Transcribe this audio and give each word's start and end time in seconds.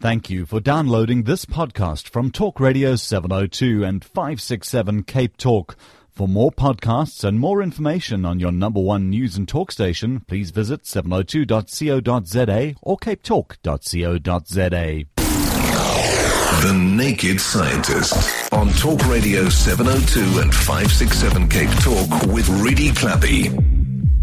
Thank 0.00 0.30
you 0.30 0.46
for 0.46 0.60
downloading 0.60 1.24
this 1.24 1.44
podcast 1.44 2.08
from 2.08 2.30
Talk 2.30 2.58
Radio 2.58 2.96
702 2.96 3.84
and 3.84 4.02
567 4.02 5.02
Cape 5.02 5.36
Talk. 5.36 5.76
For 6.10 6.26
more 6.26 6.50
podcasts 6.50 7.22
and 7.22 7.38
more 7.38 7.62
information 7.62 8.24
on 8.24 8.40
your 8.40 8.50
number 8.50 8.80
one 8.80 9.10
news 9.10 9.36
and 9.36 9.46
talk 9.46 9.70
station, 9.70 10.20
please 10.20 10.52
visit 10.52 10.84
702.co.za 10.84 12.74
or 12.80 12.96
capetalk.co.za. 12.96 15.04
The 16.62 16.72
Naked 16.74 17.38
Scientist 17.38 18.52
on 18.54 18.70
Talk 18.70 19.06
Radio 19.06 19.50
702 19.50 20.40
and 20.40 20.54
567 20.54 21.48
Cape 21.48 21.70
Talk 21.80 22.08
with 22.32 22.48
Redi 22.48 22.88
Tlabi. 22.90 23.50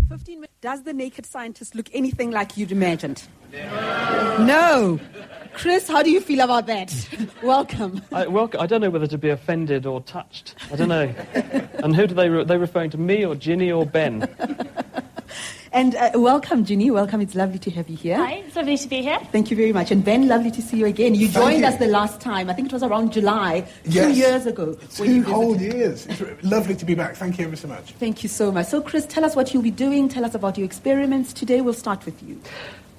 15. 0.09 0.45
Does 0.59 0.81
the 0.83 0.93
naked 0.93 1.27
scientist 1.27 1.75
look 1.75 1.87
anything 1.93 2.31
like 2.31 2.57
you'd 2.57 2.71
imagined? 2.71 3.21
No. 3.53 4.99
Chris, 5.57 5.87
how 5.87 6.03
do 6.03 6.11
you 6.11 6.21
feel 6.21 6.41
about 6.41 6.67
that? 6.67 6.93
Welcome. 7.43 8.01
I, 8.11 8.27
well, 8.27 8.47
I 8.59 8.67
don't 8.67 8.79
know 8.79 8.91
whether 8.91 9.07
to 9.07 9.17
be 9.17 9.29
offended 9.29 9.87
or 9.87 10.01
touched. 10.01 10.53
I 10.71 10.75
don't 10.75 10.87
know. 10.89 11.11
and 11.83 11.95
who 11.95 12.05
do 12.05 12.13
they? 12.13 12.29
Re- 12.29 12.41
are 12.41 12.45
they 12.45 12.57
referring 12.57 12.91
to 12.91 12.97
me 12.99 13.25
or 13.25 13.33
Ginny 13.35 13.71
or 13.71 13.85
Ben? 13.85 14.27
And 15.73 15.95
uh, 15.95 16.11
welcome, 16.15 16.63
Ginny. 16.65 16.89
Welcome. 16.89 17.19
It's 17.21 17.35
lovely 17.35 17.59
to 17.59 17.69
have 17.71 17.87
you 17.89 17.97
here. 17.97 18.15
Hi, 18.17 18.35
it's 18.35 18.55
lovely 18.55 18.77
to 18.77 18.87
be 18.87 19.01
here. 19.01 19.19
Thank 19.31 19.51
you 19.51 19.57
very 19.57 19.73
much. 19.73 19.91
And 19.91 20.03
Ben, 20.03 20.27
lovely 20.27 20.49
to 20.49 20.61
see 20.61 20.77
you 20.77 20.85
again. 20.85 21.13
You 21.13 21.27
Thank 21.27 21.45
joined 21.45 21.59
you. 21.59 21.67
us 21.67 21.75
the 21.75 21.87
last 21.87 22.19
time. 22.21 22.49
I 22.49 22.53
think 22.53 22.67
it 22.69 22.73
was 22.73 22.81
around 22.81 23.11
July, 23.11 23.61
two 23.83 23.91
Yes. 23.91 24.17
years 24.17 24.45
ago. 24.47 24.77
when 24.97 25.09
Two 25.09 25.15
you 25.17 25.23
whole 25.23 25.53
visited. 25.53 25.75
years. 25.77 26.05
It's 26.07 26.43
lovely 26.43 26.73
to 26.75 26.85
be 26.85 26.95
back. 26.95 27.15
Thank 27.17 27.37
you 27.37 27.45
ever 27.45 27.55
so 27.57 27.67
much. 27.67 27.91
Thank 27.99 28.23
you 28.23 28.29
so 28.29 28.51
much. 28.51 28.67
So, 28.67 28.81
Chris, 28.81 29.05
tell 29.05 29.23
us 29.25 29.35
what 29.35 29.53
you'll 29.53 29.61
be 29.61 29.69
doing. 29.69 30.07
Tell 30.09 30.25
us 30.25 30.33
about 30.33 30.57
your 30.57 30.65
experiments. 30.65 31.31
Today, 31.33 31.59
we'll 31.61 31.73
start 31.73 32.05
with 32.05 32.23
you. 32.23 32.41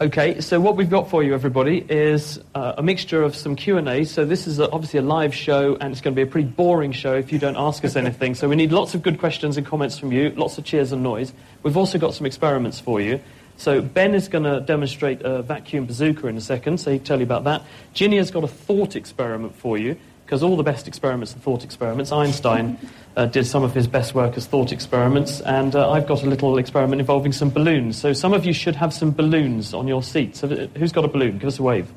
Okay, 0.00 0.40
so 0.40 0.60
what 0.60 0.76
we've 0.76 0.88
got 0.88 1.10
for 1.10 1.24
you, 1.24 1.34
everybody, 1.34 1.84
is 1.88 2.38
uh, 2.54 2.74
a 2.78 2.82
mixture 2.84 3.20
of 3.24 3.34
some 3.34 3.56
Q 3.56 3.78
and 3.78 3.88
A. 3.88 4.04
So 4.04 4.24
this 4.24 4.46
is 4.46 4.60
a, 4.60 4.70
obviously 4.70 5.00
a 5.00 5.02
live 5.02 5.34
show, 5.34 5.76
and 5.80 5.90
it's 5.90 6.00
going 6.00 6.14
to 6.14 6.16
be 6.16 6.22
a 6.22 6.30
pretty 6.30 6.46
boring 6.46 6.92
show 6.92 7.16
if 7.16 7.32
you 7.32 7.40
don't 7.40 7.56
ask 7.56 7.84
us 7.84 7.96
anything. 7.96 8.36
So 8.36 8.48
we 8.48 8.54
need 8.54 8.70
lots 8.70 8.94
of 8.94 9.02
good 9.02 9.18
questions 9.18 9.56
and 9.56 9.66
comments 9.66 9.98
from 9.98 10.12
you, 10.12 10.30
lots 10.36 10.56
of 10.56 10.62
cheers 10.62 10.92
and 10.92 11.02
noise. 11.02 11.32
We've 11.64 11.76
also 11.76 11.98
got 11.98 12.14
some 12.14 12.26
experiments 12.26 12.78
for 12.78 13.00
you. 13.00 13.18
So 13.56 13.82
Ben 13.82 14.14
is 14.14 14.28
going 14.28 14.44
to 14.44 14.60
demonstrate 14.60 15.22
a 15.22 15.42
vacuum 15.42 15.86
bazooka 15.86 16.28
in 16.28 16.36
a 16.36 16.40
second, 16.40 16.78
so 16.78 16.92
he'll 16.92 17.00
tell 17.00 17.18
you 17.18 17.24
about 17.24 17.42
that. 17.42 17.64
Ginny 17.92 18.18
has 18.18 18.30
got 18.30 18.44
a 18.44 18.48
thought 18.48 18.94
experiment 18.94 19.56
for 19.56 19.76
you, 19.78 19.96
because 20.28 20.42
all 20.42 20.58
the 20.58 20.62
best 20.62 20.86
experiments 20.86 21.34
are 21.34 21.38
thought 21.38 21.64
experiments. 21.64 22.12
Einstein 22.12 22.76
uh, 23.16 23.24
did 23.24 23.46
some 23.46 23.62
of 23.62 23.72
his 23.72 23.86
best 23.86 24.14
work 24.14 24.36
as 24.36 24.44
thought 24.44 24.72
experiments, 24.72 25.40
and 25.40 25.74
uh, 25.74 25.90
I've 25.90 26.06
got 26.06 26.22
a 26.22 26.26
little 26.26 26.58
experiment 26.58 27.00
involving 27.00 27.32
some 27.32 27.48
balloons. 27.48 27.96
So 27.98 28.12
some 28.12 28.34
of 28.34 28.44
you 28.44 28.52
should 28.52 28.76
have 28.76 28.92
some 28.92 29.10
balloons 29.10 29.72
on 29.72 29.88
your 29.88 30.02
seats. 30.02 30.42
Have- 30.42 30.50
Who's 30.76 30.92
got 30.92 31.06
a 31.06 31.08
balloon? 31.08 31.38
Give 31.38 31.48
us 31.48 31.58
a 31.58 31.62
wave. 31.62 31.90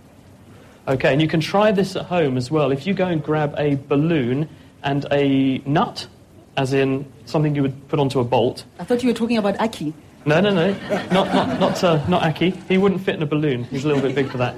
Okay, 0.88 1.12
and 1.12 1.22
you 1.22 1.28
can 1.28 1.41
try 1.41 1.74
this 1.74 1.97
at 1.97 2.06
home 2.06 2.38
as 2.38 2.50
well. 2.50 2.72
If 2.72 2.88
you 2.88 2.94
go 2.94 3.06
and 3.06 3.22
grab 3.22 3.53
a 3.58 3.75
balloon 3.75 4.47
and 4.81 5.06
a 5.12 5.58
nut, 5.66 6.08
as 6.56 6.72
in 6.72 7.06
something 7.25 7.53
you 7.53 7.64
would 7.64 7.90
put 7.90 8.00
onto 8.00 8.22
a 8.22 8.24
bolt. 8.24 8.64
I 8.80 8.86
thought 8.86 9.03
you 9.03 9.09
were 9.09 9.14
talking 9.14 9.40
about 9.40 9.59
Aki. 9.59 9.94
No, 10.24 10.40
no, 10.40 10.52
no, 10.53 10.72
not 11.12 11.34
not 11.34 11.59
not 11.59 11.84
uh, 11.84 12.08
not 12.08 12.24
Aki. 12.24 12.52
He 12.70 12.78
wouldn't 12.78 13.02
fit 13.02 13.16
in 13.16 13.24
a 13.24 13.25
balloon. 13.25 13.66
He's 13.66 13.84
a 13.84 13.88
little 13.90 14.02
bit 14.02 14.16
big 14.16 14.30
for 14.30 14.38
that. 14.38 14.56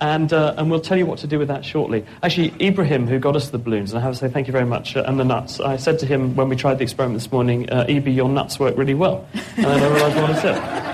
And 0.00 0.32
uh, 0.32 0.54
and 0.56 0.70
we'll 0.70 0.80
tell 0.80 0.96
you 0.98 1.06
what 1.06 1.18
to 1.20 1.26
do 1.26 1.38
with 1.38 1.48
that 1.48 1.64
shortly. 1.64 2.04
Actually, 2.22 2.54
Ibrahim, 2.60 3.06
who 3.06 3.18
got 3.18 3.34
us 3.36 3.50
the 3.50 3.58
balloons, 3.58 3.92
and 3.92 3.98
I 3.98 4.02
have 4.02 4.12
to 4.14 4.18
say 4.18 4.28
thank 4.28 4.46
you 4.46 4.52
very 4.52 4.66
much, 4.66 4.96
uh, 4.96 5.04
and 5.06 5.18
the 5.18 5.24
nuts. 5.24 5.60
I 5.60 5.76
said 5.76 5.98
to 6.00 6.06
him 6.06 6.36
when 6.36 6.48
we 6.48 6.56
tried 6.56 6.78
the 6.78 6.84
experiment 6.84 7.20
this 7.20 7.32
morning, 7.32 7.68
uh, 7.70 7.86
Ibi, 7.88 8.12
your 8.12 8.28
nuts 8.28 8.58
work 8.60 8.76
really 8.76 8.94
well, 8.94 9.26
and 9.56 9.66
I 9.66 9.78
don't 9.78 9.92
realise 9.92 10.14
what 10.14 10.30
I 10.30 10.40
said. 10.40 10.92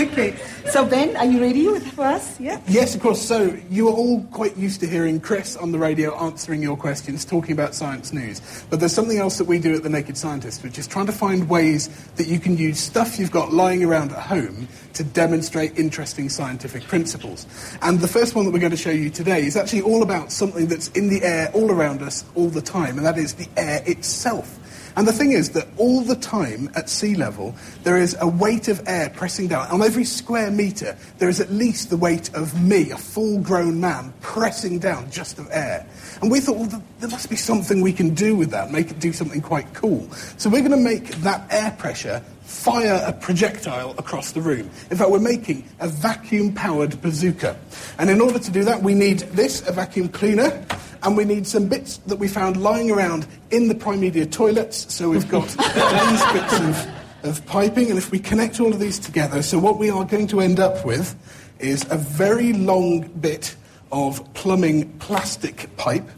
Okay. 0.00 0.34
So, 0.70 0.86
Ben, 0.86 1.16
are 1.16 1.24
you 1.24 1.40
ready 1.40 1.66
for 1.80 2.04
us? 2.04 2.38
Yeah? 2.38 2.60
Yes, 2.68 2.94
of 2.94 3.00
course. 3.00 3.20
So 3.20 3.58
you 3.70 3.88
are 3.88 3.92
all 3.92 4.22
quite 4.30 4.56
used 4.56 4.78
to 4.80 4.86
hearing 4.86 5.20
Chris 5.20 5.56
on 5.56 5.72
the 5.72 5.78
radio 5.80 6.16
answering 6.16 6.62
your 6.62 6.76
questions, 6.76 7.24
talking 7.24 7.52
about 7.52 7.74
science 7.74 8.12
news. 8.12 8.40
But 8.70 8.78
there's 8.78 8.92
something 8.92 9.18
else 9.18 9.38
that 9.38 9.48
we 9.48 9.58
do 9.58 9.74
at 9.74 9.82
the 9.82 9.88
Naked 9.88 10.16
Scientist, 10.16 10.62
which 10.62 10.78
is 10.78 10.86
trying 10.86 11.06
to 11.06 11.12
find 11.12 11.48
ways 11.48 11.88
that 12.14 12.28
you 12.28 12.38
can 12.38 12.56
use 12.56 12.78
stuff 12.78 13.18
you've 13.18 13.32
got 13.32 13.52
lying 13.52 13.82
around 13.82 14.12
at 14.12 14.20
home 14.20 14.68
to 14.92 15.02
demonstrate 15.02 15.76
interesting 15.76 16.28
scientific 16.28 16.84
principles. 16.84 17.48
And 17.82 17.98
the 17.98 18.08
first 18.08 18.36
one 18.36 18.44
that 18.44 18.52
we're 18.52 18.60
going 18.60 18.70
to 18.70 18.76
show 18.76 18.90
you 18.90 19.10
today 19.10 19.44
is 19.44 19.56
actually 19.56 19.82
all 19.82 20.04
about 20.04 20.30
something 20.30 20.68
that's 20.68 20.86
in 20.90 21.08
the 21.08 21.24
air 21.24 21.50
all 21.52 21.72
around 21.72 22.00
us 22.00 22.24
all 22.36 22.48
the 22.48 22.62
time, 22.62 22.96
and 22.96 23.04
that 23.04 23.18
is 23.18 23.34
the 23.34 23.48
air 23.56 23.82
itself. 23.86 24.58
And 24.96 25.06
the 25.06 25.12
thing 25.12 25.32
is 25.32 25.50
that 25.50 25.68
all 25.76 26.02
the 26.02 26.16
time 26.16 26.70
at 26.74 26.88
sea 26.88 27.14
level, 27.14 27.54
there 27.84 27.96
is 27.96 28.16
a 28.20 28.28
weight 28.28 28.68
of 28.68 28.82
air 28.86 29.10
pressing 29.10 29.48
down. 29.48 29.68
On 29.68 29.82
every 29.82 30.04
square 30.04 30.50
metre, 30.50 30.96
there 31.18 31.28
is 31.28 31.40
at 31.40 31.50
least 31.50 31.90
the 31.90 31.96
weight 31.96 32.32
of 32.34 32.60
me, 32.60 32.90
a 32.90 32.96
full 32.96 33.40
grown 33.40 33.80
man, 33.80 34.12
pressing 34.20 34.78
down 34.78 35.10
just 35.10 35.38
of 35.38 35.48
air. 35.50 35.86
And 36.20 36.30
we 36.30 36.40
thought, 36.40 36.56
well, 36.56 36.82
there 36.98 37.10
must 37.10 37.30
be 37.30 37.36
something 37.36 37.80
we 37.80 37.92
can 37.92 38.14
do 38.14 38.36
with 38.36 38.50
that, 38.50 38.70
make 38.70 38.90
it 38.90 38.98
do 38.98 39.12
something 39.12 39.40
quite 39.40 39.72
cool. 39.74 40.10
So 40.36 40.50
we're 40.50 40.60
going 40.60 40.70
to 40.72 40.76
make 40.76 41.08
that 41.22 41.46
air 41.50 41.74
pressure 41.78 42.22
fire 42.42 43.02
a 43.06 43.12
projectile 43.12 43.94
across 43.96 44.32
the 44.32 44.40
room. 44.40 44.68
In 44.90 44.96
fact, 44.96 45.10
we're 45.10 45.20
making 45.20 45.68
a 45.78 45.88
vacuum 45.88 46.52
powered 46.52 47.00
bazooka. 47.00 47.56
And 47.98 48.10
in 48.10 48.20
order 48.20 48.40
to 48.40 48.50
do 48.50 48.64
that, 48.64 48.82
we 48.82 48.92
need 48.92 49.20
this, 49.20 49.66
a 49.68 49.72
vacuum 49.72 50.08
cleaner, 50.08 50.66
and 51.02 51.16
we 51.16 51.24
need 51.24 51.46
some 51.46 51.68
bits 51.68 51.98
that 51.98 52.16
we 52.16 52.28
found 52.28 52.62
lying 52.62 52.90
around 52.90 53.26
in 53.50 53.68
the 53.68 53.74
Primedia 53.74 54.26
toilets. 54.26 54.92
So 54.92 55.10
we've 55.10 55.28
got 55.28 55.48
these 55.48 56.32
bits 56.32 56.60
of, 56.60 56.88
of 57.24 57.46
piping, 57.46 57.90
and 57.90 57.98
if 57.98 58.10
we 58.10 58.18
connect 58.18 58.60
all 58.60 58.72
of 58.72 58.80
these 58.80 58.98
together, 58.98 59.42
so 59.42 59.58
what 59.58 59.78
we 59.78 59.90
are 59.90 60.04
going 60.04 60.26
to 60.28 60.40
end 60.40 60.60
up 60.60 60.84
with 60.84 61.16
is 61.58 61.86
a 61.90 61.96
very 61.96 62.52
long 62.52 63.02
bit 63.20 63.54
of 63.92 64.32
plumbing 64.34 64.90
plastic 64.98 65.74
pipe. 65.76 66.08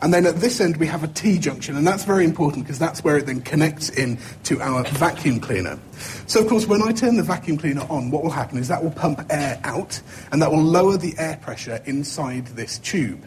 And 0.00 0.12
then 0.12 0.26
at 0.26 0.36
this 0.40 0.60
end, 0.60 0.78
we 0.78 0.88
have 0.88 1.04
a 1.04 1.08
T 1.08 1.38
junction, 1.38 1.76
and 1.76 1.86
that's 1.86 2.04
very 2.04 2.24
important 2.24 2.64
because 2.64 2.78
that's 2.78 3.04
where 3.04 3.18
it 3.18 3.26
then 3.26 3.40
connects 3.40 3.88
in 3.88 4.18
to 4.44 4.60
our 4.60 4.82
vacuum 4.82 5.38
cleaner. 5.38 5.78
So, 6.26 6.40
of 6.40 6.48
course, 6.48 6.66
when 6.66 6.82
I 6.82 6.90
turn 6.90 7.16
the 7.16 7.22
vacuum 7.22 7.56
cleaner 7.56 7.86
on, 7.88 8.10
what 8.10 8.24
will 8.24 8.30
happen 8.30 8.58
is 8.58 8.66
that 8.66 8.82
will 8.82 8.90
pump 8.90 9.24
air 9.30 9.60
out, 9.62 10.00
and 10.32 10.42
that 10.42 10.50
will 10.50 10.62
lower 10.62 10.96
the 10.96 11.14
air 11.18 11.38
pressure 11.40 11.80
inside 11.86 12.46
this 12.48 12.78
tube. 12.78 13.24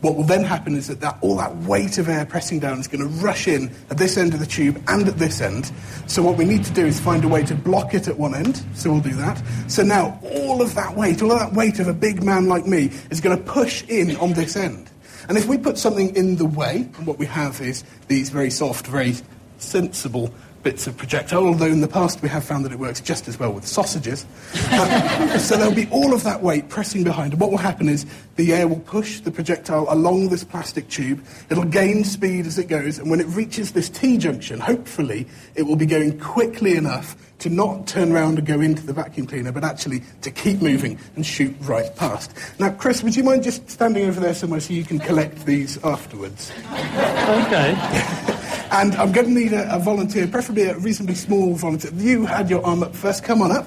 What 0.00 0.14
will 0.14 0.24
then 0.24 0.44
happen 0.44 0.76
is 0.76 0.86
that, 0.86 1.00
that 1.00 1.18
all 1.22 1.36
that 1.36 1.56
weight 1.56 1.98
of 1.98 2.08
air 2.08 2.24
pressing 2.24 2.60
down 2.60 2.78
is 2.78 2.86
going 2.86 3.00
to 3.00 3.08
rush 3.20 3.48
in 3.48 3.74
at 3.90 3.98
this 3.98 4.16
end 4.16 4.32
of 4.32 4.38
the 4.38 4.46
tube 4.46 4.80
and 4.86 5.08
at 5.08 5.18
this 5.18 5.40
end. 5.40 5.72
So 6.06 6.22
what 6.22 6.36
we 6.36 6.44
need 6.44 6.64
to 6.64 6.72
do 6.72 6.86
is 6.86 7.00
find 7.00 7.24
a 7.24 7.28
way 7.28 7.44
to 7.44 7.54
block 7.56 7.94
it 7.94 8.06
at 8.06 8.16
one 8.16 8.34
end. 8.34 8.64
So 8.74 8.92
we'll 8.92 9.00
do 9.00 9.14
that. 9.16 9.42
So 9.66 9.82
now 9.82 10.20
all 10.22 10.62
of 10.62 10.74
that 10.76 10.96
weight, 10.96 11.20
all 11.20 11.32
of 11.32 11.40
that 11.40 11.52
weight 11.52 11.80
of 11.80 11.88
a 11.88 11.92
big 11.92 12.22
man 12.22 12.46
like 12.46 12.64
me 12.64 12.90
is 13.10 13.20
going 13.20 13.36
to 13.36 13.42
push 13.42 13.82
in 13.88 14.16
on 14.16 14.34
this 14.34 14.56
end. 14.56 14.88
And 15.28 15.36
if 15.36 15.46
we 15.46 15.58
put 15.58 15.76
something 15.76 16.14
in 16.14 16.36
the 16.36 16.46
way, 16.46 16.88
and 16.96 17.06
what 17.06 17.18
we 17.18 17.26
have 17.26 17.60
is 17.60 17.82
these 18.06 18.30
very 18.30 18.50
soft, 18.50 18.86
very 18.86 19.14
sensible 19.58 20.32
bits 20.62 20.86
of 20.86 20.96
projectile, 20.96 21.46
although 21.46 21.66
in 21.66 21.80
the 21.80 21.88
past 21.88 22.22
we 22.22 22.28
have 22.28 22.44
found 22.44 22.64
that 22.64 22.72
it 22.72 22.78
works 22.78 23.00
just 23.00 23.28
as 23.28 23.38
well 23.38 23.52
with 23.52 23.66
sausages. 23.66 24.26
Uh, 24.70 25.38
so 25.38 25.56
there'll 25.56 25.74
be 25.74 25.88
all 25.90 26.12
of 26.12 26.24
that 26.24 26.42
weight 26.42 26.68
pressing 26.68 27.04
behind. 27.04 27.32
And 27.32 27.40
what 27.40 27.50
will 27.50 27.58
happen 27.58 27.88
is 27.88 28.06
the 28.36 28.52
air 28.52 28.68
will 28.68 28.80
push 28.80 29.20
the 29.20 29.30
projectile 29.30 29.86
along 29.88 30.28
this 30.28 30.44
plastic 30.44 30.88
tube. 30.88 31.24
It'll 31.50 31.64
gain 31.64 32.04
speed 32.04 32.46
as 32.46 32.58
it 32.58 32.68
goes, 32.68 32.98
and 32.98 33.10
when 33.10 33.20
it 33.20 33.26
reaches 33.26 33.72
this 33.72 33.88
T 33.88 34.18
junction, 34.18 34.60
hopefully 34.60 35.26
it 35.54 35.62
will 35.62 35.76
be 35.76 35.86
going 35.86 36.18
quickly 36.18 36.76
enough 36.76 37.16
to 37.38 37.48
not 37.48 37.86
turn 37.86 38.10
around 38.10 38.38
and 38.38 38.46
go 38.46 38.60
into 38.60 38.84
the 38.84 38.92
vacuum 38.92 39.26
cleaner, 39.26 39.52
but 39.52 39.62
actually 39.64 40.02
to 40.22 40.30
keep 40.30 40.60
moving 40.60 40.98
and 41.14 41.24
shoot 41.24 41.54
right 41.60 41.94
past. 41.94 42.32
Now, 42.58 42.70
Chris, 42.70 43.02
would 43.02 43.14
you 43.14 43.22
mind 43.22 43.44
just 43.44 43.70
standing 43.70 44.08
over 44.08 44.18
there 44.20 44.34
somewhere 44.34 44.60
so 44.60 44.72
you 44.72 44.84
can 44.84 44.98
collect 44.98 45.46
these 45.46 45.82
afterwards? 45.84 46.50
Okay. 46.72 48.27
And 48.70 48.94
I'm 48.96 49.12
going 49.12 49.26
to 49.28 49.32
need 49.32 49.52
a, 49.52 49.74
a 49.74 49.78
volunteer, 49.78 50.26
preferably 50.26 50.64
a 50.64 50.76
reasonably 50.78 51.14
small 51.14 51.54
volunteer. 51.54 51.90
You 51.94 52.26
had 52.26 52.50
your 52.50 52.64
arm 52.64 52.82
up 52.82 52.94
first. 52.94 53.24
Come 53.24 53.40
on 53.42 53.50
up. 53.50 53.66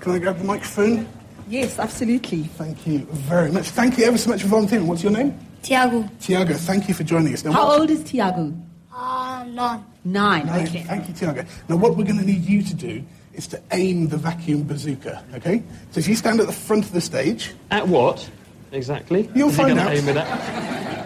Can 0.00 0.12
I 0.12 0.18
grab 0.18 0.38
the 0.38 0.44
microphone? 0.44 1.06
Yes, 1.48 1.78
absolutely. 1.78 2.44
Thank 2.44 2.86
you 2.86 3.00
very 3.10 3.50
much. 3.50 3.68
Thank 3.70 3.98
you 3.98 4.04
ever 4.04 4.16
so 4.18 4.30
much 4.30 4.42
for 4.42 4.48
volunteering. 4.48 4.86
What's 4.86 5.02
your 5.02 5.12
name? 5.12 5.38
Tiago. 5.62 6.08
Tiago, 6.20 6.54
thank 6.54 6.88
you 6.88 6.94
for 6.94 7.04
joining 7.04 7.32
us. 7.34 7.44
Now, 7.44 7.52
How 7.52 7.66
what- 7.68 7.80
old 7.80 7.90
is 7.90 8.02
Tiago? 8.04 8.54
Uh, 8.94 9.44
none. 9.48 9.84
Nine. 10.04 10.46
Nine. 10.46 10.66
Okay. 10.66 10.82
Thank 10.82 11.08
you, 11.08 11.14
Tiago. 11.14 11.44
Now, 11.68 11.76
what 11.76 11.96
we're 11.96 12.04
going 12.04 12.18
to 12.18 12.24
need 12.24 12.44
you 12.44 12.62
to 12.62 12.74
do 12.74 13.04
is 13.34 13.46
to 13.48 13.60
aim 13.72 14.08
the 14.08 14.16
vacuum 14.16 14.64
bazooka, 14.64 15.22
okay? 15.34 15.62
So 15.92 16.00
if 16.00 16.08
you 16.08 16.16
stand 16.16 16.40
at 16.40 16.46
the 16.46 16.52
front 16.52 16.84
of 16.84 16.92
the 16.92 17.00
stage, 17.00 17.52
At 17.70 17.86
what? 17.86 18.28
Exactly. 18.72 19.30
You'll 19.34 19.50
Is 19.50 19.56
find 19.56 19.68
gonna 19.76 19.82
out. 19.82 19.94
aim 19.94 20.08
it 20.08 20.16
at? 20.16 20.97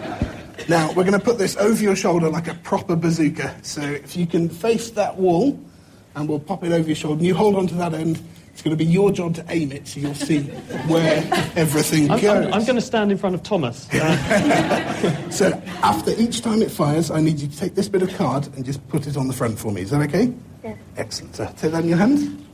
Now 0.69 0.87
we're 0.93 1.03
going 1.03 1.17
to 1.17 1.19
put 1.19 1.37
this 1.37 1.55
over 1.57 1.81
your 1.81 1.95
shoulder 1.95 2.29
like 2.29 2.47
a 2.47 2.55
proper 2.55 2.95
bazooka. 2.95 3.55
So 3.63 3.81
if 3.81 4.15
you 4.15 4.25
can 4.27 4.49
face 4.49 4.91
that 4.91 5.17
wall, 5.17 5.59
and 6.15 6.29
we'll 6.29 6.39
pop 6.39 6.63
it 6.63 6.71
over 6.71 6.87
your 6.87 6.95
shoulder, 6.95 7.17
and 7.19 7.25
you 7.25 7.35
hold 7.35 7.55
on 7.55 7.67
to 7.67 7.75
that 7.75 7.93
end, 7.93 8.21
it's 8.53 8.61
going 8.61 8.77
to 8.77 8.83
be 8.83 8.89
your 8.89 9.11
job 9.11 9.33
to 9.35 9.45
aim 9.49 9.71
it 9.71 9.87
so 9.87 9.99
you'll 9.99 10.13
see 10.13 10.41
where 10.87 11.23
everything 11.55 12.11
I'm, 12.11 12.21
goes. 12.21 12.45
I'm, 12.47 12.53
I'm 12.53 12.65
going 12.65 12.75
to 12.75 12.81
stand 12.81 13.11
in 13.11 13.17
front 13.17 13.35
of 13.35 13.43
Thomas. 13.43 13.87
Uh, 13.93 15.29
So 15.31 15.51
after 15.81 16.11
each 16.11 16.41
time 16.41 16.61
it 16.61 16.69
fires, 16.69 17.09
I 17.09 17.19
need 17.19 17.39
you 17.39 17.47
to 17.47 17.57
take 17.57 17.73
this 17.75 17.89
bit 17.89 18.03
of 18.03 18.13
card 18.15 18.47
and 18.55 18.63
just 18.63 18.87
put 18.89 19.07
it 19.07 19.17
on 19.17 19.27
the 19.27 19.33
front 19.33 19.57
for 19.57 19.71
me. 19.71 19.81
Is 19.81 19.89
that 19.89 20.01
okay? 20.03 20.31
Yeah. 20.63 20.75
Excellent. 20.95 21.35
So 21.35 21.45
take 21.57 21.71
that 21.71 21.83
in 21.83 21.89
your 21.89 21.97
hand. 21.97 22.45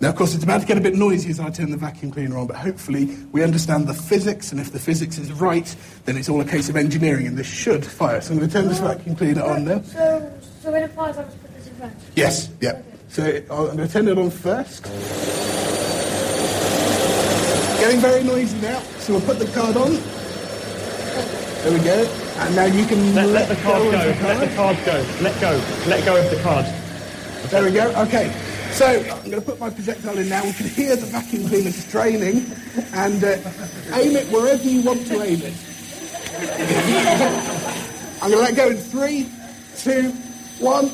Now, 0.00 0.08
of 0.10 0.16
course, 0.16 0.34
it's 0.34 0.44
about 0.44 0.60
to 0.60 0.66
get 0.66 0.76
a 0.76 0.80
bit 0.80 0.94
noisy 0.96 1.30
as 1.30 1.38
I 1.40 1.50
turn 1.50 1.70
the 1.70 1.76
vacuum 1.76 2.10
cleaner 2.10 2.36
on, 2.36 2.46
but 2.46 2.56
hopefully 2.56 3.16
we 3.32 3.42
understand 3.42 3.86
the 3.86 3.94
physics, 3.94 4.50
and 4.50 4.60
if 4.60 4.72
the 4.72 4.78
physics 4.78 5.18
is 5.18 5.32
right, 5.32 5.74
then 6.04 6.16
it's 6.16 6.28
all 6.28 6.40
a 6.40 6.44
case 6.44 6.68
of 6.68 6.76
engineering, 6.76 7.26
and 7.26 7.36
this 7.36 7.46
should 7.46 7.86
fire. 7.86 8.20
So 8.20 8.32
I'm 8.32 8.38
going 8.38 8.50
to 8.50 8.52
turn 8.52 8.68
this 8.68 8.80
oh, 8.80 8.88
vacuum 8.88 9.16
cleaner 9.16 9.42
on 9.42 9.64
now. 9.64 9.80
So, 9.82 10.32
so 10.62 10.72
when 10.72 10.82
it 10.82 10.90
fires, 10.90 11.16
I'm 11.16 11.26
must 11.26 11.40
put 11.40 11.54
this 11.54 11.66
in 11.68 11.74
front. 11.74 11.94
Yes, 12.16 12.50
yep. 12.60 12.84
So 13.08 13.22
I'll- 13.50 13.68
I'm 13.68 13.76
going 13.76 13.88
to 13.88 13.92
turn 13.92 14.08
it 14.08 14.18
on 14.18 14.30
first. 14.30 14.84
Getting 17.80 18.00
very 18.00 18.24
noisy 18.24 18.58
now, 18.60 18.80
so 18.98 19.12
we'll 19.14 19.22
put 19.22 19.38
the 19.38 19.46
card 19.52 19.76
on. 19.76 19.92
There 21.62 21.72
we 21.72 21.84
go. 21.84 22.04
And 22.36 22.56
now 22.56 22.64
you 22.64 22.84
can 22.84 23.14
let, 23.14 23.28
let 23.28 23.48
the 23.48 23.56
card 23.56 23.82
go 23.82 23.90
go. 23.92 24.10
of 24.10 24.18
the 24.18 24.24
Let 24.26 24.48
the 24.50 24.56
card 24.56 24.76
go. 24.84 25.06
Let 25.22 25.40
go. 25.40 25.64
Let 25.86 26.04
go 26.04 26.16
of 26.16 26.30
the 26.30 26.42
card. 26.42 26.66
There 27.50 27.64
we 27.64 27.70
go. 27.70 27.90
Okay. 28.02 28.53
So 28.74 28.86
I'm 28.86 29.30
going 29.30 29.30
to 29.30 29.40
put 29.40 29.60
my 29.60 29.70
projectile 29.70 30.18
in 30.18 30.28
now. 30.28 30.42
We 30.42 30.52
can 30.52 30.66
hear 30.66 30.96
the 30.96 31.06
vacuum 31.06 31.46
cleaner 31.46 31.70
straining, 31.70 32.50
and 32.92 33.22
uh, 33.22 33.38
aim 33.92 34.16
it 34.16 34.26
wherever 34.32 34.64
you 34.64 34.82
want 34.82 35.06
to 35.06 35.22
aim 35.22 35.42
it. 35.44 35.54
I'm 38.20 38.32
going 38.32 38.44
to 38.44 38.52
let 38.52 38.56
go 38.56 38.70
in 38.70 38.76
three, 38.76 39.30
two, 39.76 40.10
one. 40.58 40.90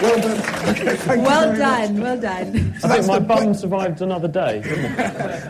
Well 0.00 0.20
done. 0.20 0.38
Okay, 0.68 0.96
thank 0.96 1.18
you 1.20 1.26
Well 1.26 1.52
very 1.52 1.58
much. 1.58 1.88
done, 1.88 2.00
well 2.00 2.20
done. 2.20 2.74
I 2.84 2.88
think 2.88 3.06
my 3.06 3.18
the 3.18 3.24
bum 3.24 3.54
survived 3.54 4.00
another 4.00 4.28
day. 4.28 4.62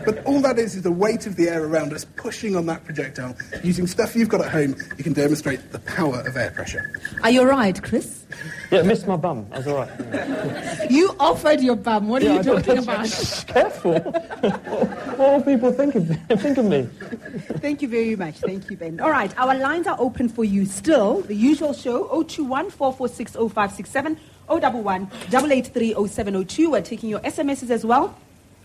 But 0.05 0.25
all 0.25 0.41
that 0.41 0.57
is 0.57 0.75
is 0.75 0.81
the 0.81 0.91
weight 0.91 1.27
of 1.27 1.35
the 1.35 1.49
air 1.49 1.63
around 1.63 1.93
us 1.93 2.05
pushing 2.15 2.55
on 2.55 2.65
that 2.65 2.83
projectile. 2.83 3.35
Using 3.63 3.85
stuff 3.85 4.15
you've 4.15 4.29
got 4.29 4.41
at 4.41 4.51
home, 4.51 4.75
you 4.97 5.03
can 5.03 5.13
demonstrate 5.13 5.71
the 5.71 5.79
power 5.79 6.21
of 6.27 6.35
air 6.35 6.49
pressure. 6.51 6.99
Are 7.23 7.29
you 7.29 7.41
all 7.41 7.47
right, 7.47 7.79
Chris? 7.83 8.25
Yeah, 8.71 8.83
missed 8.83 9.07
my 9.07 9.15
bum. 9.15 9.47
I 9.51 9.57
was 9.57 9.67
all 9.67 9.75
right. 9.77 9.89
Yeah. 9.99 10.85
You 10.89 11.15
offered 11.19 11.61
your 11.61 11.75
bum. 11.75 12.07
What 12.07 12.21
are 12.21 12.25
Yeah, 12.25 12.33
you 12.33 12.39
I 12.39 12.43
did. 12.43 12.65
talking 12.65 12.77
about? 12.83 13.09
Careful. 13.47 13.99
what 13.99 15.17
will 15.19 15.41
people 15.41 15.71
think 15.71 15.95
of, 15.95 16.07
think 16.41 16.57
of 16.57 16.65
me? 16.65 16.87
Thank 17.59 17.81
you 17.81 17.87
very 17.87 18.15
much. 18.15 18.35
Thank 18.37 18.69
you, 18.69 18.77
Ben. 18.77 18.99
All 18.99 19.09
right, 19.09 19.31
our 19.39 19.55
lines 19.55 19.87
are 19.87 19.97
open 19.99 20.29
for 20.29 20.43
you 20.45 20.65
still. 20.65 21.21
The 21.21 21.35
usual 21.35 21.73
show 21.73 22.07
021 22.07 22.69
446 22.69 23.33
0567 23.33 24.17
011 24.49 25.07
883 25.27 25.93
0702. 26.07 26.71
We're 26.71 26.81
taking 26.81 27.09
your 27.09 27.19
SMSs 27.21 27.69
as 27.69 27.85
well 27.85 28.15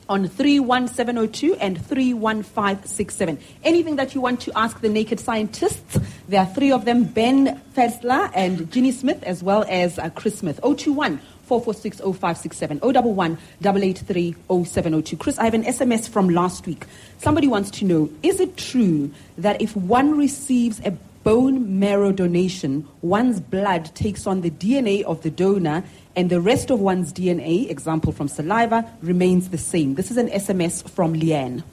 on 0.09 0.29
31702 0.29 1.55
and 1.57 1.85
31567. 1.85 3.39
Anything 3.63 3.97
that 3.97 4.15
you 4.15 4.21
want 4.21 4.41
to 4.43 4.53
ask 4.57 4.81
the 4.81 4.89
naked 4.89 5.21
scientists, 5.21 5.99
there 6.29 6.41
are 6.41 6.47
three 6.47 6.73
of 6.73 6.85
them 6.85 7.05
Ben 7.05 7.61
Valsler 7.75 8.31
and 8.35 8.71
Ginny 8.71 8.93
Smith, 8.93 9.23
as 9.23 9.43
well 9.43 9.65
as 9.69 9.99
uh, 9.99 10.11
Chris 10.11 10.39
Smith. 10.39 10.61
021 10.63 11.19
446 11.45 11.99
0567 11.99 12.81
011 12.83 13.39
883 13.61 14.35
0702. 14.49 15.17
Chris, 15.17 15.39
I 15.39 15.45
have 15.45 15.55
an 15.55 15.65
SMS 15.65 16.09
from 16.09 16.29
last 16.29 16.67
week. 16.67 16.87
Somebody 17.19 17.49
wants 17.49 17.71
to 17.73 17.85
know 17.85 18.11
Is 18.23 18.41
it 18.41 18.57
true 18.57 19.11
that 19.39 19.61
if 19.61 19.77
one 19.77 20.17
receives 20.17 20.81
a 20.81 20.97
bone 21.25 21.81
marrow 21.81 22.13
donation, 22.13 22.87
one's 23.01 23.41
blood 23.41 23.87
takes 23.95 24.27
on 24.27 24.43
the 24.43 24.51
DNA 24.51 25.03
of 25.03 25.23
the 25.23 25.31
donor 25.31 25.83
and 26.15 26.31
the 26.31 26.41
rest 26.41 26.71
of 26.71 26.79
one's 26.79 27.13
DNA, 27.13 27.69
example 27.69 28.13
from 28.13 28.29
saliva, 28.29 28.89
remains 29.03 29.49
the 29.49 29.59
same? 29.59 29.95
This 29.95 30.11
is 30.11 30.19
an 30.19 30.29
SMS 30.29 30.89
from 30.89 31.15
Leanne. 31.15 31.65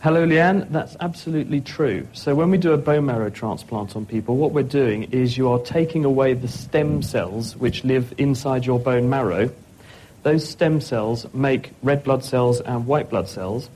Hello, 0.00 0.26
Leanne. 0.26 0.66
That's 0.70 0.96
absolutely 1.00 1.60
true. 1.60 2.08
So 2.14 2.34
when 2.34 2.50
we 2.50 2.56
do 2.56 2.72
a 2.72 2.78
bone 2.78 3.04
marrow 3.04 3.28
transplant 3.28 3.94
on 3.94 4.06
people, 4.06 4.36
what 4.36 4.52
we're 4.52 4.62
doing 4.62 5.04
is 5.12 5.36
you 5.36 5.50
are 5.50 5.58
taking 5.58 6.06
away 6.06 6.32
the 6.32 6.48
stem 6.48 7.02
cells 7.02 7.54
which 7.56 7.84
live 7.84 8.14
inside 8.16 8.64
your 8.64 8.80
bone 8.80 9.10
marrow. 9.10 9.50
Those 10.22 10.48
stem 10.48 10.80
cells 10.80 11.26
make 11.34 11.72
red 11.82 12.02
blood 12.02 12.24
cells 12.24 12.62
and 12.62 12.86
white 12.86 13.10
blood 13.10 13.28
cells. 13.28 13.68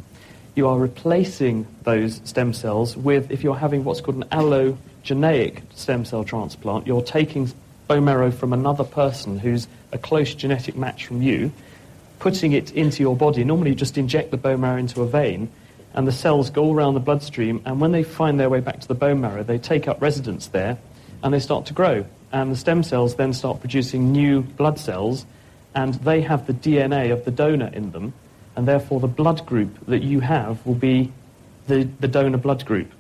You 0.55 0.69
are 0.69 0.79
replacing 0.79 1.67
those 1.83 2.21
stem 2.25 2.53
cells 2.53 2.97
with, 2.97 3.33
if 3.33 3.43
you're 3.43 3.57
having 3.57 3.83
what's 3.83 4.01
called 4.01 4.19
an 4.19 4.29
allogeneic 4.31 5.63
stem 5.75 6.05
cell 6.05 6.23
transplant, 6.23 6.87
you're 6.87 7.03
taking 7.03 7.53
bone 7.89 8.05
marrow 8.05 8.31
from 8.31 8.53
another 8.53 8.85
person 8.85 9.39
who's 9.39 9.67
a 9.91 9.99
close 9.99 10.33
genetic 10.33 10.77
match 10.77 11.07
from 11.07 11.23
you, 11.23 11.51
putting 12.21 12.53
it 12.53 12.71
into 12.73 13.03
your 13.03 13.17
body. 13.17 13.43
Normally, 13.43 13.71
you 13.71 13.77
just 13.77 13.99
inject 13.99 14.31
the 14.31 14.37
bone 14.37 14.61
marrow 14.61 14.79
into 14.79 15.03
a 15.03 15.07
vein, 15.07 15.51
and 15.93 16.07
the 16.07 16.13
cells 16.13 16.51
go 16.51 16.73
around 16.73 16.95
the 16.95 17.01
bloodstream, 17.01 17.61
and 17.65 17.81
when 17.81 17.91
they 17.91 18.05
find 18.05 18.39
their 18.39 18.49
way 18.49 18.61
back 18.61 18.79
to 18.81 18.87
the 18.87 18.95
bone 18.95 19.21
marrow, 19.21 19.43
they 19.43 19.59
take 19.59 19.89
up 19.89 20.01
residence 20.01 20.47
there, 20.49 20.79
and 21.25 21.35
they 21.35 21.41
start 21.41 21.67
to 21.67 21.73
grow. 21.75 22.05
And 22.31 22.53
the 22.53 22.57
stem 22.57 22.85
cells 22.85 23.17
then 23.17 23.33
start 23.33 23.59
producing 23.59 24.13
new 24.13 24.43
blood 24.43 24.79
cells, 24.79 25.27
and 25.75 25.95
they 25.95 26.21
have 26.21 26.47
the 26.47 26.55
DNA 26.55 27.13
of 27.13 27.25
the 27.25 27.33
donor 27.33 27.71
in 27.73 27.91
them, 27.91 28.13
and 28.57 28.69
therefore 28.69 29.01
the 29.01 29.09
blood 29.09 29.45
group 29.47 29.87
that 29.87 30.03
you 30.03 30.21
have 30.21 30.65
will 30.67 30.75
be 30.75 31.13
the, 31.67 31.85
the 32.01 32.09
donor 32.09 32.39
blood 32.39 32.65
group. 32.65 32.91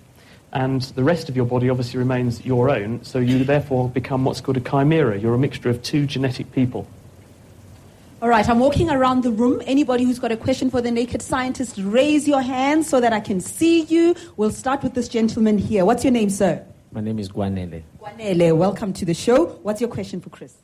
And 0.52 0.82
the 0.82 1.02
rest 1.02 1.28
of 1.28 1.37
your 1.37 1.46
body 1.46 1.68
obviously 1.68 1.99
remains 1.99 2.44
your 2.44 2.70
own, 2.70 3.04
so 3.04 3.18
you 3.18 3.42
therefore 3.44 3.88
become 3.88 4.25
what's 4.25 4.40
called 4.40 4.56
a 4.56 4.61
chimera. 4.61 5.18
You're 5.18 5.34
a 5.34 5.38
mixture 5.38 5.68
of 5.68 5.82
two 5.82 6.06
genetic 6.06 6.52
people. 6.52 6.87
All 8.23 8.28
right, 8.28 8.49
I'm 8.49 8.61
walking 8.61 8.88
around 8.88 9.23
the 9.23 9.32
room. 9.32 9.61
Anybody 9.66 10.04
who's 10.04 10.18
got 10.18 10.32
a 10.32 10.37
question 10.37 10.70
for 10.70 10.80
the 10.80 10.90
naked 10.90 11.20
scientist, 11.20 11.76
raise 11.78 12.26
your 12.26 12.40
hand 12.40 12.87
so 12.87 13.00
that 13.00 13.12
I 13.12 13.20
can 13.20 13.40
see 13.40 13.82
you. 13.82 14.14
We'll 14.37 14.52
start 14.52 14.82
with 14.82 14.94
this 14.94 15.08
gentleman 15.08 15.58
here. 15.58 15.84
What's 15.84 16.04
your 16.04 16.12
name, 16.12 16.30
sir? 16.30 16.64
My 16.92 17.00
name 17.00 17.18
is 17.18 17.28
Guanele. 17.28 17.82
Guanele, 18.00 18.56
welcome 18.56 18.92
to 18.94 19.04
the 19.04 19.12
show. 19.12 19.46
What's 19.64 19.80
your 19.80 19.90
question 19.90 20.20
for 20.20 20.30
Chris? 20.30 20.54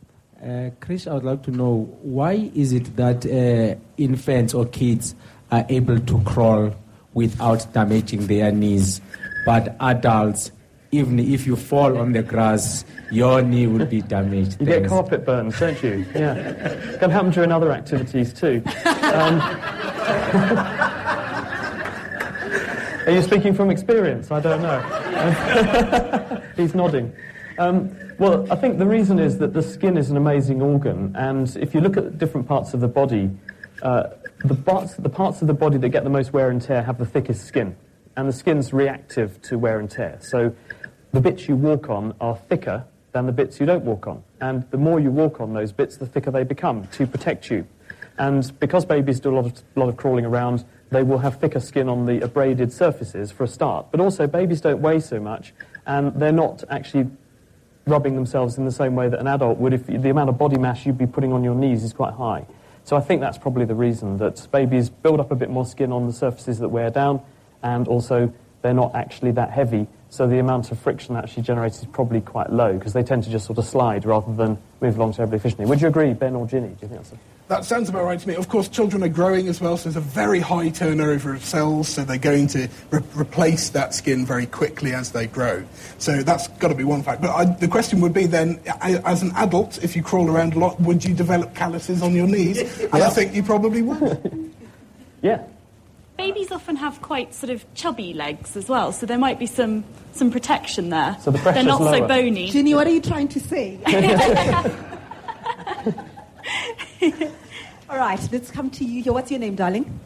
Uh, 0.42 0.70
Chris, 0.80 1.06
I 1.06 1.12
would 1.14 1.24
like 1.24 1.42
to 1.42 1.50
know 1.50 1.80
why 2.00 2.50
is 2.54 2.72
it 2.72 2.96
that 2.96 3.26
uh, 3.26 3.78
infants 3.98 4.54
or 4.54 4.64
kids 4.64 5.14
are 5.50 5.66
able 5.68 5.98
to 5.98 6.20
crawl 6.22 6.74
without 7.12 7.70
damaging 7.74 8.26
their 8.26 8.50
knees, 8.50 9.02
but 9.44 9.76
adults, 9.80 10.50
even 10.92 11.18
if 11.18 11.46
you 11.46 11.56
fall 11.56 11.98
on 11.98 12.12
the 12.12 12.22
grass, 12.22 12.86
your 13.10 13.42
knee 13.42 13.66
will 13.66 13.84
be 13.84 14.00
damaged. 14.00 14.58
You 14.60 14.66
get 14.66 14.88
carpet 14.88 15.26
burns, 15.26 15.60
don't 15.60 15.82
you? 15.82 16.06
Yeah. 16.14 16.96
Can 16.98 17.10
happen 17.10 17.32
during 17.32 17.52
other 17.52 17.70
activities 17.70 18.32
too. 18.32 18.62
Um, 18.64 19.40
are 23.06 23.12
you 23.12 23.22
speaking 23.22 23.52
from 23.52 23.70
experience? 23.70 24.30
I 24.30 24.40
don't 24.40 24.62
know. 24.62 26.42
He's 26.56 26.74
nodding. 26.74 27.12
Um, 27.60 27.94
well, 28.18 28.50
I 28.50 28.56
think 28.56 28.78
the 28.78 28.86
reason 28.86 29.18
is 29.18 29.36
that 29.36 29.52
the 29.52 29.62
skin 29.62 29.98
is 29.98 30.10
an 30.10 30.16
amazing 30.16 30.62
organ, 30.62 31.14
and 31.14 31.54
if 31.56 31.74
you 31.74 31.82
look 31.82 31.98
at 31.98 32.16
different 32.16 32.48
parts 32.48 32.72
of 32.72 32.80
the 32.80 32.88
body, 32.88 33.30
uh, 33.82 34.04
the, 34.42 34.54
parts, 34.54 34.94
the 34.94 35.10
parts 35.10 35.42
of 35.42 35.46
the 35.46 35.52
body 35.52 35.76
that 35.76 35.90
get 35.90 36.02
the 36.02 36.08
most 36.08 36.32
wear 36.32 36.48
and 36.48 36.62
tear 36.62 36.82
have 36.82 36.96
the 36.96 37.04
thickest 37.04 37.44
skin. 37.44 37.76
and 38.16 38.28
the 38.28 38.32
skin's 38.32 38.72
reactive 38.72 39.40
to 39.42 39.58
wear 39.58 39.78
and 39.78 39.90
tear. 39.90 40.18
So 40.20 40.54
the 41.12 41.20
bits 41.20 41.48
you 41.48 41.56
walk 41.56 41.88
on 41.90 42.14
are 42.20 42.36
thicker 42.36 42.84
than 43.12 43.26
the 43.26 43.32
bits 43.32 43.60
you 43.60 43.66
don't 43.66 43.84
walk 43.84 44.06
on. 44.06 44.22
And 44.40 44.68
the 44.70 44.78
more 44.78 45.00
you 45.00 45.10
walk 45.10 45.40
on 45.40 45.52
those 45.52 45.72
bits, 45.72 45.96
the 45.96 46.06
thicker 46.06 46.30
they 46.30 46.44
become 46.44 46.86
to 46.88 47.06
protect 47.06 47.50
you. 47.50 47.66
And 48.18 48.58
because 48.60 48.84
babies 48.84 49.20
do 49.20 49.30
a 49.30 49.36
lot 49.36 49.46
of, 49.46 49.62
lot 49.76 49.88
of 49.88 49.96
crawling 49.96 50.24
around, 50.24 50.64
they 50.90 51.02
will 51.02 51.18
have 51.18 51.40
thicker 51.40 51.60
skin 51.60 51.88
on 51.88 52.06
the 52.06 52.20
abraded 52.20 52.72
surfaces 52.72 53.30
for 53.30 53.44
a 53.44 53.48
start. 53.48 53.86
But 53.90 54.00
also, 54.00 54.26
babies 54.26 54.60
don't 54.60 54.80
weigh 54.80 55.00
so 55.00 55.20
much, 55.20 55.54
and 55.86 56.14
they're 56.14 56.32
not 56.32 56.64
actually 56.68 57.08
rubbing 57.86 58.14
themselves 58.14 58.58
in 58.58 58.64
the 58.64 58.72
same 58.72 58.94
way 58.94 59.08
that 59.08 59.18
an 59.18 59.26
adult 59.26 59.58
would 59.58 59.72
if 59.72 59.86
the 59.86 60.10
amount 60.10 60.28
of 60.28 60.38
body 60.38 60.58
mass 60.58 60.84
you'd 60.86 60.98
be 60.98 61.06
putting 61.06 61.32
on 61.32 61.42
your 61.42 61.54
knees 61.54 61.82
is 61.82 61.92
quite 61.92 62.14
high. 62.14 62.46
So 62.84 62.96
I 62.96 63.00
think 63.00 63.20
that's 63.20 63.38
probably 63.38 63.64
the 63.64 63.74
reason 63.74 64.18
that 64.18 64.46
babies 64.50 64.90
build 64.90 65.20
up 65.20 65.30
a 65.30 65.34
bit 65.34 65.50
more 65.50 65.66
skin 65.66 65.92
on 65.92 66.06
the 66.06 66.12
surfaces 66.12 66.58
that 66.58 66.68
wear 66.68 66.90
down, 66.90 67.20
and 67.62 67.86
also 67.88 68.32
they're 68.62 68.74
not 68.74 68.94
actually 68.94 69.32
that 69.32 69.50
heavy, 69.50 69.86
so 70.08 70.26
the 70.26 70.38
amount 70.38 70.70
of 70.72 70.78
friction 70.78 71.14
that 71.14 71.24
actually 71.24 71.42
generated 71.42 71.80
is 71.80 71.86
probably 71.86 72.20
quite 72.20 72.50
low 72.52 72.74
because 72.74 72.92
they 72.92 73.02
tend 73.02 73.24
to 73.24 73.30
just 73.30 73.46
sort 73.46 73.58
of 73.58 73.64
slide 73.64 74.04
rather 74.04 74.32
than 74.34 74.58
move 74.80 74.96
along 74.96 75.12
terribly 75.12 75.36
efficiently. 75.36 75.66
Would 75.66 75.80
you 75.80 75.88
agree, 75.88 76.12
Ben 76.12 76.34
or 76.34 76.46
Ginny? 76.46 76.68
Do 76.68 76.74
you 76.82 76.88
think 76.88 77.00
that's 77.00 77.12
a... 77.12 77.18
That 77.50 77.64
sounds 77.64 77.88
about 77.88 78.04
right 78.04 78.20
to 78.20 78.28
me. 78.28 78.36
Of 78.36 78.48
course, 78.48 78.68
children 78.68 79.02
are 79.02 79.08
growing 79.08 79.48
as 79.48 79.60
well, 79.60 79.76
so 79.76 79.90
there's 79.90 79.96
a 79.96 80.00
very 80.00 80.38
high 80.38 80.68
turnover 80.68 81.34
of 81.34 81.44
cells, 81.44 81.88
so 81.88 82.04
they're 82.04 82.16
going 82.16 82.46
to 82.46 82.68
re- 82.92 83.02
replace 83.16 83.70
that 83.70 83.92
skin 83.92 84.24
very 84.24 84.46
quickly 84.46 84.94
as 84.94 85.10
they 85.10 85.26
grow. 85.26 85.64
So 85.98 86.22
that's 86.22 86.46
got 86.46 86.68
to 86.68 86.76
be 86.76 86.84
one 86.84 87.02
fact. 87.02 87.20
But 87.22 87.30
I, 87.30 87.46
the 87.46 87.66
question 87.66 88.00
would 88.02 88.12
be 88.12 88.26
then, 88.26 88.60
as 88.80 89.22
an 89.22 89.32
adult, 89.34 89.82
if 89.82 89.96
you 89.96 90.02
crawl 90.04 90.30
around 90.30 90.54
a 90.54 90.60
lot, 90.60 90.80
would 90.80 91.04
you 91.04 91.12
develop 91.12 91.56
calluses 91.56 92.02
on 92.02 92.14
your 92.14 92.28
knees? 92.28 92.60
And 92.92 93.02
I 93.02 93.10
think 93.10 93.34
you 93.34 93.42
probably 93.42 93.82
would. 93.82 94.54
yeah. 95.22 95.42
Babies 96.16 96.52
often 96.52 96.76
have 96.76 97.02
quite 97.02 97.34
sort 97.34 97.50
of 97.50 97.64
chubby 97.74 98.14
legs 98.14 98.56
as 98.56 98.68
well, 98.68 98.92
so 98.92 99.06
there 99.06 99.18
might 99.18 99.40
be 99.40 99.46
some, 99.46 99.82
some 100.12 100.30
protection 100.30 100.90
there. 100.90 101.16
So 101.20 101.32
the 101.32 101.38
They're 101.38 101.64
not 101.64 101.80
lower. 101.80 101.98
so 101.98 102.06
bony. 102.06 102.48
Ginny, 102.48 102.76
what 102.76 102.86
are 102.86 102.90
you 102.90 103.00
trying 103.00 103.26
to 103.26 103.40
say? 103.40 103.80
All 107.90 107.96
right, 107.96 108.28
let's 108.30 108.52
come 108.52 108.70
to 108.70 108.84
you. 108.84 109.02
Here. 109.02 109.12
What's 109.12 109.32
your 109.32 109.40
name, 109.40 109.56
darling? 109.56 109.98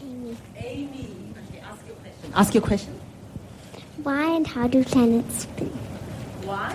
Amy. 0.00 0.34
Amy. 0.56 1.08
Okay, 1.50 1.60
ask 1.60 1.86
your 1.86 1.96
question. 1.96 2.32
Ask 2.34 2.54
your 2.54 2.62
question. 2.62 3.00
Why 4.02 4.30
and 4.30 4.46
how 4.46 4.66
do 4.66 4.82
planets 4.82 5.42
spin? 5.42 5.68
Why? 6.44 6.74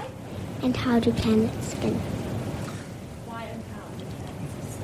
And 0.62 0.78
how 0.78 1.00
do 1.00 1.12
planets 1.12 1.70
spin? 1.70 1.96
Why 3.26 3.46
and 3.46 3.64
how? 3.74 3.88
Do 3.98 4.06
planets 4.22 4.76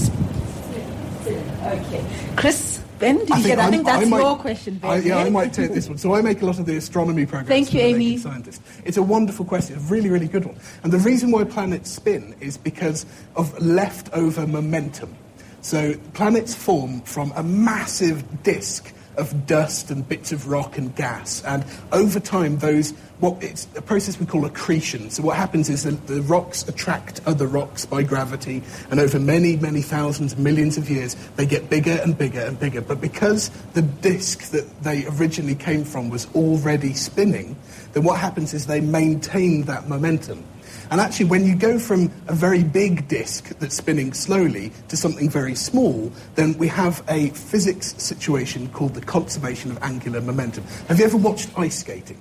spin? 0.00 0.24
spin. 0.24 0.82
spin. 1.22 1.44
Okay. 1.64 2.34
Chris, 2.34 2.75
Ben, 2.98 3.18
did 3.18 3.28
you 3.28 3.42
get 3.42 3.56
that? 3.56 3.68
I 3.68 3.70
think 3.70 3.84
that's 3.84 4.08
might- 4.08 4.18
your 4.18 4.36
question, 4.36 4.78
Ben. 4.78 4.90
I, 4.90 4.96
yeah, 4.98 5.18
I 5.18 5.30
might 5.30 5.52
take 5.52 5.72
this 5.72 5.88
one. 5.88 5.98
So 5.98 6.14
I 6.14 6.22
make 6.22 6.42
a 6.42 6.46
lot 6.46 6.58
of 6.58 6.66
the 6.66 6.76
astronomy 6.76 7.26
programs. 7.26 7.48
Thank 7.48 7.74
you, 7.74 7.80
Amy. 7.80 8.16
Scientist. 8.18 8.62
It's 8.84 8.96
a 8.96 9.02
wonderful 9.02 9.44
question, 9.44 9.76
a 9.76 9.80
really, 9.80 10.10
really 10.10 10.28
good 10.28 10.44
one. 10.44 10.56
And 10.82 10.92
the 10.92 10.98
reason 10.98 11.30
why 11.30 11.44
planets 11.44 11.90
spin 11.90 12.34
is 12.40 12.56
because 12.56 13.06
of 13.34 13.56
leftover 13.60 14.46
momentum. 14.46 15.14
So 15.60 15.94
planets 16.14 16.54
form 16.54 17.00
from 17.02 17.32
a 17.34 17.42
massive 17.42 18.42
disk 18.42 18.92
of 19.16 19.46
dust 19.46 19.90
and 19.90 20.08
bits 20.08 20.32
of 20.32 20.48
rock 20.48 20.78
and 20.78 20.94
gas, 20.94 21.42
and 21.44 21.64
over 21.92 22.20
time, 22.20 22.58
those 22.58 22.92
what 23.20 23.42
it's 23.42 23.66
a 23.76 23.82
process 23.82 24.20
we 24.20 24.26
call 24.26 24.44
accretion. 24.44 25.08
So 25.08 25.22
what 25.22 25.36
happens 25.36 25.70
is 25.70 25.84
that 25.84 26.06
the 26.06 26.20
rocks 26.22 26.68
attract 26.68 27.20
other 27.26 27.46
rocks 27.46 27.86
by 27.86 28.02
gravity, 28.02 28.62
and 28.90 29.00
over 29.00 29.18
many, 29.18 29.56
many 29.56 29.80
thousands, 29.80 30.36
millions 30.36 30.76
of 30.76 30.90
years, 30.90 31.14
they 31.36 31.46
get 31.46 31.70
bigger 31.70 31.98
and 32.02 32.16
bigger 32.16 32.40
and 32.40 32.58
bigger. 32.58 32.80
But 32.82 33.00
because 33.00 33.48
the 33.72 33.82
disk 33.82 34.50
that 34.50 34.82
they 34.82 35.06
originally 35.06 35.54
came 35.54 35.84
from 35.84 36.10
was 36.10 36.26
already 36.34 36.92
spinning, 36.92 37.56
then 37.92 38.02
what 38.04 38.20
happens 38.20 38.52
is 38.52 38.66
they 38.66 38.80
maintain 38.80 39.62
that 39.62 39.88
momentum. 39.88 40.44
And 40.90 41.00
actually, 41.00 41.26
when 41.26 41.44
you 41.44 41.54
go 41.56 41.78
from 41.78 42.12
a 42.28 42.34
very 42.34 42.62
big 42.62 43.08
disk 43.08 43.58
that's 43.58 43.76
spinning 43.76 44.12
slowly 44.12 44.72
to 44.88 44.96
something 44.96 45.28
very 45.28 45.54
small, 45.54 46.12
then 46.34 46.56
we 46.58 46.68
have 46.68 47.02
a 47.08 47.30
physics 47.30 47.94
situation 47.98 48.68
called 48.68 48.94
the 48.94 49.00
conservation 49.00 49.70
of 49.70 49.82
angular 49.82 50.20
momentum. 50.20 50.64
Have 50.88 50.98
you 50.98 51.04
ever 51.04 51.16
watched 51.16 51.50
ice 51.58 51.78
skating? 51.78 52.18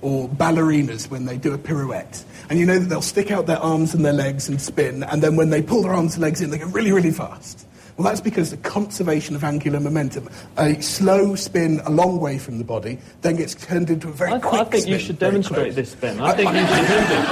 Or 0.00 0.28
ballerinas 0.28 1.10
when 1.10 1.24
they 1.24 1.36
do 1.36 1.54
a 1.54 1.58
pirouette? 1.58 2.24
And 2.50 2.58
you 2.58 2.66
know 2.66 2.78
that 2.78 2.88
they'll 2.88 3.02
stick 3.02 3.30
out 3.30 3.46
their 3.46 3.58
arms 3.58 3.94
and 3.94 4.04
their 4.04 4.12
legs 4.12 4.48
and 4.48 4.60
spin, 4.60 5.02
and 5.02 5.22
then 5.22 5.36
when 5.36 5.50
they 5.50 5.62
pull 5.62 5.82
their 5.82 5.92
arms 5.92 6.14
and 6.14 6.22
legs 6.22 6.40
in, 6.40 6.50
they 6.50 6.58
go 6.58 6.66
really, 6.66 6.92
really 6.92 7.10
fast. 7.10 7.66
Well, 7.98 8.06
that's 8.06 8.20
because 8.20 8.50
the 8.52 8.56
conservation 8.58 9.34
of 9.34 9.42
angular 9.42 9.80
momentum, 9.80 10.30
a 10.56 10.80
slow 10.80 11.34
spin 11.34 11.80
a 11.84 11.90
long 11.90 12.20
way 12.20 12.38
from 12.38 12.58
the 12.58 12.64
body, 12.64 12.96
then 13.22 13.34
gets 13.34 13.56
turned 13.56 13.90
into 13.90 14.08
a 14.08 14.12
very 14.12 14.34
I, 14.34 14.38
quick 14.38 14.60
I 14.60 14.64
think 14.66 14.86
you 14.86 15.00
should 15.00 15.18
demonstrate 15.18 15.74
close. 15.74 15.74
this, 15.74 15.96
Ben. 15.96 16.20
I 16.20 16.32
think 16.32 16.52
you 16.52 16.60
should 16.60 16.86
do 16.86 16.94
this. 17.08 17.26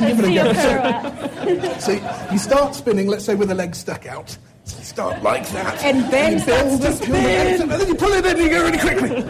Give 0.00 0.18
it 0.20 0.24
a 0.24 0.34
go. 0.34 0.48
a 0.48 0.54
pirouette. 0.54 1.80
So 1.82 1.92
you 2.32 2.38
start 2.38 2.74
spinning, 2.74 3.08
let's 3.08 3.26
say 3.26 3.34
with 3.34 3.50
a 3.50 3.54
leg 3.54 3.74
stuck 3.74 4.06
out. 4.06 4.38
So 4.64 4.78
you 4.78 4.84
start 4.84 5.22
like 5.22 5.46
that. 5.50 5.84
And 5.84 6.10
Ben 6.10 6.38
you 6.38 6.44
build 6.46 6.80
starts 6.80 7.00
to 7.00 7.04
up 7.04 7.10
momentum, 7.10 7.70
and 7.72 7.80
then 7.82 7.88
you 7.88 7.94
pull 7.94 8.12
it 8.12 8.24
in 8.24 8.36
and 8.36 8.40
you 8.40 8.48
go 8.48 8.64
really 8.64 8.78
quickly. 8.78 9.10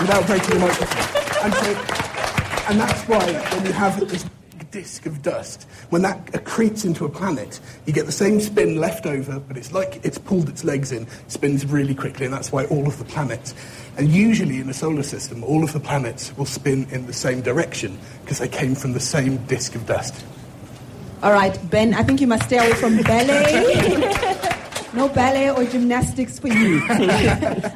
Without 0.00 0.26
breaking 0.26 0.50
the 0.50 0.58
microphone. 0.60 1.44
And, 1.44 1.54
so, 1.54 1.70
and 2.68 2.78
that's 2.78 3.08
why 3.08 3.32
when 3.56 3.64
you 3.64 3.72
have 3.72 3.98
this 4.06 4.26
disk 4.70 5.06
of 5.06 5.22
dust, 5.22 5.64
when 5.90 6.02
that 6.02 6.24
accretes 6.26 6.84
into 6.84 7.04
a 7.04 7.08
planet, 7.08 7.60
you 7.86 7.92
get 7.92 8.06
the 8.06 8.12
same 8.12 8.40
spin 8.40 8.76
left 8.76 9.06
over, 9.06 9.40
but 9.40 9.56
it's 9.56 9.72
like 9.72 10.00
it's 10.04 10.18
pulled 10.18 10.48
its 10.48 10.64
legs 10.64 10.92
in, 10.92 11.06
spins 11.28 11.66
really 11.66 11.94
quickly, 11.94 12.24
and 12.24 12.34
that's 12.34 12.52
why 12.52 12.64
all 12.66 12.86
of 12.86 12.98
the 12.98 13.04
planets, 13.04 13.54
and 13.96 14.08
usually 14.08 14.60
in 14.60 14.66
the 14.66 14.74
solar 14.74 15.02
system, 15.02 15.42
all 15.44 15.64
of 15.64 15.72
the 15.72 15.80
planets 15.80 16.36
will 16.36 16.46
spin 16.46 16.86
in 16.90 17.06
the 17.06 17.12
same 17.12 17.40
direction 17.40 17.98
because 18.22 18.38
they 18.38 18.48
came 18.48 18.74
from 18.74 18.92
the 18.92 19.00
same 19.00 19.36
disk 19.46 19.74
of 19.74 19.86
dust. 19.86 20.24
All 21.22 21.32
right, 21.32 21.58
Ben, 21.70 21.92
I 21.92 22.02
think 22.02 22.20
you 22.20 22.26
must 22.26 22.44
stay 22.44 22.58
away 22.58 22.72
from 22.74 22.96
ballet. 23.02 24.56
no 24.94 25.08
ballet 25.08 25.50
or 25.50 25.64
gymnastics 25.64 26.38
for 26.38 26.48
you. 26.48 26.82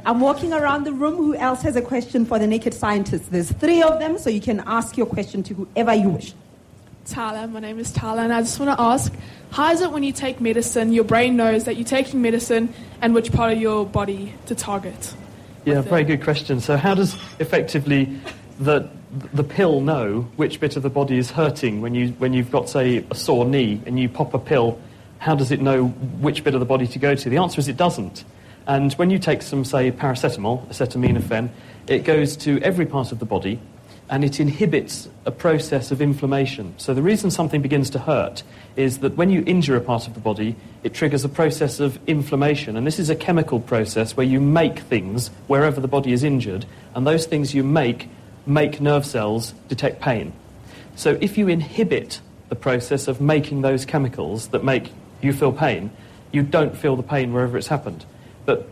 I'm 0.06 0.20
walking 0.20 0.52
around 0.52 0.84
the 0.84 0.92
room. 0.92 1.16
Who 1.16 1.34
else 1.34 1.60
has 1.62 1.76
a 1.76 1.82
question 1.82 2.24
for 2.24 2.38
the 2.38 2.46
naked 2.46 2.72
scientist? 2.72 3.30
There's 3.30 3.52
three 3.52 3.82
of 3.82 3.98
them, 3.98 4.16
so 4.16 4.30
you 4.30 4.40
can 4.40 4.62
ask 4.66 4.96
your 4.96 5.06
question 5.06 5.42
to 5.42 5.54
whoever 5.54 5.92
you 5.92 6.08
wish. 6.08 6.32
Tala, 7.06 7.46
my 7.46 7.60
name 7.60 7.78
is 7.78 7.92
Tala, 7.92 8.22
and 8.22 8.32
I 8.32 8.40
just 8.40 8.58
want 8.58 8.76
to 8.76 8.82
ask 8.82 9.12
how 9.50 9.70
is 9.72 9.82
it 9.82 9.92
when 9.92 10.02
you 10.02 10.12
take 10.12 10.40
medicine, 10.40 10.92
your 10.92 11.04
brain 11.04 11.36
knows 11.36 11.64
that 11.64 11.76
you're 11.76 11.84
taking 11.84 12.22
medicine 12.22 12.72
and 13.02 13.14
which 13.14 13.30
part 13.30 13.52
of 13.52 13.60
your 13.60 13.84
body 13.84 14.34
to 14.46 14.54
target? 14.54 15.14
Yeah, 15.64 15.82
very 15.82 16.04
good 16.04 16.22
question. 16.22 16.60
So, 16.60 16.76
how 16.76 16.94
does 16.94 17.14
effectively 17.38 18.18
the 18.58 18.88
the 19.32 19.44
pill 19.44 19.80
know 19.80 20.22
which 20.36 20.60
bit 20.60 20.76
of 20.76 20.82
the 20.82 20.90
body 20.90 21.18
is 21.18 21.30
hurting 21.30 21.80
when 21.80 21.94
you 21.94 22.08
when 22.18 22.32
you've 22.32 22.50
got 22.50 22.68
say 22.68 23.04
a 23.10 23.14
sore 23.14 23.44
knee 23.44 23.80
and 23.86 24.00
you 24.00 24.08
pop 24.08 24.32
a 24.34 24.38
pill? 24.38 24.80
How 25.18 25.34
does 25.34 25.50
it 25.50 25.60
know 25.60 25.86
which 25.86 26.42
bit 26.42 26.54
of 26.54 26.60
the 26.60 26.66
body 26.66 26.86
to 26.86 26.98
go 26.98 27.14
to? 27.14 27.30
The 27.30 27.38
answer 27.38 27.60
is 27.60 27.68
it 27.68 27.76
doesn't. 27.76 28.24
And 28.66 28.92
when 28.94 29.10
you 29.10 29.18
take 29.18 29.42
some 29.42 29.64
say 29.64 29.90
paracetamol, 29.92 30.66
acetaminophen, 30.68 31.50
it 31.86 32.04
goes 32.04 32.36
to 32.38 32.60
every 32.62 32.86
part 32.86 33.12
of 33.12 33.18
the 33.18 33.26
body 33.26 33.60
and 34.10 34.24
it 34.24 34.38
inhibits 34.38 35.08
a 35.24 35.30
process 35.30 35.90
of 35.90 36.02
inflammation. 36.02 36.74
So 36.76 36.92
the 36.92 37.02
reason 37.02 37.30
something 37.30 37.62
begins 37.62 37.90
to 37.90 37.98
hurt 37.98 38.42
is 38.76 38.98
that 38.98 39.16
when 39.16 39.30
you 39.30 39.42
injure 39.46 39.76
a 39.76 39.80
part 39.80 40.06
of 40.06 40.14
the 40.14 40.20
body, 40.20 40.56
it 40.82 40.92
triggers 40.92 41.24
a 41.24 41.28
process 41.28 41.80
of 41.80 41.98
inflammation. 42.06 42.76
And 42.76 42.86
this 42.86 42.98
is 42.98 43.08
a 43.08 43.16
chemical 43.16 43.60
process 43.60 44.16
where 44.16 44.26
you 44.26 44.40
make 44.40 44.80
things 44.80 45.28
wherever 45.46 45.80
the 45.80 45.88
body 45.88 46.12
is 46.12 46.22
injured, 46.22 46.66
and 46.94 47.06
those 47.06 47.26
things 47.26 47.54
you 47.54 47.62
make 47.62 48.08
make 48.46 48.80
nerve 48.80 49.06
cells 49.06 49.54
detect 49.68 50.00
pain. 50.00 50.32
So 50.96 51.18
if 51.20 51.38
you 51.38 51.48
inhibit 51.48 52.20
the 52.48 52.56
process 52.56 53.08
of 53.08 53.20
making 53.20 53.62
those 53.62 53.84
chemicals 53.84 54.48
that 54.48 54.62
make 54.62 54.92
you 55.22 55.32
feel 55.32 55.52
pain, 55.52 55.90
you 56.30 56.42
don't 56.42 56.76
feel 56.76 56.96
the 56.96 57.02
pain 57.02 57.32
wherever 57.32 57.56
it's 57.56 57.68
happened. 57.68 58.04
But 58.44 58.68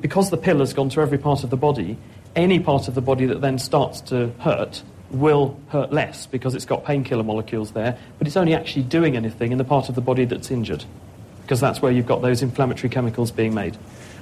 because 0.00 0.30
the 0.30 0.36
pill 0.36 0.58
has 0.60 0.72
gone 0.72 0.88
to 0.90 1.00
every 1.00 1.18
part 1.18 1.44
of 1.44 1.50
the 1.50 1.56
body, 1.56 1.98
any 2.36 2.60
part 2.60 2.86
of 2.86 2.94
the 2.94 3.00
body 3.00 3.26
that 3.26 3.40
then 3.40 3.58
starts 3.58 4.00
to 4.02 4.28
hurt 4.38 4.82
will 5.10 5.58
hurt 5.68 5.92
less 5.92 6.26
because 6.26 6.54
it's 6.54 6.64
got 6.64 6.84
painkiller 6.84 7.22
molecules 7.22 7.72
there, 7.72 7.98
but 8.18 8.26
it's 8.26 8.36
only 8.36 8.54
actually 8.54 8.82
doing 8.82 9.16
anything 9.16 9.52
in 9.52 9.58
the 9.58 9.64
part 9.64 9.88
of 9.88 9.94
the 9.94 10.00
body 10.00 10.24
that's 10.24 10.50
injured 10.50 10.84
because 11.42 11.60
that's 11.60 11.80
where 11.80 11.92
you've 11.92 12.06
got 12.06 12.22
those 12.22 12.42
inflammatory 12.42 12.88
chemicals 12.88 13.30
being 13.30 13.54
made. 13.54 13.76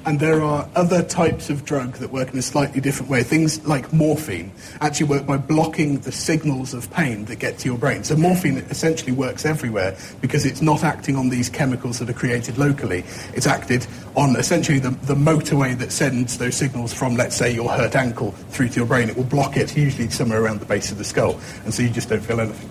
And 0.06 0.20
there 0.20 0.42
are 0.42 0.68
other 0.76 1.02
types 1.02 1.48
of 1.48 1.64
drug 1.64 1.94
that 1.94 2.12
work 2.12 2.30
in 2.30 2.38
a 2.38 2.42
slightly 2.42 2.80
different 2.80 3.10
way. 3.10 3.22
Things 3.22 3.64
like 3.66 3.90
morphine 3.90 4.52
actually 4.82 5.06
work 5.06 5.24
by 5.24 5.38
blocking 5.38 6.00
the 6.00 6.12
signals 6.12 6.74
of 6.74 6.90
pain 6.90 7.24
that 7.24 7.36
get 7.36 7.58
to 7.60 7.68
your 7.68 7.78
brain. 7.78 8.04
So 8.04 8.14
morphine 8.14 8.58
essentially 8.68 9.12
works 9.12 9.46
everywhere 9.46 9.96
because 10.20 10.44
it's 10.44 10.60
not 10.60 10.84
acting 10.84 11.16
on 11.16 11.30
these 11.30 11.48
chemicals 11.48 12.00
that 12.00 12.10
are 12.10 12.14
created 12.14 12.58
locally. 12.58 13.02
It's 13.32 13.46
acted 13.46 13.86
on 14.14 14.36
essentially 14.36 14.78
the, 14.78 14.90
the 14.90 15.14
motorway 15.14 15.76
that 15.78 15.90
sends 15.90 16.36
those 16.36 16.54
signals 16.54 16.92
from, 16.92 17.16
let's 17.16 17.36
say, 17.36 17.54
your 17.54 17.70
hurt 17.70 17.96
ankle 17.96 18.32
through 18.50 18.68
to 18.68 18.76
your 18.76 18.86
brain. 18.86 19.08
It 19.08 19.16
will 19.16 19.24
block 19.24 19.56
it, 19.56 19.74
usually 19.74 20.10
somewhere 20.10 20.42
around 20.42 20.60
the 20.60 20.66
base 20.66 20.92
of 20.92 20.98
the 20.98 21.04
skull, 21.04 21.40
and 21.64 21.72
so 21.72 21.82
you 21.82 21.88
just 21.88 22.10
don't 22.10 22.20
feel 22.20 22.40
anything. 22.40 22.68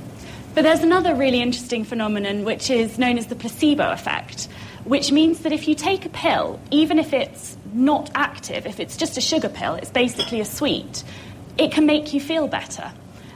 But 0.53 0.61
there's 0.61 0.81
another 0.81 1.15
really 1.15 1.41
interesting 1.41 1.83
phenomenon 1.83 2.43
which 2.43 2.69
is 2.69 2.99
known 2.99 3.17
as 3.17 3.25
the 3.25 3.35
placebo 3.35 3.91
effect, 3.91 4.47
which 4.85 5.11
means 5.11 5.39
that 5.39 5.51
if 5.51 5.67
you 5.67 5.75
take 5.75 6.05
a 6.05 6.09
pill, 6.09 6.59
even 6.71 6.99
if 6.99 7.13
it's 7.13 7.57
not 7.73 8.11
active, 8.15 8.65
if 8.65 8.79
it's 8.79 8.97
just 8.97 9.17
a 9.17 9.21
sugar 9.21 9.49
pill, 9.49 9.75
it's 9.75 9.91
basically 9.91 10.39
a 10.41 10.45
sweet, 10.45 11.03
it 11.57 11.71
can 11.71 11.85
make 11.85 12.13
you 12.13 12.19
feel 12.19 12.47
better. 12.47 12.91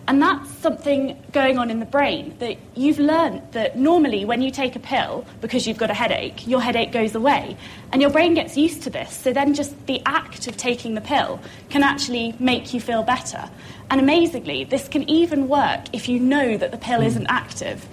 And 0.10 0.22
that's 0.22 0.50
something 0.60 1.22
going 1.34 1.58
on 1.58 1.70
in 1.70 1.82
the 1.82 1.86
brain 1.86 2.34
that 2.40 2.58
you've 2.76 3.00
learned 3.00 3.42
that 3.52 3.78
normally 3.78 4.24
when 4.24 4.42
you 4.42 4.52
take 4.52 4.78
a 4.78 4.80
pill 4.80 5.26
because 5.42 5.68
you've 5.68 5.78
got 5.78 5.92
a 5.92 5.94
headache, 5.94 6.48
your 6.48 6.62
headache 6.62 6.94
goes 6.94 7.14
away. 7.14 7.58
And 7.92 8.02
your 8.02 8.10
brain 8.10 8.34
gets 8.34 8.56
used 8.56 8.84
to 8.84 8.90
this. 8.90 9.14
So 9.14 9.34
then 9.34 9.54
just 9.54 9.86
the 9.86 10.02
act 10.06 10.48
of 10.48 10.56
taking 10.56 10.94
the 10.94 11.02
pill 11.02 11.42
can 11.70 11.84
actually 11.84 12.36
make 12.40 12.74
you 12.74 12.80
feel 12.80 13.04
better. 13.04 13.50
And 13.90 14.00
amazingly, 14.00 14.64
this 14.64 14.88
can 14.88 15.10
even 15.10 15.50
work 15.50 15.82
if 15.92 16.08
you 16.08 16.20
know 16.22 16.58
that 16.58 16.72
the 16.72 16.78
pill 16.78 17.02
hmm. 17.02 17.08
isn't 17.08 17.28
active. 17.28 17.86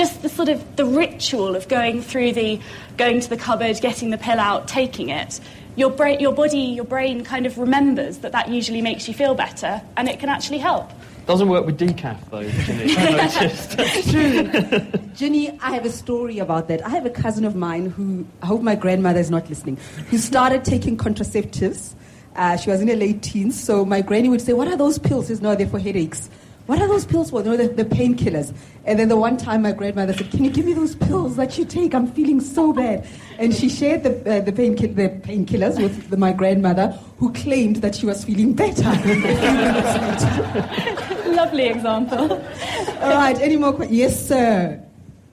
Just 0.00 0.22
the 0.22 0.30
sort 0.30 0.48
of 0.48 0.76
the 0.76 0.86
ritual 0.86 1.54
of 1.54 1.68
going 1.68 2.00
through 2.00 2.32
the 2.32 2.58
going 2.96 3.20
to 3.20 3.28
the 3.28 3.36
cupboard, 3.36 3.78
getting 3.82 4.08
the 4.08 4.16
pill 4.16 4.40
out, 4.40 4.66
taking 4.66 5.10
it 5.10 5.38
your, 5.76 5.90
brain, 5.90 6.20
your 6.20 6.32
body, 6.32 6.58
your 6.58 6.84
brain 6.84 7.22
kind 7.22 7.46
of 7.46 7.58
remembers 7.58 8.18
that 8.18 8.32
that 8.32 8.48
usually 8.48 8.82
makes 8.82 9.06
you 9.08 9.14
feel 9.14 9.34
better 9.34 9.82
and 9.96 10.08
it 10.08 10.18
can 10.18 10.28
actually 10.28 10.58
help. 10.58 10.90
Doesn't 11.26 11.48
work 11.48 11.66
with 11.66 11.78
decaf 11.78 12.18
though, 12.30 12.42
Ginny. 12.42 12.84
It's 12.96 14.10
true. 14.10 15.10
Ginny, 15.14 15.58
I 15.60 15.72
have 15.74 15.84
a 15.84 15.90
story 15.90 16.38
about 16.38 16.68
that. 16.68 16.84
I 16.84 16.88
have 16.88 17.06
a 17.06 17.10
cousin 17.10 17.44
of 17.44 17.54
mine 17.54 17.86
who, 17.86 18.26
I 18.42 18.46
hope 18.46 18.62
my 18.62 18.74
grandmother 18.74 19.20
is 19.20 19.30
not 19.30 19.48
listening, 19.48 19.76
who 20.08 20.18
started 20.18 20.64
taking 20.64 20.96
contraceptives. 20.96 21.94
Uh, 22.34 22.56
she 22.56 22.70
was 22.70 22.80
in 22.80 22.88
her 22.88 22.96
late 22.96 23.22
teens, 23.22 23.60
so 23.62 23.84
my 23.84 24.00
granny 24.00 24.28
would 24.28 24.40
say, 24.40 24.54
What 24.54 24.66
are 24.66 24.76
those 24.76 24.98
pills? 24.98 25.26
She 25.26 25.28
says, 25.28 25.42
No, 25.42 25.54
they're 25.54 25.66
for 25.66 25.78
headaches. 25.78 26.30
What 26.70 26.80
are 26.80 26.86
those 26.86 27.04
pills 27.04 27.30
for? 27.30 27.42
No, 27.42 27.56
the, 27.56 27.66
the 27.66 27.84
painkillers. 27.84 28.54
And 28.84 28.96
then 28.96 29.08
the 29.08 29.16
one 29.16 29.36
time 29.36 29.62
my 29.62 29.72
grandmother 29.72 30.12
said, 30.12 30.30
Can 30.30 30.44
you 30.44 30.52
give 30.52 30.66
me 30.66 30.72
those 30.72 30.94
pills 30.94 31.34
that 31.34 31.58
you 31.58 31.64
take? 31.64 31.96
I'm 31.96 32.06
feeling 32.06 32.40
so 32.40 32.72
bad. 32.72 33.08
And 33.40 33.52
she 33.52 33.68
shared 33.68 34.04
the, 34.04 34.10
uh, 34.20 34.40
the, 34.42 34.52
painkill- 34.52 34.94
the 34.94 35.08
painkillers 35.08 35.82
with 35.82 36.10
the, 36.10 36.16
my 36.16 36.32
grandmother, 36.32 36.96
who 37.18 37.32
claimed 37.32 37.78
that 37.78 37.96
she 37.96 38.06
was 38.06 38.24
feeling 38.24 38.52
better. 38.52 38.84
Lovely 41.34 41.66
example. 41.66 42.34
All 43.00 43.14
right, 43.14 43.36
any 43.40 43.56
more 43.56 43.72
questions? 43.72 43.98
Yes, 43.98 44.28
sir. 44.28 44.80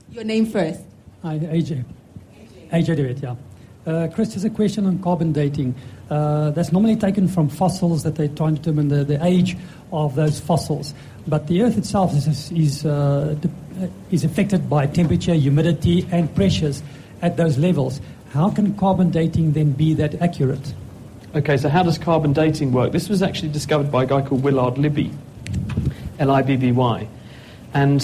Your 0.10 0.24
name 0.24 0.48
first. 0.48 0.82
Hi, 1.22 1.38
AJ. 1.38 1.86
AJ 2.72 2.96
Dewitt, 2.96 3.22
yeah. 3.22 3.36
Uh, 3.86 4.08
Chris, 4.08 4.34
just 4.34 4.46
a 4.46 4.50
question 4.50 4.88
on 4.88 4.98
carbon 5.04 5.34
dating. 5.34 5.76
Uh, 6.10 6.52
that's 6.52 6.72
normally 6.72 6.96
taken 6.96 7.28
from 7.28 7.50
fossils 7.50 8.04
that 8.04 8.16
they 8.16 8.30
try 8.30 8.48
and 8.48 8.58
determine 8.58 8.88
the, 8.88 9.04
the 9.04 9.24
age 9.26 9.58
of 9.92 10.16
those 10.16 10.40
fossils. 10.40 10.94
But 11.28 11.48
the 11.48 11.64
Earth 11.64 11.78
itself 11.78 12.14
is, 12.16 12.52
is, 12.52 12.86
uh, 12.86 13.36
is 14.10 14.24
affected 14.24 14.70
by 14.70 14.88
temperature, 14.88 15.34
humidity, 15.34 16.08
and 16.12 16.34
pressures 16.34 16.82
at 17.22 17.36
those 17.36 17.58
levels. 17.58 18.00
How 18.30 18.50
can 18.50 18.76
carbon 18.78 19.10
dating 19.10 19.52
then 19.52 19.74
be 19.74 19.94
that 19.96 20.22
accurate? 20.22 20.74
Okay, 21.36 21.58
so 21.58 21.68
how 21.68 21.84
does 21.84 21.98
carbon 21.98 22.32
dating 22.32 22.72
work? 22.72 22.94
This 22.94 23.10
was 23.10 23.22
actually 23.22 23.50
discovered 23.50 23.92
by 23.92 24.04
a 24.04 24.06
guy 24.06 24.22
called 24.22 24.44
Willard 24.44 24.78
Libby, 24.78 25.12
L 26.20 26.32
I 26.32 26.42
B 26.42 26.56
B 26.56 26.72
Y. 26.72 27.08
And 27.74 28.02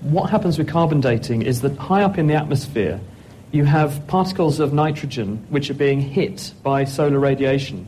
what 0.00 0.30
happens 0.30 0.56
with 0.56 0.68
carbon 0.68 1.00
dating 1.00 1.42
is 1.42 1.60
that 1.60 1.76
high 1.76 2.02
up 2.02 2.16
in 2.16 2.28
the 2.28 2.34
atmosphere, 2.34 2.98
you 3.52 3.64
have 3.66 4.06
particles 4.06 4.60
of 4.60 4.72
nitrogen 4.72 5.46
which 5.50 5.68
are 5.70 5.74
being 5.74 6.00
hit 6.00 6.54
by 6.62 6.84
solar 6.84 7.18
radiation. 7.18 7.86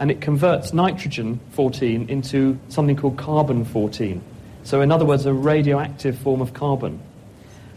And 0.00 0.10
it 0.10 0.22
converts 0.22 0.72
nitrogen 0.72 1.38
14 1.50 2.08
into 2.08 2.58
something 2.68 2.96
called 2.96 3.18
carbon 3.18 3.64
14. 3.66 4.22
So, 4.64 4.80
in 4.80 4.90
other 4.90 5.04
words, 5.04 5.26
a 5.26 5.34
radioactive 5.34 6.18
form 6.18 6.40
of 6.40 6.54
carbon. 6.54 6.98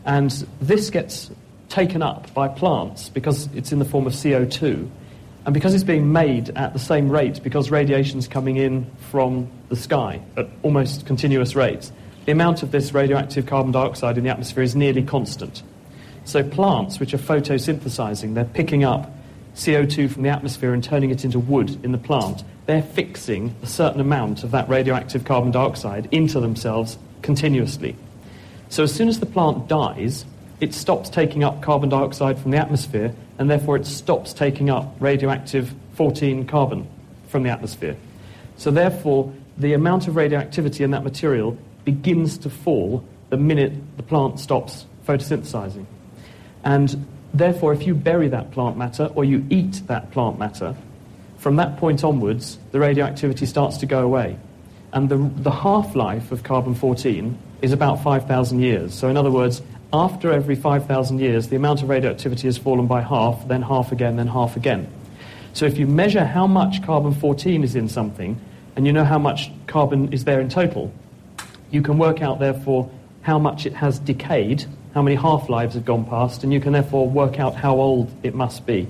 And 0.05 0.31
this 0.61 0.89
gets 0.89 1.29
taken 1.67 2.01
up 2.01 2.33
by 2.33 2.47
plants 2.47 3.09
because 3.09 3.49
it's 3.53 3.71
in 3.71 3.79
the 3.79 3.85
form 3.85 4.07
of 4.07 4.13
CO2. 4.13 4.89
And 5.45 5.53
because 5.53 5.73
it's 5.73 5.83
being 5.83 6.13
made 6.13 6.49
at 6.51 6.73
the 6.73 6.79
same 6.79 7.09
rate, 7.09 7.43
because 7.43 7.69
radiation's 7.69 8.27
coming 8.27 8.55
in 8.55 8.89
from 9.11 9.51
the 9.69 9.75
sky 9.75 10.21
at 10.37 10.47
almost 10.63 11.05
continuous 11.05 11.53
rates, 11.53 11.91
the 12.25 12.31
amount 12.31 12.63
of 12.63 12.71
this 12.71 12.93
radioactive 12.93 13.45
carbon 13.45 13.71
dioxide 13.71 14.17
in 14.17 14.23
the 14.23 14.29
atmosphere 14.29 14.63
is 14.63 14.75
nearly 14.75 15.03
constant. 15.03 15.61
So 16.25 16.43
plants, 16.43 16.99
which 16.99 17.13
are 17.13 17.19
photosynthesizing, 17.19 18.33
they're 18.33 18.45
picking 18.45 18.83
up 18.83 19.11
CO2 19.55 20.09
from 20.11 20.23
the 20.23 20.29
atmosphere 20.29 20.73
and 20.73 20.83
turning 20.83 21.11
it 21.11 21.23
into 21.23 21.39
wood 21.39 21.83
in 21.85 21.91
the 21.91 21.97
plant. 21.97 22.43
They're 22.65 22.81
fixing 22.81 23.55
a 23.61 23.67
certain 23.67 24.01
amount 24.01 24.43
of 24.43 24.51
that 24.51 24.67
radioactive 24.67 25.23
carbon 25.23 25.51
dioxide 25.51 26.09
into 26.11 26.39
themselves 26.39 26.97
continuously. 27.21 27.95
So 28.69 28.83
as 28.83 28.93
soon 28.93 29.07
as 29.07 29.19
the 29.19 29.27
plant 29.27 29.67
dies, 29.67 30.25
it 30.59 30.73
stops 30.73 31.09
taking 31.09 31.43
up 31.43 31.61
carbon 31.61 31.89
dioxide 31.89 32.39
from 32.39 32.51
the 32.51 32.57
atmosphere, 32.57 33.13
and 33.37 33.49
therefore 33.49 33.75
it 33.75 33.85
stops 33.85 34.33
taking 34.33 34.69
up 34.69 34.95
radioactive 34.99 35.73
14 35.93 36.47
carbon 36.47 36.87
from 37.27 37.43
the 37.43 37.49
atmosphere. 37.49 37.95
So 38.57 38.71
therefore, 38.71 39.31
the 39.57 39.73
amount 39.73 40.07
of 40.07 40.15
radioactivity 40.15 40.83
in 40.83 40.91
that 40.91 41.03
material 41.03 41.57
begins 41.83 42.37
to 42.39 42.49
fall 42.49 43.05
the 43.29 43.37
minute 43.37 43.73
the 43.97 44.03
plant 44.03 44.39
stops 44.39 44.85
photosynthesizing. 45.07 45.85
And 46.65 47.05
therefore, 47.33 47.71
if 47.73 47.85
you 47.85 47.93
bury 47.93 48.27
that 48.29 48.51
plant 48.51 48.75
matter 48.75 49.05
or 49.15 49.23
you 49.23 49.45
eat 49.49 49.83
that 49.87 50.11
plant 50.11 50.39
matter, 50.39 50.75
from 51.37 51.57
that 51.57 51.77
point 51.77 52.03
onwards, 52.03 52.57
the 52.71 52.79
radioactivity 52.79 53.45
starts 53.45 53.77
to 53.77 53.85
go 53.85 54.01
away. 54.01 54.37
And 54.91 55.09
the, 55.09 55.17
the 55.17 55.51
half 55.51 55.95
life 55.95 56.31
of 56.31 56.43
carbon 56.43 56.73
14 56.73 57.37
is 57.61 57.71
about 57.71 58.01
5,000 58.01 58.59
years. 58.59 58.93
So, 58.93 59.09
in 59.09 59.17
other 59.17 59.29
words, 59.29 59.61
after 59.93 60.31
every 60.31 60.55
5,000 60.55 61.19
years, 61.19 61.49
the 61.49 61.55
amount 61.55 61.83
of 61.83 61.89
radioactivity 61.89 62.47
has 62.47 62.57
fallen 62.57 62.87
by 62.87 63.01
half, 63.01 63.47
then 63.47 63.61
half 63.61 63.91
again, 63.91 64.15
then 64.15 64.27
half 64.27 64.55
again. 64.55 64.87
So, 65.53 65.65
if 65.65 65.77
you 65.77 65.85
measure 65.85 66.25
how 66.25 66.47
much 66.47 66.83
carbon 66.83 67.13
14 67.13 67.63
is 67.63 67.75
in 67.75 67.89
something, 67.89 68.39
and 68.75 68.87
you 68.87 68.93
know 68.93 69.05
how 69.05 69.19
much 69.19 69.51
carbon 69.67 70.11
is 70.11 70.25
there 70.25 70.41
in 70.41 70.49
total, 70.49 70.91
you 71.71 71.81
can 71.81 71.97
work 71.97 72.21
out, 72.21 72.39
therefore, 72.39 72.89
how 73.21 73.37
much 73.37 73.65
it 73.65 73.73
has 73.73 73.99
decayed, 73.99 74.65
how 74.95 75.01
many 75.01 75.15
half 75.17 75.49
lives 75.49 75.75
have 75.75 75.83
gone 75.83 76.05
past, 76.05 76.45
and 76.45 76.53
you 76.53 76.61
can 76.61 76.71
therefore 76.71 77.07
work 77.07 77.37
out 77.37 77.53
how 77.53 77.75
old 77.75 78.09
it 78.23 78.33
must 78.33 78.65
be. 78.65 78.87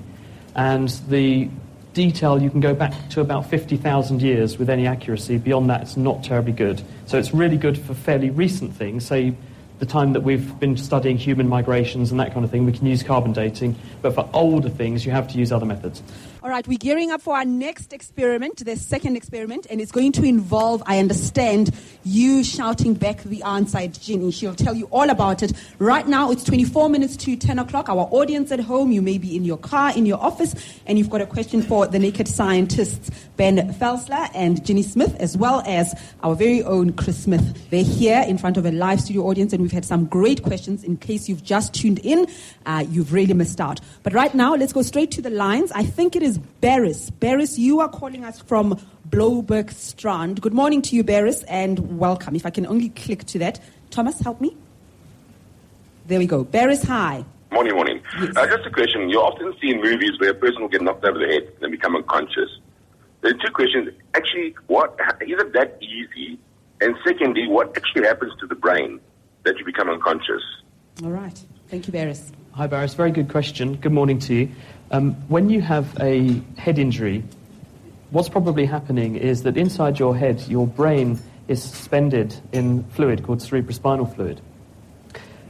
And 0.54 0.88
the 1.08 1.50
detail, 1.94 2.40
you 2.40 2.48
can 2.48 2.60
go 2.60 2.74
back 2.74 2.94
to 3.10 3.20
about 3.20 3.50
50,000 3.50 4.22
years 4.22 4.56
with 4.56 4.70
any 4.70 4.86
accuracy. 4.86 5.36
Beyond 5.36 5.68
that, 5.68 5.82
it's 5.82 5.96
not 5.96 6.22
terribly 6.22 6.52
good. 6.52 6.80
So 7.06 7.18
it's 7.18 7.34
really 7.34 7.56
good 7.56 7.76
for 7.76 7.92
fairly 7.92 8.30
recent 8.30 8.72
things, 8.76 9.04
say 9.04 9.34
the 9.78 9.86
time 9.86 10.12
that 10.12 10.20
we've 10.20 10.58
been 10.58 10.76
studying 10.76 11.18
human 11.18 11.48
migrations 11.48 12.10
and 12.10 12.20
that 12.20 12.32
kind 12.32 12.44
of 12.44 12.50
thing, 12.50 12.64
we 12.64 12.72
can 12.72 12.86
use 12.86 13.02
carbon 13.02 13.32
dating. 13.32 13.76
But 14.00 14.14
for 14.14 14.28
older 14.32 14.70
things, 14.70 15.04
you 15.04 15.12
have 15.12 15.28
to 15.32 15.38
use 15.38 15.52
other 15.52 15.66
methods. 15.66 16.02
All 16.46 16.52
right, 16.52 16.68
we're 16.68 16.78
gearing 16.78 17.10
up 17.10 17.22
for 17.22 17.34
our 17.34 17.44
next 17.44 17.92
experiment, 17.92 18.64
the 18.64 18.76
second 18.76 19.16
experiment, 19.16 19.66
and 19.68 19.80
it's 19.80 19.90
going 19.90 20.12
to 20.12 20.22
involve, 20.22 20.80
I 20.86 21.00
understand, 21.00 21.74
you 22.04 22.44
shouting 22.44 22.94
back 22.94 23.24
the 23.24 23.42
answer 23.42 23.78
at 23.78 23.94
Ginny. 23.94 24.30
She'll 24.30 24.54
tell 24.54 24.72
you 24.72 24.86
all 24.92 25.10
about 25.10 25.42
it. 25.42 25.52
Right 25.80 26.06
now, 26.06 26.30
it's 26.30 26.44
24 26.44 26.88
minutes 26.88 27.16
to 27.16 27.34
10 27.34 27.58
o'clock. 27.58 27.88
Our 27.88 28.08
audience 28.12 28.52
at 28.52 28.60
home, 28.60 28.92
you 28.92 29.02
may 29.02 29.18
be 29.18 29.34
in 29.34 29.44
your 29.44 29.56
car, 29.56 29.92
in 29.96 30.06
your 30.06 30.22
office, 30.22 30.54
and 30.86 30.98
you've 30.98 31.10
got 31.10 31.20
a 31.20 31.26
question 31.26 31.62
for 31.62 31.88
the 31.88 31.98
naked 31.98 32.28
scientists, 32.28 33.10
Ben 33.36 33.56
Valsler 33.72 34.30
and 34.32 34.64
Ginny 34.64 34.84
Smith, 34.84 35.16
as 35.16 35.36
well 35.36 35.64
as 35.66 36.00
our 36.22 36.36
very 36.36 36.62
own 36.62 36.92
Chris 36.92 37.24
Smith. 37.24 37.70
They're 37.70 37.82
here 37.82 38.24
in 38.24 38.38
front 38.38 38.56
of 38.56 38.64
a 38.64 38.70
live 38.70 39.00
studio 39.00 39.22
audience, 39.26 39.52
and 39.52 39.62
we've 39.62 39.72
had 39.72 39.84
some 39.84 40.04
great 40.04 40.44
questions. 40.44 40.84
In 40.84 40.96
case 40.96 41.28
you've 41.28 41.42
just 41.42 41.74
tuned 41.74 41.98
in, 42.04 42.28
uh, 42.66 42.84
you've 42.88 43.12
really 43.12 43.34
missed 43.34 43.60
out. 43.60 43.80
But 44.04 44.12
right 44.12 44.32
now, 44.32 44.54
let's 44.54 44.72
go 44.72 44.82
straight 44.82 45.10
to 45.10 45.22
the 45.22 45.30
lines. 45.30 45.72
I 45.72 45.82
think 45.82 46.14
it 46.14 46.22
is 46.22 46.35
Barris. 46.38 47.10
Barris, 47.10 47.58
you 47.58 47.80
are 47.80 47.88
calling 47.88 48.24
us 48.24 48.40
from 48.40 48.80
Blouberg 49.08 49.72
Strand. 49.72 50.40
Good 50.40 50.54
morning 50.54 50.82
to 50.82 50.96
you, 50.96 51.04
Barris, 51.04 51.42
and 51.44 51.98
welcome. 51.98 52.34
If 52.36 52.46
I 52.46 52.50
can 52.50 52.66
only 52.66 52.88
click 52.90 53.24
to 53.26 53.38
that. 53.38 53.60
Thomas, 53.90 54.18
help 54.20 54.40
me. 54.40 54.56
There 56.06 56.18
we 56.18 56.26
go. 56.26 56.44
Barris, 56.44 56.82
hi. 56.82 57.24
Morning, 57.52 57.74
morning. 57.74 58.02
Yes. 58.20 58.36
Uh, 58.36 58.46
just 58.46 58.66
a 58.66 58.70
question. 58.70 59.08
You 59.08 59.20
often 59.20 59.54
see 59.60 59.70
in 59.70 59.80
movies 59.80 60.12
where 60.18 60.30
a 60.30 60.34
person 60.34 60.62
will 60.62 60.68
get 60.68 60.82
knocked 60.82 61.04
over 61.04 61.18
the 61.18 61.26
head 61.26 61.52
and 61.62 61.70
become 61.70 61.96
unconscious. 61.96 62.50
There 63.22 63.32
are 63.32 63.38
two 63.38 63.52
questions. 63.52 63.90
Actually, 64.14 64.54
what 64.66 64.98
is 65.20 65.40
it 65.40 65.52
that 65.52 65.78
easy? 65.80 66.38
And 66.80 66.94
secondly, 67.06 67.46
what 67.48 67.76
actually 67.76 68.06
happens 68.06 68.32
to 68.40 68.46
the 68.46 68.54
brain 68.54 69.00
that 69.44 69.58
you 69.58 69.64
become 69.64 69.88
unconscious? 69.88 70.42
All 71.02 71.10
right. 71.10 71.38
Thank 71.68 71.86
you, 71.86 71.92
Barris. 71.92 72.32
Hi, 72.52 72.66
Barris. 72.66 72.94
Very 72.94 73.10
good 73.10 73.28
question. 73.28 73.74
Good 73.76 73.92
morning 73.92 74.18
to 74.20 74.34
you. 74.34 74.48
Um, 74.90 75.14
when 75.28 75.50
you 75.50 75.60
have 75.62 75.96
a 76.00 76.40
head 76.56 76.78
injury, 76.78 77.24
what's 78.10 78.28
probably 78.28 78.66
happening 78.66 79.16
is 79.16 79.42
that 79.42 79.56
inside 79.56 79.98
your 79.98 80.16
head, 80.16 80.42
your 80.46 80.66
brain 80.66 81.18
is 81.48 81.62
suspended 81.62 82.34
in 82.52 82.84
fluid 82.90 83.24
called 83.24 83.40
cerebrospinal 83.40 84.14
fluid. 84.14 84.40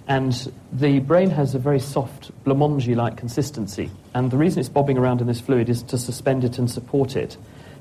And 0.08 0.52
the 0.72 1.00
brain 1.00 1.30
has 1.30 1.54
a 1.54 1.58
very 1.58 1.80
soft, 1.80 2.30
blancmange 2.44 2.94
like 2.94 3.16
consistency. 3.16 3.90
And 4.14 4.30
the 4.30 4.36
reason 4.36 4.60
it's 4.60 4.68
bobbing 4.68 4.96
around 4.96 5.20
in 5.20 5.26
this 5.26 5.40
fluid 5.40 5.68
is 5.68 5.82
to 5.84 5.98
suspend 5.98 6.44
it 6.44 6.58
and 6.58 6.70
support 6.70 7.16
it. 7.16 7.36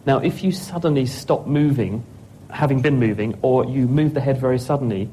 Now, 0.06 0.18
if 0.18 0.44
you 0.44 0.52
suddenly 0.52 1.06
stop 1.06 1.46
moving, 1.48 2.04
having 2.50 2.82
been 2.82 3.00
moving, 3.00 3.38
or 3.42 3.66
you 3.66 3.88
move 3.88 4.14
the 4.14 4.22
head 4.22 4.40
very 4.40 4.60
suddenly, 4.60 5.10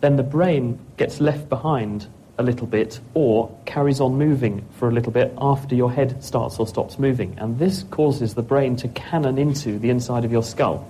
then 0.00 0.16
the 0.16 0.22
brain 0.22 0.78
gets 0.96 1.20
left 1.20 1.48
behind 1.48 2.06
a 2.40 2.42
little 2.42 2.66
bit 2.66 2.98
or 3.14 3.54
carries 3.66 4.00
on 4.00 4.18
moving 4.18 4.66
for 4.78 4.88
a 4.88 4.92
little 4.92 5.12
bit 5.12 5.32
after 5.38 5.74
your 5.74 5.92
head 5.92 6.24
starts 6.24 6.58
or 6.58 6.66
stops 6.66 6.98
moving. 6.98 7.36
And 7.38 7.58
this 7.58 7.84
causes 7.90 8.34
the 8.34 8.42
brain 8.42 8.74
to 8.76 8.88
cannon 8.88 9.38
into 9.38 9.78
the 9.78 9.90
inside 9.90 10.24
of 10.24 10.32
your 10.32 10.42
skull. 10.42 10.88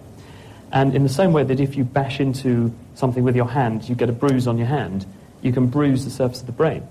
And 0.72 0.94
in 0.94 1.02
the 1.02 1.08
same 1.08 1.32
way 1.32 1.44
that 1.44 1.60
if 1.60 1.76
you 1.76 1.84
bash 1.84 2.20
into 2.20 2.72
something 2.94 3.24
with 3.24 3.36
your 3.36 3.48
hand, 3.48 3.88
you 3.88 3.94
get 3.94 4.08
a 4.08 4.12
bruise 4.12 4.46
on 4.46 4.56
your 4.56 4.68
hand, 4.68 5.04
you 5.42 5.52
can 5.52 5.66
bruise 5.66 6.04
the 6.04 6.10
surface 6.10 6.40
of 6.40 6.46
the 6.46 6.52
brain. 6.52 6.86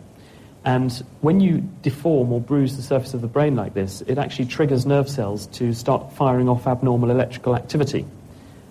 And 0.65 0.91
when 1.21 1.39
you 1.39 1.59
deform 1.81 2.33
or 2.33 2.41
bruise 2.41 2.75
the 2.75 2.83
surface 2.83 3.13
of 3.13 3.21
the 3.21 3.27
brain 3.27 3.55
like 3.55 3.73
this, 3.73 4.01
it 4.01 4.17
actually 4.17 4.47
triggers 4.47 4.85
nerve 4.85 5.09
cells 5.09 5.47
to 5.47 5.73
start 5.73 6.11
firing 6.13 6.49
off 6.49 6.67
abnormal 6.67 7.11
electrical 7.11 7.55
activity. 7.55 8.05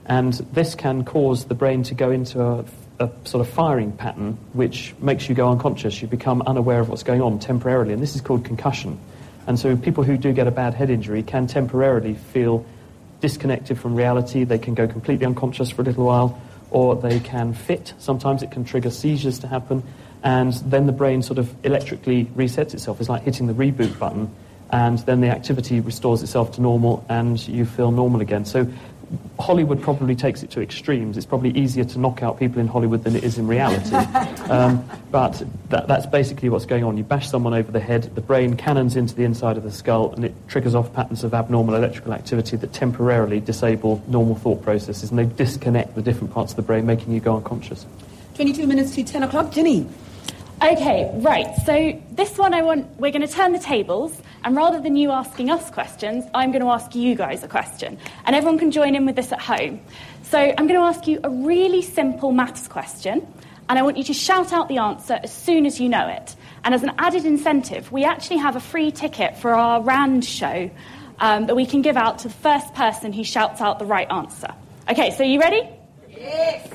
And 0.05 0.35
this 0.53 0.75
can 0.75 1.05
cause 1.05 1.47
the 1.47 1.55
brain 1.55 1.83
to 1.85 1.95
go 1.95 2.11
into 2.11 2.43
a, 2.43 2.65
a, 3.01 3.11
sort 3.25 3.47
of 3.47 3.53
firing 3.53 3.93
pattern 3.93 4.39
which 4.53 4.95
makes 5.01 5.29
you 5.29 5.35
go 5.35 5.51
unconscious. 5.51 6.01
You 6.03 6.09
become 6.09 6.43
unaware 6.43 6.81
of 6.81 6.89
what's 6.89 7.03
going 7.03 7.23
on 7.23 7.39
temporarily. 7.39 7.93
And 7.93 8.03
this 8.03 8.15
is 8.15 8.21
called 8.21 8.45
concussion. 8.45 8.99
And 9.47 9.59
so 9.59 9.77
people 9.77 10.05
who 10.05 10.17
do 10.17 10.33
get 10.33 10.47
a 10.47 10.51
bad 10.51 10.75
head 10.75 10.91
injury 10.91 11.23
can 11.23 11.47
temporarily 11.47 12.15
feel 12.15 12.67
disconnected 13.21 13.79
from 13.79 13.95
reality. 13.95 14.45
They 14.45 14.59
can 14.59 14.75
go 14.75 14.87
completely 14.87 15.27
unconscious 15.27 15.71
for 15.71 15.83
a 15.83 15.85
little 15.85 16.05
while, 16.05 16.41
or 16.71 16.97
they 16.97 17.21
can 17.21 17.55
fit. 17.55 17.95
Sometimes 17.99 18.43
it 18.43 18.51
can 18.51 18.65
trigger 18.65 18.91
seizures 18.91 19.39
to 19.41 19.49
happen. 19.49 19.83
And 20.23 20.53
then 20.53 20.87
the 20.87 20.93
brain 20.93 21.23
sort 21.23 21.39
of 21.39 21.55
electrically 21.65 22.27
resets 22.27 22.75
itself. 22.75 23.01
It's 23.01 23.09
like 23.09 23.23
hitting 23.23 23.47
the 23.47 23.55
reboot 23.55 23.99
button. 23.99 24.31
And 24.71 24.99
then 25.01 25.23
the 25.23 25.29
activity 25.29 25.81
restores 25.81 26.23
itself 26.23 26.53
to 26.53 26.61
normal, 26.61 27.05
and 27.09 27.41
you 27.49 27.65
feel 27.65 27.91
normal 27.91 28.21
again. 28.21 28.45
So 28.45 28.67
Hollywood 29.39 29.81
probably 29.81 30.15
takes 30.15 30.43
it 30.43 30.51
to 30.51 30.61
extremes. 30.61 31.17
It's 31.17 31.27
probably 31.27 31.51
easier 31.51 31.85
to 31.85 31.99
knock 31.99 32.23
out 32.23 32.39
people 32.39 32.61
in 32.61 32.67
Hollywood 32.67 33.05
than 33.05 33.17
it 33.17 33.25
is 33.25 33.39
in 33.39 33.47
reality. 33.47 33.95
um, 34.51 34.89
but 35.11 35.43
that, 35.71 35.89
that's 35.89 36.07
basically 36.07 36.49
what's 36.49 36.67
going 36.67 36.85
on. 36.85 36.97
You 36.97 37.05
bash 37.05 37.29
someone 37.29 37.55
over 37.55 37.71
the 37.71 37.81
head, 37.81 38.15
the 38.15 38.21
brain 38.21 38.57
cannons 38.57 38.97
into 38.97 39.15
the 39.15 39.25
inside 39.25 39.57
of 39.57 39.63
the 39.63 39.71
skull, 39.71 40.13
and 40.13 40.25
it 40.25 40.35
triggers 40.49 40.75
off 40.75 40.93
patterns 40.93 41.25
of 41.25 41.35
abnormal 41.35 41.75
electrical 41.75 42.13
activity 42.13 42.57
that 42.57 42.73
temporarily 42.73 43.41
disable 43.41 44.03
normal 44.09 44.35
thought 44.35 44.63
processes, 44.63 45.11
and 45.11 45.19
they 45.19 45.25
disconnect 45.25 45.95
the 45.95 46.03
different 46.03 46.33
parts 46.33 46.53
of 46.53 46.57
the 46.57 46.63
brain, 46.63 46.85
making 46.85 47.13
you 47.13 47.21
go 47.21 47.37
unconscious. 47.37 47.87
22 48.35 48.67
minutes 48.67 48.95
to 48.95 49.05
10 49.05 49.23
o'clock. 49.23 49.51
Ginny. 49.53 49.87
Okay, 50.61 51.09
right. 51.15 51.55
So 51.65 52.03
this 52.11 52.37
one 52.37 52.53
I 52.53 52.63
want 52.63 52.99
we're 52.99 53.13
going 53.13 53.27
to 53.27 53.33
turn 53.33 53.53
the 53.53 53.61
tables 53.61 54.21
and 54.43 54.57
rather 54.57 54.81
than 54.81 54.97
you 54.97 55.13
asking 55.13 55.51
us 55.51 55.71
questions, 55.71 56.25
I'm 56.35 56.51
going 56.51 56.63
to 56.63 56.71
ask 56.71 56.97
you 56.97 57.15
guys 57.15 57.45
a 57.45 57.49
question. 57.49 57.97
And 58.25 58.35
everyone 58.35 58.59
can 58.59 58.73
join 58.73 58.97
in 58.97 59.07
with 59.07 59.15
this 59.15 59.31
at 59.31 59.41
home. 59.41 59.81
So 60.25 60.37
I'm 60.39 60.67
going 60.67 60.81
to 60.81 60.87
ask 60.87 61.07
you 61.07 61.21
a 61.23 61.31
really 61.31 61.81
simple 61.81 62.33
maths 62.33 62.67
question 62.67 63.25
and 63.69 63.79
I 63.79 63.83
want 63.83 63.99
you 63.99 64.05
to 64.05 64.13
shout 64.13 64.53
out 64.53 64.69
the 64.69 64.79
answer 64.79 65.21
as 65.23 65.33
soon 65.33 65.65
as 65.65 65.79
you 65.79 65.89
know 65.89 66.09
it. 66.09 66.35
And 66.65 66.75
as 66.75 66.83
an 66.83 66.93
added 66.99 67.25
incentive, 67.25 67.93
we 67.93 68.05
actually 68.05 68.39
have 68.39 68.57
a 68.57 68.61
free 68.61 68.91
ticket 68.91 69.37
for 69.37 69.55
our 69.55 69.81
RAND 69.81 70.25
show 70.25 70.71
um, 71.21 71.47
that 71.47 71.55
we 71.55 71.67
can 71.67 71.83
give 71.83 71.97
out 71.97 72.19
to 72.21 72.29
the 72.29 72.35
first 72.35 72.75
person 72.75 73.13
who 73.13 73.23
shouts 73.23 73.61
out 73.61 73.79
the 73.79 73.87
right 73.87 74.11
answer. 74.11 74.49
Okay, 74.91 75.13
so 75.13 75.23
you 75.23 75.39
ready? 75.39 75.69
Yes. 76.11 76.69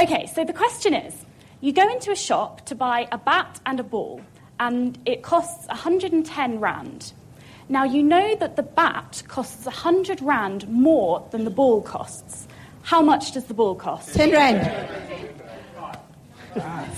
Okay, 0.00 0.26
so 0.32 0.44
the 0.44 0.52
question 0.52 0.94
is 0.94 1.25
you 1.60 1.72
go 1.72 1.88
into 1.90 2.10
a 2.10 2.16
shop 2.16 2.66
to 2.66 2.74
buy 2.74 3.08
a 3.10 3.18
bat 3.18 3.60
and 3.66 3.80
a 3.80 3.84
ball, 3.84 4.20
and 4.60 4.98
it 5.06 5.22
costs 5.22 5.66
110 5.68 6.60
Rand. 6.60 7.12
Now, 7.68 7.84
you 7.84 8.02
know 8.02 8.36
that 8.36 8.56
the 8.56 8.62
bat 8.62 9.22
costs 9.26 9.64
100 9.64 10.20
Rand 10.20 10.68
more 10.68 11.26
than 11.30 11.44
the 11.44 11.50
ball 11.50 11.82
costs. 11.82 12.46
How 12.82 13.02
much 13.02 13.32
does 13.32 13.44
the 13.44 13.54
ball 13.54 13.74
cost? 13.74 14.14
10 14.14 14.30
Rand. 14.30 15.16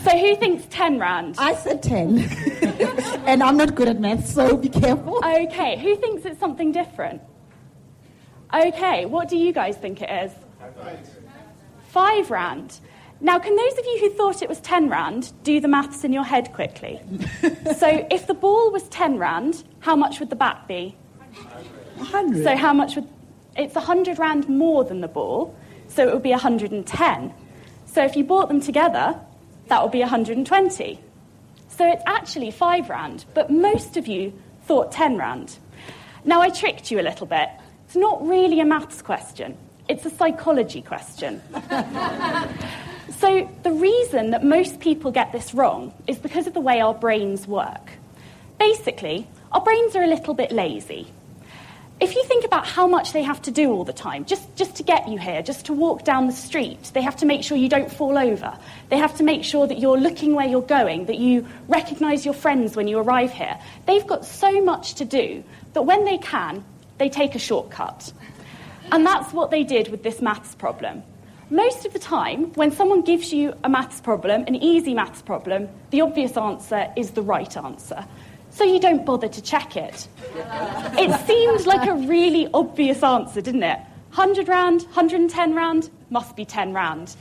So, 0.05 0.11
who 0.11 0.37
thinks 0.37 0.67
10 0.71 0.99
Rand? 0.99 1.37
I 1.39 1.55
said 1.55 1.83
10. 1.83 2.19
and 3.27 3.43
I'm 3.43 3.57
not 3.57 3.75
good 3.75 3.89
at 3.89 3.99
math, 3.99 4.29
so 4.29 4.57
be 4.57 4.69
careful. 4.69 5.19
Okay, 5.25 5.79
who 5.79 5.97
thinks 5.97 6.25
it's 6.25 6.39
something 6.39 6.71
different? 6.71 7.23
Okay, 8.55 9.07
what 9.07 9.29
do 9.29 9.37
you 9.37 9.53
guys 9.53 9.77
think 9.77 10.01
it 10.03 10.11
is? 10.11 10.33
Five 11.89 12.31
Rand. 12.31 12.79
Now, 13.21 13.39
can 13.41 13.57
those 13.57 13.73
of 13.73 13.85
you 13.85 13.99
who 14.01 14.11
thought 14.11 14.43
it 14.43 14.49
was 14.49 14.61
10 14.61 14.89
Rand 14.89 15.33
do 15.43 15.61
the 15.61 15.67
maths 15.67 16.05
in 16.05 16.13
your 16.13 16.23
head 16.23 16.53
quickly? 16.53 17.01
so, 17.77 18.07
if 18.11 18.29
the 18.29 18.35
ball 18.35 18.71
was 18.71 18.89
10 18.89 19.19
Rand, 19.19 19.65
how 19.81 19.97
much 19.97 20.21
would 20.21 20.31
the 20.31 20.37
bat 20.37 20.69
be? 20.69 20.95
100. 21.97 22.45
So, 22.45 22.57
how 22.57 22.73
much 22.73 22.95
would. 22.95 23.09
It's 23.57 23.75
100 23.75 24.21
Rand 24.21 24.49
more 24.49 24.85
than 24.85 25.01
the 25.01 25.09
ball, 25.09 25.57
so 25.89 26.07
it 26.07 26.13
would 26.13 26.23
be 26.23 26.31
110. 26.31 27.35
So, 27.87 28.05
if 28.05 28.15
you 28.15 28.23
bought 28.23 28.47
them 28.49 28.61
together, 28.61 29.19
that 29.67 29.83
would 29.83 29.93
be 29.93 30.01
120. 30.01 31.01
So, 31.69 31.91
it's 31.91 32.03
actually 32.07 32.53
5 32.53 32.89
Rand, 32.89 33.25
but 33.35 33.51
most 33.51 33.97
of 33.97 34.07
you 34.07 34.33
thought 34.63 34.93
10 34.93 35.17
Rand. 35.17 35.59
Now, 36.25 36.41
I 36.41 36.51
tricked 36.51 36.93
you 36.93 37.01
a 37.01 37.03
little 37.03 37.27
bit. 37.27 37.49
It's 37.87 37.97
not 37.97 38.25
really 38.25 38.61
a 38.61 38.65
maths 38.65 39.03
question, 39.03 39.57
it's 39.89 40.07
a 40.07 40.11
psychology 40.11 40.83
question. 40.83 41.43
So, 43.17 43.51
the 43.63 43.73
reason 43.73 44.31
that 44.31 44.45
most 44.45 44.81
people 44.81 45.11
get 45.11 45.33
this 45.33 45.55
wrong 45.55 45.95
is 46.07 46.19
because 46.19 46.47
of 46.47 46.55
the 46.55 46.61
way 46.61 46.81
our 46.81 46.95
brains 46.95 47.47
work. 47.47 47.93
Basically, 48.59 49.27
our 49.51 49.63
brains 49.63 49.97
are 49.97 50.03
a 50.03 50.07
little 50.07 50.35
bit 50.35 50.53
lazy. 50.53 51.11
If 52.01 52.15
you 52.15 52.23
think 52.25 52.45
about 52.45 52.65
how 52.67 52.87
much 52.87 53.13
they 53.13 53.23
have 53.23 53.43
to 53.43 53.51
do 53.51 53.73
all 53.73 53.85
the 53.85 53.93
time, 53.93 54.25
just, 54.25 54.55
just 54.55 54.77
to 54.77 54.85
get 54.85 55.09
you 55.09 55.19
here, 55.19 55.43
just 55.43 55.67
to 55.67 55.73
walk 55.73 56.05
down 56.05 56.29
the 56.29 56.33
street, 56.33 56.93
they 56.95 57.03
have 57.03 57.17
to 57.17 57.27
make 57.27 57.43
sure 57.43 57.57
you 57.57 57.69
don't 57.69 57.91
fall 57.91 58.17
over. 58.17 58.57
They 58.89 58.99
have 58.99 59.17
to 59.17 59.25
make 59.25 59.43
sure 59.43 59.67
that 59.67 59.79
you're 59.79 59.99
looking 59.99 60.35
where 60.35 60.47
you're 60.47 60.63
going, 60.63 61.07
that 61.07 61.19
you 61.19 61.47
recognize 61.67 62.25
your 62.25 62.35
friends 62.35 62.77
when 62.77 62.87
you 62.87 62.99
arrive 62.99 63.33
here. 63.33 63.59
They've 63.87 64.07
got 64.07 64.25
so 64.25 64.63
much 64.63 64.95
to 64.95 65.05
do 65.05 65.43
that 65.73 65.83
when 65.83 66.05
they 66.05 66.19
can, 66.19 66.65
they 66.99 67.09
take 67.09 67.35
a 67.35 67.41
shortcut. 67.41 68.13
And 68.93 69.05
that's 69.05 69.33
what 69.33 69.51
they 69.51 69.65
did 69.65 69.89
with 69.89 70.05
this 70.05 70.23
maths 70.23 70.55
problem. 70.55 71.03
Most 71.51 71.87
of 71.87 71.95
the 71.95 71.99
time, 71.99 72.53
when 72.55 72.71
someone 72.71 73.01
gives 73.01 73.33
you 73.33 73.55
a 73.65 73.71
maths 73.71 74.03
problem, 74.03 74.45
an 74.47 74.55
easy 74.57 74.93
maths 74.93 75.23
problem, 75.23 75.67
the 75.89 76.03
obvious 76.03 76.37
answer 76.37 76.93
is 76.95 77.13
the 77.13 77.23
right 77.23 77.57
answer. 77.57 78.05
So 78.51 78.65
you 78.65 78.79
don't 78.79 79.07
bother 79.07 79.29
to 79.29 79.41
check 79.43 79.75
it. 79.75 80.09
It 80.99 81.27
seemed 81.27 81.65
like 81.65 81.89
a 81.89 81.95
really 81.95 82.49
obvious 82.53 83.03
answer, 83.03 83.41
didn't 83.41 83.63
it? 83.63 83.79
100 84.15 84.47
Rand, 84.47 84.83
110 84.83 85.55
Rand, 85.55 85.89
must 86.11 86.37
be 86.37 86.45
10 86.45 86.75
Rand. 86.75 87.17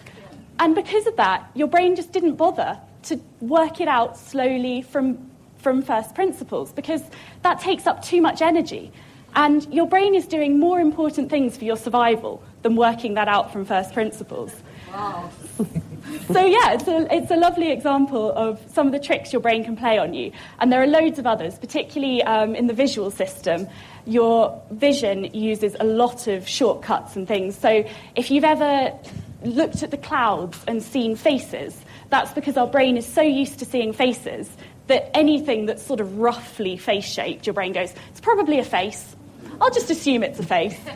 And 0.60 0.76
because 0.76 1.08
of 1.08 1.16
that, 1.16 1.50
your 1.54 1.68
brain 1.68 1.96
just 1.96 2.12
didn't 2.12 2.36
bother 2.36 2.78
to 3.04 3.22
work 3.40 3.80
it 3.80 3.88
out 3.88 4.18
slowly 4.18 4.82
from, 4.82 5.32
from 5.56 5.82
first 5.82 6.16
principles 6.16 6.74
because 6.74 7.02
that 7.44 7.62
takes 7.62 7.88
up 7.88 8.04
too 8.04 8.20
much 8.22 8.42
energy. 8.42 8.92
And 9.36 9.72
your 9.74 9.88
brain 9.88 10.16
is 10.16 10.28
doing 10.28 10.60
more 10.60 10.82
important 10.82 11.30
things 11.30 11.56
for 11.56 11.64
your 11.64 11.78
survival 11.78 12.44
than 12.68 12.76
working 12.76 13.14
that 13.14 13.28
out 13.28 13.54
from 13.54 13.64
first 13.66 13.94
principles. 13.94 14.54
Wow. 14.92 15.30
so 16.32 16.46
yeah, 16.46 16.74
it's 16.74 16.88
a, 16.88 17.14
it's 17.14 17.32
a 17.32 17.38
lovely 17.38 17.72
example 17.72 18.32
of 18.34 18.62
some 18.74 18.88
of 18.88 18.94
the 18.94 19.00
tricks 19.00 19.32
your 19.32 19.42
brain 19.42 19.64
can 19.64 19.78
play 19.78 19.98
on 19.98 20.14
you. 20.14 20.32
And 20.60 20.72
there 20.72 20.82
are 20.82 20.88
loads 20.88 21.18
of 21.18 21.26
others, 21.26 21.58
particularly 21.58 22.22
um, 22.24 22.56
in 22.56 22.68
the 22.68 22.74
visual 22.74 23.10
system. 23.10 23.68
Your 24.06 24.62
vision 24.72 25.26
uses 25.34 25.76
a 25.80 25.86
lot 25.86 26.28
of 26.28 26.48
shortcuts 26.48 27.16
and 27.16 27.28
things. 27.28 27.58
So 27.58 27.86
if 28.16 28.32
you've 28.32 28.44
ever 28.44 28.94
looked 29.44 29.84
at 29.84 29.92
the 29.92 29.98
clouds 29.98 30.60
and 30.68 30.84
seen 30.84 31.16
faces, 31.16 31.78
that's 32.10 32.34
because 32.34 32.58
our 32.58 32.68
brain 32.68 32.98
is 32.98 33.06
so 33.06 33.22
used 33.22 33.60
to 33.60 33.66
seeing 33.66 33.94
faces 33.94 34.50
that 34.88 35.10
anything 35.16 35.68
that's 35.68 35.86
sort 35.86 36.00
of 36.00 36.18
roughly 36.18 36.78
face 36.78 37.06
shaped, 37.06 37.46
your 37.46 37.54
brain 37.54 37.72
goes, 37.74 37.94
it's 38.10 38.22
probably 38.22 38.60
a 38.60 38.64
face. 38.66 39.16
I'll 39.62 39.72
just 39.72 39.90
assume 39.90 40.24
it's 40.24 40.40
a 40.40 40.46
face. 40.46 40.80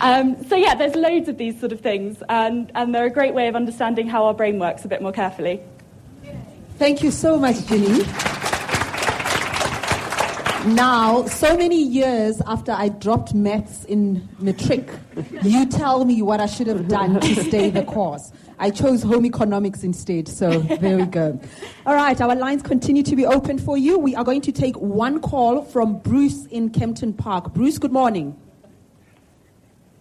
Um, 0.00 0.42
so, 0.44 0.56
yeah, 0.56 0.74
there's 0.74 0.94
loads 0.94 1.28
of 1.28 1.36
these 1.36 1.58
sort 1.60 1.72
of 1.72 1.80
things, 1.80 2.22
and, 2.28 2.72
and 2.74 2.94
they're 2.94 3.06
a 3.06 3.10
great 3.10 3.34
way 3.34 3.48
of 3.48 3.56
understanding 3.56 4.08
how 4.08 4.24
our 4.24 4.34
brain 4.34 4.58
works 4.58 4.84
a 4.84 4.88
bit 4.88 5.02
more 5.02 5.12
carefully. 5.12 5.60
Thank 6.76 7.02
you 7.02 7.10
so 7.10 7.38
much, 7.38 7.66
Ginny. 7.66 8.04
Now, 10.66 11.24
so 11.24 11.56
many 11.56 11.82
years 11.82 12.42
after 12.46 12.72
I 12.72 12.88
dropped 12.88 13.32
maths 13.32 13.84
in 13.84 14.28
matric, 14.38 14.90
you 15.42 15.64
tell 15.66 16.04
me 16.04 16.20
what 16.20 16.38
I 16.38 16.44
should 16.44 16.66
have 16.66 16.86
done 16.86 17.18
to 17.18 17.44
stay 17.44 17.70
the 17.70 17.82
course. 17.82 18.30
I 18.58 18.68
chose 18.68 19.02
home 19.02 19.24
economics 19.24 19.82
instead, 19.84 20.28
so 20.28 20.58
there 20.58 20.98
we 20.98 21.06
go. 21.06 21.40
All 21.86 21.94
right, 21.94 22.20
our 22.20 22.34
lines 22.34 22.62
continue 22.62 23.02
to 23.04 23.16
be 23.16 23.24
open 23.24 23.58
for 23.58 23.78
you. 23.78 23.98
We 23.98 24.14
are 24.14 24.24
going 24.24 24.42
to 24.42 24.52
take 24.52 24.76
one 24.76 25.20
call 25.20 25.62
from 25.62 25.98
Bruce 25.98 26.44
in 26.46 26.68
Kempton 26.68 27.14
Park. 27.14 27.54
Bruce, 27.54 27.78
good 27.78 27.92
morning. 27.92 28.38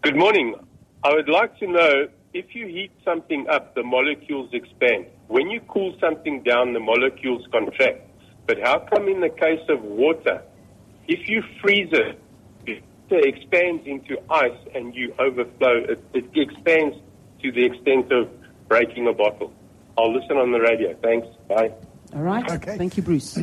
Good 0.01 0.15
morning. 0.15 0.55
I 1.03 1.13
would 1.13 1.27
like 1.27 1.59
to 1.59 1.67
know 1.67 2.07
if 2.33 2.55
you 2.55 2.67
heat 2.67 2.91
something 3.03 3.47
up, 3.49 3.75
the 3.75 3.83
molecules 3.83 4.49
expand. 4.53 5.07
When 5.27 5.49
you 5.49 5.59
cool 5.67 5.93
something 5.99 6.41
down, 6.43 6.71
the 6.71 6.79
molecules 6.79 7.45
contract. 7.51 8.07
But 8.47 8.59
how 8.61 8.79
come 8.79 9.09
in 9.09 9.19
the 9.19 9.29
case 9.29 9.59
of 9.67 9.83
water, 9.83 10.41
if 11.09 11.27
you 11.27 11.43
freeze 11.61 11.89
it, 11.91 12.17
it 12.65 12.81
expands 13.09 13.85
into 13.85 14.17
ice 14.31 14.57
and 14.73 14.95
you 14.95 15.13
overflow, 15.19 15.83
it, 15.89 16.01
it 16.13 16.25
expands 16.33 16.95
to 17.41 17.51
the 17.51 17.65
extent 17.65 18.09
of 18.13 18.29
breaking 18.69 19.05
a 19.07 19.13
bottle? 19.13 19.51
I'll 19.97 20.13
listen 20.13 20.37
on 20.37 20.53
the 20.53 20.61
radio. 20.61 20.95
Thanks. 21.03 21.27
Bye. 21.49 21.73
All 22.15 22.21
right. 22.21 22.49
Okay. 22.49 22.77
Thank 22.77 22.95
you, 22.95 23.03
Bruce. 23.03 23.37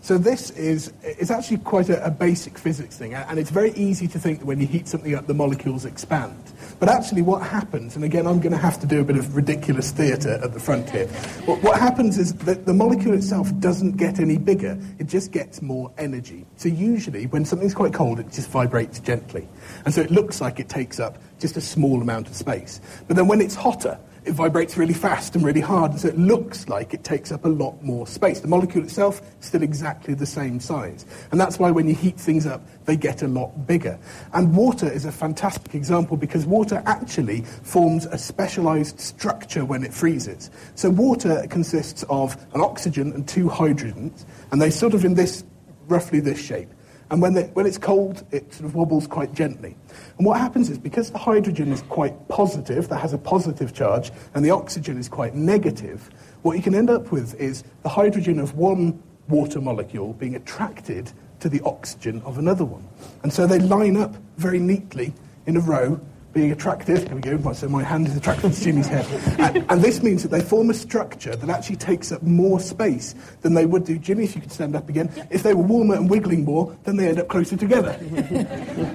So 0.00 0.16
this 0.16 0.50
is 0.52 0.92
it's 1.02 1.30
actually 1.30 1.58
quite 1.58 1.88
a, 1.88 2.04
a 2.04 2.10
basic 2.10 2.56
physics 2.56 2.96
thing, 2.96 3.14
and 3.14 3.38
it's 3.38 3.50
very 3.50 3.72
easy 3.72 4.06
to 4.08 4.18
think 4.18 4.38
that 4.38 4.46
when 4.46 4.60
you 4.60 4.66
heat 4.66 4.86
something 4.86 5.14
up, 5.14 5.26
the 5.26 5.34
molecules 5.34 5.84
expand. 5.84 6.40
But 6.78 6.88
actually, 6.88 7.22
what 7.22 7.42
happens, 7.42 7.96
and 7.96 8.04
again, 8.04 8.26
I'm 8.26 8.40
going 8.40 8.52
to 8.52 8.58
have 8.58 8.80
to 8.80 8.86
do 8.86 9.00
a 9.00 9.04
bit 9.04 9.16
of 9.16 9.34
ridiculous 9.34 9.90
theatre 9.90 10.40
at 10.42 10.52
the 10.52 10.60
front 10.60 10.88
here. 10.88 11.08
What, 11.46 11.62
what 11.62 11.80
happens 11.80 12.16
is 12.16 12.32
that 12.34 12.64
the 12.64 12.74
molecule 12.74 13.14
itself 13.14 13.50
doesn't 13.58 13.96
get 13.96 14.20
any 14.20 14.38
bigger; 14.38 14.78
it 14.98 15.08
just 15.08 15.32
gets 15.32 15.60
more 15.60 15.92
energy. 15.98 16.46
So 16.56 16.68
usually, 16.68 17.26
when 17.26 17.44
something's 17.44 17.74
quite 17.74 17.92
cold, 17.92 18.20
it 18.20 18.30
just 18.30 18.50
vibrates 18.50 19.00
gently, 19.00 19.48
and 19.84 19.92
so 19.92 20.00
it 20.00 20.10
looks 20.10 20.40
like 20.40 20.60
it 20.60 20.68
takes 20.68 21.00
up 21.00 21.18
just 21.40 21.56
a 21.56 21.60
small 21.60 22.00
amount 22.00 22.28
of 22.28 22.34
space. 22.34 22.80
But 23.08 23.16
then 23.16 23.26
when 23.26 23.40
it's 23.40 23.54
hotter, 23.54 23.98
it 24.28 24.34
vibrates 24.34 24.76
really 24.76 24.94
fast 24.94 25.34
and 25.34 25.44
really 25.44 25.62
hard, 25.62 25.92
and 25.92 26.00
so 26.00 26.08
it 26.08 26.18
looks 26.18 26.68
like 26.68 26.92
it 26.92 27.02
takes 27.02 27.32
up 27.32 27.46
a 27.46 27.48
lot 27.48 27.82
more 27.82 28.06
space. 28.06 28.40
The 28.40 28.48
molecule 28.48 28.84
itself 28.84 29.22
is 29.40 29.46
still 29.46 29.62
exactly 29.62 30.12
the 30.12 30.26
same 30.26 30.60
size. 30.60 31.06
And 31.30 31.40
that's 31.40 31.58
why 31.58 31.70
when 31.70 31.88
you 31.88 31.94
heat 31.94 32.20
things 32.20 32.46
up, 32.46 32.60
they 32.84 32.94
get 32.94 33.22
a 33.22 33.28
lot 33.28 33.66
bigger. 33.66 33.98
And 34.34 34.54
water 34.54 34.86
is 34.86 35.06
a 35.06 35.12
fantastic 35.12 35.74
example 35.74 36.18
because 36.18 36.44
water 36.44 36.82
actually 36.84 37.40
forms 37.62 38.04
a 38.04 38.18
specialized 38.18 39.00
structure 39.00 39.64
when 39.64 39.82
it 39.82 39.94
freezes. 39.94 40.50
So 40.74 40.90
water 40.90 41.46
consists 41.48 42.04
of 42.10 42.36
an 42.54 42.60
oxygen 42.60 43.12
and 43.12 43.26
two 43.26 43.46
hydrogens, 43.46 44.26
and 44.52 44.60
they 44.60 44.70
sort 44.70 44.92
of 44.92 45.06
in 45.06 45.14
this, 45.14 45.42
roughly 45.86 46.20
this 46.20 46.38
shape. 46.38 46.68
And 47.10 47.22
when, 47.22 47.32
they, 47.32 47.44
when 47.54 47.66
it's 47.66 47.78
cold, 47.78 48.24
it 48.32 48.52
sort 48.52 48.66
of 48.66 48.74
wobbles 48.74 49.06
quite 49.06 49.32
gently. 49.32 49.74
And 50.18 50.26
what 50.26 50.38
happens 50.38 50.68
is 50.68 50.78
because 50.78 51.10
the 51.10 51.18
hydrogen 51.18 51.72
is 51.72 51.82
quite 51.82 52.28
positive, 52.28 52.88
that 52.88 52.98
has 52.98 53.14
a 53.14 53.18
positive 53.18 53.72
charge, 53.72 54.10
and 54.34 54.44
the 54.44 54.50
oxygen 54.50 54.98
is 54.98 55.08
quite 55.08 55.34
negative, 55.34 56.10
what 56.42 56.56
you 56.56 56.62
can 56.62 56.74
end 56.74 56.90
up 56.90 57.10
with 57.10 57.38
is 57.40 57.64
the 57.82 57.88
hydrogen 57.88 58.38
of 58.38 58.54
one 58.54 59.02
water 59.28 59.60
molecule 59.60 60.12
being 60.14 60.36
attracted 60.36 61.10
to 61.40 61.48
the 61.48 61.60
oxygen 61.62 62.20
of 62.22 62.38
another 62.38 62.64
one. 62.64 62.86
And 63.22 63.32
so 63.32 63.46
they 63.46 63.58
line 63.58 63.96
up 63.96 64.16
very 64.36 64.58
neatly 64.58 65.12
in 65.46 65.56
a 65.56 65.60
row, 65.60 66.00
being 66.38 66.52
attracted. 66.52 66.98
There 66.98 67.16
we 67.16 67.20
go. 67.20 67.52
So 67.52 67.68
my 67.68 67.82
hand 67.82 68.06
is 68.06 68.16
attracted 68.16 68.52
to 68.52 68.60
Jimmy's 68.60 68.86
head. 68.86 69.04
And, 69.40 69.66
and 69.68 69.82
this 69.82 70.04
means 70.04 70.22
that 70.22 70.28
they 70.28 70.40
form 70.40 70.70
a 70.70 70.74
structure 70.74 71.34
that 71.34 71.50
actually 71.50 71.74
takes 71.74 72.12
up 72.12 72.22
more 72.22 72.60
space 72.60 73.16
than 73.40 73.54
they 73.54 73.66
would 73.66 73.84
do. 73.84 73.98
Jimmy, 73.98 74.22
if 74.22 74.36
you 74.36 74.40
could 74.40 74.52
stand 74.52 74.76
up 74.76 74.88
again. 74.88 75.10
If 75.32 75.42
they 75.42 75.52
were 75.52 75.64
warmer 75.64 75.96
and 75.96 76.08
wiggling 76.08 76.44
more, 76.44 76.76
then 76.84 76.96
they 76.96 77.08
end 77.08 77.18
up 77.18 77.26
closer 77.26 77.56
together. 77.56 77.98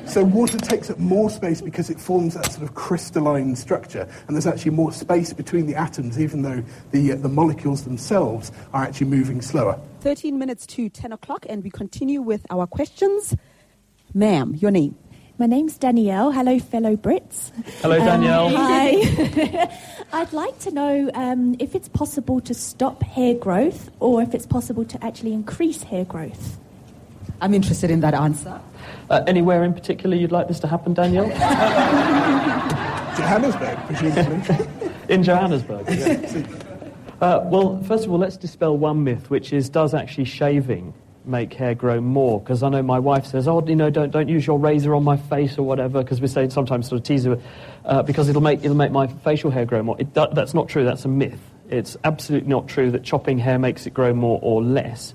so 0.08 0.23
water 0.23 0.58
takes 0.58 0.89
up 0.89 0.99
more 0.99 1.29
space 1.29 1.60
because 1.60 1.89
it 1.89 1.99
forms 1.99 2.36
that 2.36 2.49
sort 2.49 2.63
of 2.63 2.75
crystalline 2.75 3.58
structure. 3.58 4.08
And 4.27 4.38
there's 4.38 4.47
actually 4.47 4.71
more 4.71 4.93
space 4.93 5.34
between 5.34 5.65
the 5.65 5.75
atoms, 5.75 6.17
even 6.17 6.43
though 6.43 6.63
the, 6.91 7.12
uh, 7.12 7.15
the 7.17 7.27
molecules 7.27 7.84
themselves 7.84 8.53
are 8.71 8.84
actually 8.84 9.08
moving 9.08 9.41
slower. 9.41 9.77
13 9.99 10.39
minutes 10.39 10.65
to 10.67 10.88
10 10.88 11.12
o'clock, 11.12 11.45
and 11.49 11.62
we 11.62 11.69
continue 11.69 12.21
with 12.21 12.45
our 12.49 12.65
questions. 12.65 13.36
Ma'am, 14.13 14.56
your 14.56 14.71
name? 14.71 14.95
My 15.43 15.47
name's 15.47 15.77
Danielle. 15.77 16.32
Hello, 16.32 16.58
fellow 16.58 16.95
Brits. 16.95 17.51
Hello, 17.82 17.97
Danielle. 17.97 18.49
hi. 18.56 19.69
I'd 20.13 20.32
like 20.32 20.58
to 20.60 20.71
know 20.71 21.12
um, 21.13 21.58
if 21.60 21.75
it's 21.75 21.89
possible 21.89 22.39
to 22.39 22.53
stop 22.53 23.03
hair 23.03 23.34
growth 23.34 23.91
or 23.99 24.21
if 24.21 24.34
it's 24.34 24.45
possible 24.45 24.86
to 24.86 25.03
actually 25.03 25.34
increase 25.34 25.84
hair 25.84 26.06
growth. 26.06 26.58
I'm 27.41 27.53
interested 27.53 27.91
in 27.91 27.99
that 27.99 28.13
answer. 28.13 28.62
Uh, 29.10 29.25
anywhere 29.27 29.65
in 29.65 29.73
particular 29.73 30.15
you'd 30.15 30.32
like 30.32 30.47
this 30.47 30.62
to 30.62 30.67
happen, 30.67 30.93
Danielle? 30.93 31.27
Johannesburg, 33.17 33.77
presumably. 33.79 34.65
in 35.10 35.23
Johannesburg. 35.23 35.86
yeah. 35.89 36.45
Uh, 37.19 37.41
well, 37.47 37.84
first 37.84 38.06
of 38.06 38.13
all, 38.13 38.17
let's 38.17 38.38
dispel 38.38 38.77
one 38.77 39.03
myth, 39.03 39.29
which 39.29 39.51
is 39.51 39.67
does 39.67 39.93
actually 39.93 40.23
shaving 40.23 40.93
make 41.25 41.53
hair 41.53 41.75
grow 41.75 42.01
more? 42.01 42.39
Because 42.39 42.63
I 42.63 42.69
know 42.69 42.81
my 42.81 42.99
wife 42.99 43.25
says, 43.25 43.47
oh, 43.47 43.65
you 43.65 43.75
know, 43.75 43.89
don't, 43.89 44.12
don't 44.12 44.27
use 44.27 44.45
your 44.45 44.59
razor 44.59 44.93
on 44.95 45.03
my 45.03 45.17
face 45.17 45.57
or 45.57 45.63
whatever, 45.63 46.03
because 46.03 46.21
we 46.21 46.27
say 46.27 46.49
sometimes 46.49 46.88
sort 46.89 47.01
of 47.01 47.05
tease 47.05 47.23
her, 47.25 47.39
uh, 47.86 48.03
because 48.03 48.29
it'll 48.29 48.41
make, 48.41 48.63
it'll 48.63 48.75
make 48.75 48.91
my 48.91 49.07
facial 49.07 49.51
hair 49.51 49.65
grow 49.65 49.83
more. 49.83 49.95
It, 49.99 50.13
do- 50.13 50.27
that's 50.33 50.53
not 50.53 50.69
true, 50.69 50.83
that's 50.83 51.05
a 51.05 51.09
myth. 51.09 51.39
It's 51.69 51.97
absolutely 52.03 52.49
not 52.49 52.67
true 52.67 52.91
that 52.91 53.03
chopping 53.03 53.39
hair 53.39 53.57
makes 53.57 53.88
it 53.88 53.93
grow 53.93 54.13
more 54.13 54.39
or 54.41 54.62
less. 54.62 55.13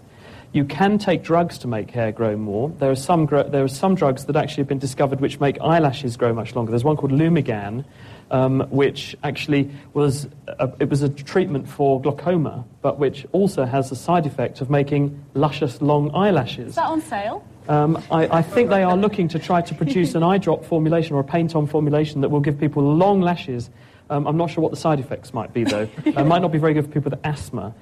You 0.52 0.64
can 0.64 0.96
take 0.96 1.22
drugs 1.22 1.58
to 1.58 1.68
make 1.68 1.90
hair 1.90 2.10
grow 2.10 2.36
more. 2.36 2.70
There 2.70 2.90
are 2.90 2.96
some, 2.96 3.26
gro- 3.26 3.48
there 3.48 3.62
are 3.62 3.68
some 3.68 3.94
drugs 3.94 4.24
that 4.24 4.34
actually 4.34 4.62
have 4.62 4.68
been 4.68 4.78
discovered 4.78 5.20
which 5.20 5.38
make 5.40 5.60
eyelashes 5.60 6.16
grow 6.16 6.32
much 6.32 6.56
longer. 6.56 6.70
There's 6.70 6.84
one 6.84 6.96
called 6.96 7.12
Lumigan, 7.12 7.84
um, 8.30 8.66
which 8.70 9.16
actually 9.22 9.70
was 9.94 10.28
a, 10.46 10.70
it 10.80 10.88
was 10.88 11.02
a 11.02 11.08
treatment 11.08 11.68
for 11.68 12.00
glaucoma, 12.00 12.64
but 12.82 12.98
which 12.98 13.26
also 13.32 13.64
has 13.64 13.90
the 13.90 13.96
side 13.96 14.26
effect 14.26 14.60
of 14.60 14.70
making 14.70 15.24
luscious 15.34 15.80
long 15.80 16.14
eyelashes. 16.14 16.68
Is 16.68 16.74
that 16.76 16.86
on 16.86 17.00
sale? 17.00 17.44
Um, 17.68 18.02
I, 18.10 18.38
I 18.38 18.42
think 18.42 18.70
they 18.70 18.82
are 18.82 18.96
looking 18.96 19.28
to 19.28 19.38
try 19.38 19.60
to 19.60 19.74
produce 19.74 20.14
an 20.14 20.22
eye 20.30 20.38
drop 20.38 20.64
formulation 20.64 21.14
or 21.14 21.20
a 21.20 21.24
paint-on 21.24 21.66
formulation 21.66 22.22
that 22.22 22.30
will 22.30 22.40
give 22.40 22.58
people 22.58 22.82
long 22.82 23.20
lashes. 23.20 23.70
Um, 24.10 24.26
I'm 24.26 24.38
not 24.38 24.50
sure 24.50 24.62
what 24.62 24.70
the 24.70 24.78
side 24.78 25.00
effects 25.00 25.34
might 25.34 25.52
be, 25.52 25.64
though. 25.64 25.88
it 26.04 26.14
might 26.26 26.40
not 26.40 26.50
be 26.50 26.58
very 26.58 26.72
good 26.72 26.86
for 26.86 26.90
people 26.90 27.10
with 27.10 27.20
asthma, 27.24 27.74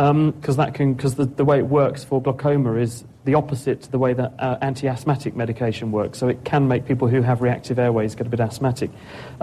because 0.00 0.56
that 0.56 0.72
can 0.72 0.94
because 0.94 1.16
the, 1.16 1.26
the 1.26 1.44
way 1.44 1.58
it 1.58 1.66
works 1.66 2.02
for 2.04 2.22
glaucoma 2.22 2.76
is 2.76 3.04
the 3.24 3.34
opposite 3.34 3.82
to 3.82 3.90
the 3.90 3.98
way 3.98 4.14
that 4.14 4.32
uh, 4.38 4.56
anti-asthmatic 4.62 5.36
medication 5.36 5.92
works. 5.92 6.18
So 6.18 6.28
it 6.28 6.42
can 6.44 6.68
make 6.68 6.86
people 6.86 7.06
who 7.06 7.20
have 7.20 7.42
reactive 7.42 7.78
airways 7.78 8.14
get 8.14 8.26
a 8.26 8.30
bit 8.30 8.40
asthmatic. 8.40 8.90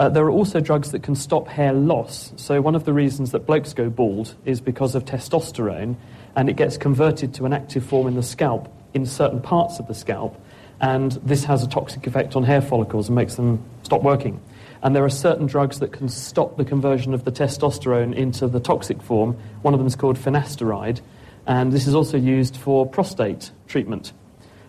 Uh, 0.00 0.08
there 0.08 0.24
are 0.24 0.30
also 0.30 0.58
drugs 0.58 0.90
that 0.90 1.04
can 1.04 1.14
stop 1.14 1.46
hair 1.46 1.72
loss. 1.72 2.32
So 2.36 2.60
one 2.60 2.74
of 2.74 2.84
the 2.84 2.92
reasons 2.92 3.30
that 3.30 3.46
blokes 3.46 3.72
go 3.72 3.88
bald 3.88 4.34
is 4.44 4.60
because 4.60 4.96
of 4.96 5.04
testosterone, 5.04 5.94
and 6.34 6.50
it 6.50 6.56
gets 6.56 6.76
converted 6.76 7.34
to 7.34 7.46
an 7.46 7.52
active 7.52 7.84
form 7.84 8.08
in 8.08 8.16
the 8.16 8.22
scalp 8.22 8.68
in 8.94 9.06
certain 9.06 9.40
parts 9.40 9.78
of 9.78 9.86
the 9.86 9.94
scalp, 9.94 10.42
and 10.80 11.12
this 11.24 11.44
has 11.44 11.62
a 11.62 11.68
toxic 11.68 12.06
effect 12.06 12.36
on 12.36 12.44
hair 12.44 12.60
follicles 12.60 13.08
and 13.08 13.16
makes 13.16 13.34
them 13.34 13.62
stop 13.82 14.02
working. 14.02 14.40
And 14.82 14.94
there 14.94 15.04
are 15.04 15.10
certain 15.10 15.46
drugs 15.46 15.80
that 15.80 15.92
can 15.92 16.08
stop 16.08 16.56
the 16.56 16.64
conversion 16.64 17.14
of 17.14 17.24
the 17.24 17.32
testosterone 17.32 18.14
into 18.14 18.46
the 18.46 18.60
toxic 18.60 19.02
form. 19.02 19.36
One 19.62 19.74
of 19.74 19.80
them 19.80 19.86
is 19.86 19.96
called 19.96 20.16
finasteride, 20.16 21.00
and 21.46 21.72
this 21.72 21.86
is 21.88 21.94
also 21.94 22.16
used 22.16 22.56
for 22.56 22.86
prostate 22.86 23.50
treatment. 23.66 24.12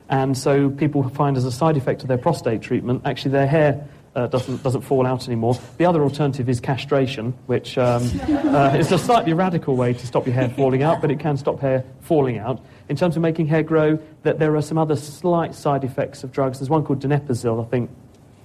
And 0.09 0.35
so 0.35 0.71
people 0.71 1.07
find 1.09 1.37
as 1.37 1.45
a 1.45 1.51
side 1.51 1.77
effect 1.77 2.01
of 2.01 2.07
their 2.07 2.17
prostate 2.17 2.63
treatment, 2.63 3.03
actually 3.05 3.31
their 3.31 3.45
hair 3.45 3.87
uh, 4.19 4.27
doesn't, 4.27 4.61
doesn't 4.63 4.81
fall 4.81 5.05
out 5.05 5.27
anymore. 5.27 5.57
The 5.77 5.85
other 5.85 6.03
alternative 6.03 6.49
is 6.49 6.59
castration, 6.59 7.33
which 7.45 7.77
um, 7.77 8.03
uh, 8.29 8.75
is 8.77 8.91
a 8.91 8.97
slightly 8.97 9.33
radical 9.33 9.75
way 9.75 9.93
to 9.93 10.07
stop 10.07 10.25
your 10.25 10.35
hair 10.35 10.49
falling 10.49 10.83
out, 10.83 11.01
but 11.01 11.09
it 11.09 11.19
can 11.19 11.37
stop 11.37 11.59
hair 11.59 11.83
falling 12.01 12.37
out. 12.37 12.63
In 12.89 12.95
terms 12.95 13.15
of 13.15 13.21
making 13.21 13.47
hair 13.47 13.63
grow, 13.63 13.99
that 14.23 14.39
there 14.39 14.55
are 14.55 14.61
some 14.61 14.77
other 14.77 14.95
slight 14.95 15.55
side 15.55 15.83
effects 15.83 16.23
of 16.23 16.31
drugs. 16.31 16.59
There's 16.59 16.69
one 16.69 16.83
called 16.83 17.01
donepezil, 17.01 17.65
I 17.65 17.69
think, 17.69 17.89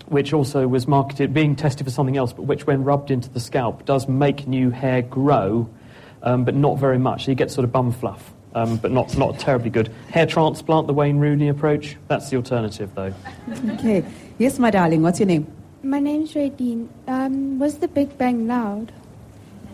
which 0.06 0.32
also 0.32 0.68
was 0.68 0.86
marketed, 0.86 1.34
being 1.34 1.56
tested 1.56 1.86
for 1.86 1.90
something 1.90 2.16
else, 2.16 2.32
but 2.32 2.42
which, 2.42 2.66
when 2.66 2.84
rubbed 2.84 3.10
into 3.10 3.28
the 3.30 3.40
scalp, 3.40 3.84
does 3.84 4.06
make 4.06 4.46
new 4.46 4.70
hair 4.70 5.02
grow, 5.02 5.68
um, 6.22 6.44
but 6.44 6.54
not 6.54 6.78
very 6.78 6.98
much. 6.98 7.24
So 7.24 7.30
you 7.30 7.34
get 7.34 7.50
sort 7.50 7.64
of 7.64 7.72
bum 7.72 7.90
fluff, 7.90 8.32
um, 8.54 8.76
but 8.76 8.92
not, 8.92 9.16
not 9.16 9.38
terribly 9.38 9.70
good. 9.70 9.90
Hair 10.10 10.26
transplant, 10.26 10.86
the 10.86 10.94
Wayne 10.94 11.18
Rooney 11.18 11.48
approach, 11.48 11.96
that's 12.06 12.30
the 12.30 12.36
alternative, 12.36 12.94
though. 12.94 13.14
Okay. 13.70 14.04
Yes, 14.38 14.58
my 14.58 14.70
darling, 14.70 15.02
what's 15.02 15.20
your 15.20 15.26
name? 15.26 15.46
My 15.84 16.00
name's 16.00 16.32
Radine. 16.32 16.88
Um, 17.06 17.58
was 17.58 17.78
the 17.78 17.88
Big 17.88 18.16
Bang 18.16 18.46
loud? 18.46 18.90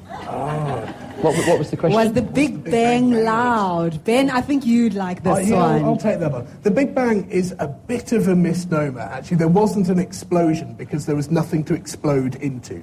What, 0.08 1.36
what 1.46 1.58
was 1.58 1.70
the 1.70 1.76
question? 1.76 1.96
Was 1.96 2.12
the 2.12 2.22
Big 2.22 2.64
Bang 2.64 3.12
loud? 3.12 4.02
Ben, 4.04 4.28
I 4.28 4.40
think 4.40 4.66
you'd 4.66 4.94
like 4.94 5.22
this 5.22 5.36
Oh, 5.36 5.40
yeah, 5.40 5.56
one. 5.56 5.84
I'll, 5.84 5.90
I'll 5.90 5.96
take 5.96 6.18
that 6.18 6.32
one. 6.32 6.48
The 6.62 6.70
Big 6.72 6.96
Bang 6.96 7.30
is 7.30 7.54
a 7.60 7.68
bit 7.68 8.10
of 8.12 8.26
a 8.26 8.34
misnomer, 8.34 9.00
actually. 9.00 9.36
There 9.36 9.48
wasn't 9.48 9.88
an 9.88 10.00
explosion 10.00 10.74
because 10.74 11.06
there 11.06 11.14
was 11.14 11.30
nothing 11.30 11.62
to 11.64 11.74
explode 11.74 12.34
into. 12.36 12.82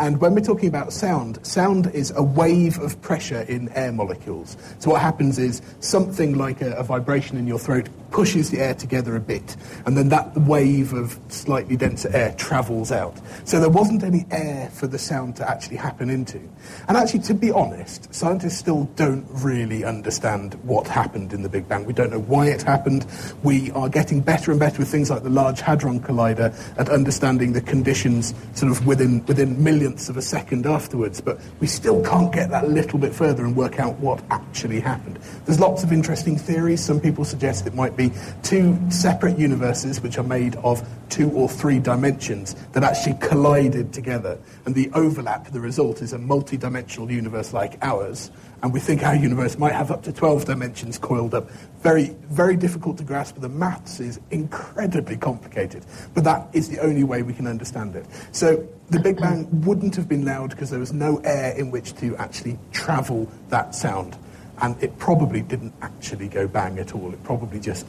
And 0.00 0.18
when 0.18 0.34
we're 0.34 0.40
talking 0.40 0.70
about 0.70 0.94
sound, 0.94 1.44
sound 1.46 1.88
is 1.88 2.10
a 2.16 2.22
wave 2.22 2.78
of 2.78 3.00
pressure 3.02 3.42
in 3.42 3.68
air 3.74 3.92
molecules. 3.92 4.56
So 4.78 4.92
what 4.92 5.02
happens 5.02 5.38
is 5.38 5.60
something 5.80 6.38
like 6.38 6.62
a, 6.62 6.72
a 6.72 6.82
vibration 6.82 7.36
in 7.36 7.46
your 7.46 7.58
throat 7.58 7.90
pushes 8.10 8.50
the 8.50 8.58
air 8.58 8.74
together 8.74 9.14
a 9.14 9.20
bit, 9.20 9.56
and 9.86 9.96
then 9.96 10.08
that 10.08 10.36
wave 10.36 10.92
of 10.92 11.18
slightly 11.28 11.76
denser 11.76 12.10
air 12.12 12.32
travels 12.32 12.90
out. 12.90 13.16
So 13.44 13.60
there 13.60 13.70
wasn't 13.70 14.02
any 14.02 14.26
air 14.30 14.68
for 14.70 14.86
the 14.86 14.98
sound 14.98 15.36
to 15.36 15.48
actually 15.48 15.76
happen 15.76 16.10
into. 16.10 16.40
And 16.88 16.96
actually, 16.96 17.20
to 17.20 17.34
be 17.34 17.50
honest, 17.50 18.12
scientists 18.12 18.58
still 18.58 18.84
don't 18.96 19.26
really 19.30 19.84
understand 19.84 20.54
what 20.64 20.88
happened 20.88 21.32
in 21.32 21.42
the 21.42 21.48
Big 21.48 21.68
Bang. 21.68 21.84
We 21.84 21.92
don't 21.92 22.10
know 22.10 22.20
why 22.20 22.46
it 22.46 22.62
happened. 22.62 23.06
We 23.42 23.70
are 23.72 23.88
getting 23.88 24.20
better 24.20 24.50
and 24.50 24.58
better 24.58 24.78
with 24.78 24.88
things 24.88 25.10
like 25.10 25.22
the 25.22 25.30
Large 25.30 25.60
Hadron 25.60 26.00
Collider 26.00 26.52
at 26.78 26.88
understanding 26.88 27.52
the 27.52 27.60
conditions 27.60 28.34
sort 28.54 28.72
of 28.72 28.86
within, 28.86 29.24
within 29.26 29.62
millionths 29.90 30.08
of 30.08 30.16
a 30.16 30.22
second 30.22 30.66
afterwards, 30.66 31.20
but 31.20 31.40
we 31.58 31.66
still 31.66 32.02
can't 32.04 32.32
get 32.32 32.50
that 32.50 32.68
little 32.68 32.98
bit 32.98 33.12
further 33.12 33.44
and 33.44 33.56
work 33.56 33.80
out 33.80 33.98
what 33.98 34.22
actually 34.30 34.78
happened. 34.80 35.18
There's 35.46 35.58
lots 35.58 35.82
of 35.82 35.92
interesting 35.92 36.38
theories. 36.38 36.84
Some 36.84 37.00
people 37.00 37.24
suggest 37.24 37.66
it 37.66 37.74
might 37.74 37.96
be 37.96 38.12
two 38.42 38.78
separate 38.88 39.36
universes 39.36 40.00
which 40.00 40.16
are 40.18 40.22
made 40.22 40.54
of 40.56 40.86
two 41.08 41.30
or 41.32 41.48
three 41.48 41.80
dimensions 41.80 42.54
that 42.72 42.84
actually 42.84 43.16
collided 43.20 43.92
together. 43.92 44.38
And 44.64 44.74
the 44.74 44.90
overlap, 44.92 45.50
the 45.50 45.60
result, 45.60 46.02
is 46.02 46.12
a 46.12 46.18
multi-dimensional 46.18 47.10
universe 47.10 47.52
like 47.52 47.76
ours. 47.82 48.30
And 48.62 48.72
we 48.72 48.78
think 48.78 49.02
our 49.02 49.16
universe 49.16 49.58
might 49.58 49.72
have 49.72 49.90
up 49.90 50.02
to 50.04 50.12
12 50.12 50.44
dimensions 50.44 50.98
coiled 50.98 51.34
up. 51.34 51.50
Very, 51.80 52.14
very 52.28 52.56
difficult 52.56 52.98
to 52.98 53.04
grasp. 53.04 53.40
The 53.40 53.48
maths 53.48 54.00
is 54.00 54.20
incredibly 54.30 55.16
complicated. 55.16 55.84
But 56.14 56.24
that 56.24 56.48
is 56.52 56.68
the 56.68 56.78
only 56.80 57.02
way 57.02 57.22
we 57.22 57.32
can 57.32 57.46
understand 57.46 57.96
it. 57.96 58.04
So 58.32 58.68
the 58.90 58.98
Big 58.98 59.18
Bang 59.18 59.48
wouldn't 59.62 59.94
have 59.96 60.08
been 60.08 60.24
loud 60.24 60.50
because 60.50 60.70
there 60.70 60.80
was 60.80 60.92
no 60.92 61.18
air 61.18 61.56
in 61.56 61.70
which 61.70 61.94
to 61.96 62.16
actually 62.16 62.58
travel 62.72 63.30
that 63.48 63.74
sound. 63.74 64.16
And 64.62 64.80
it 64.82 64.98
probably 64.98 65.40
didn't 65.40 65.72
actually 65.80 66.28
go 66.28 66.46
bang 66.46 66.78
at 66.78 66.94
all. 66.94 67.12
It 67.12 67.22
probably 67.22 67.60
just 67.60 67.86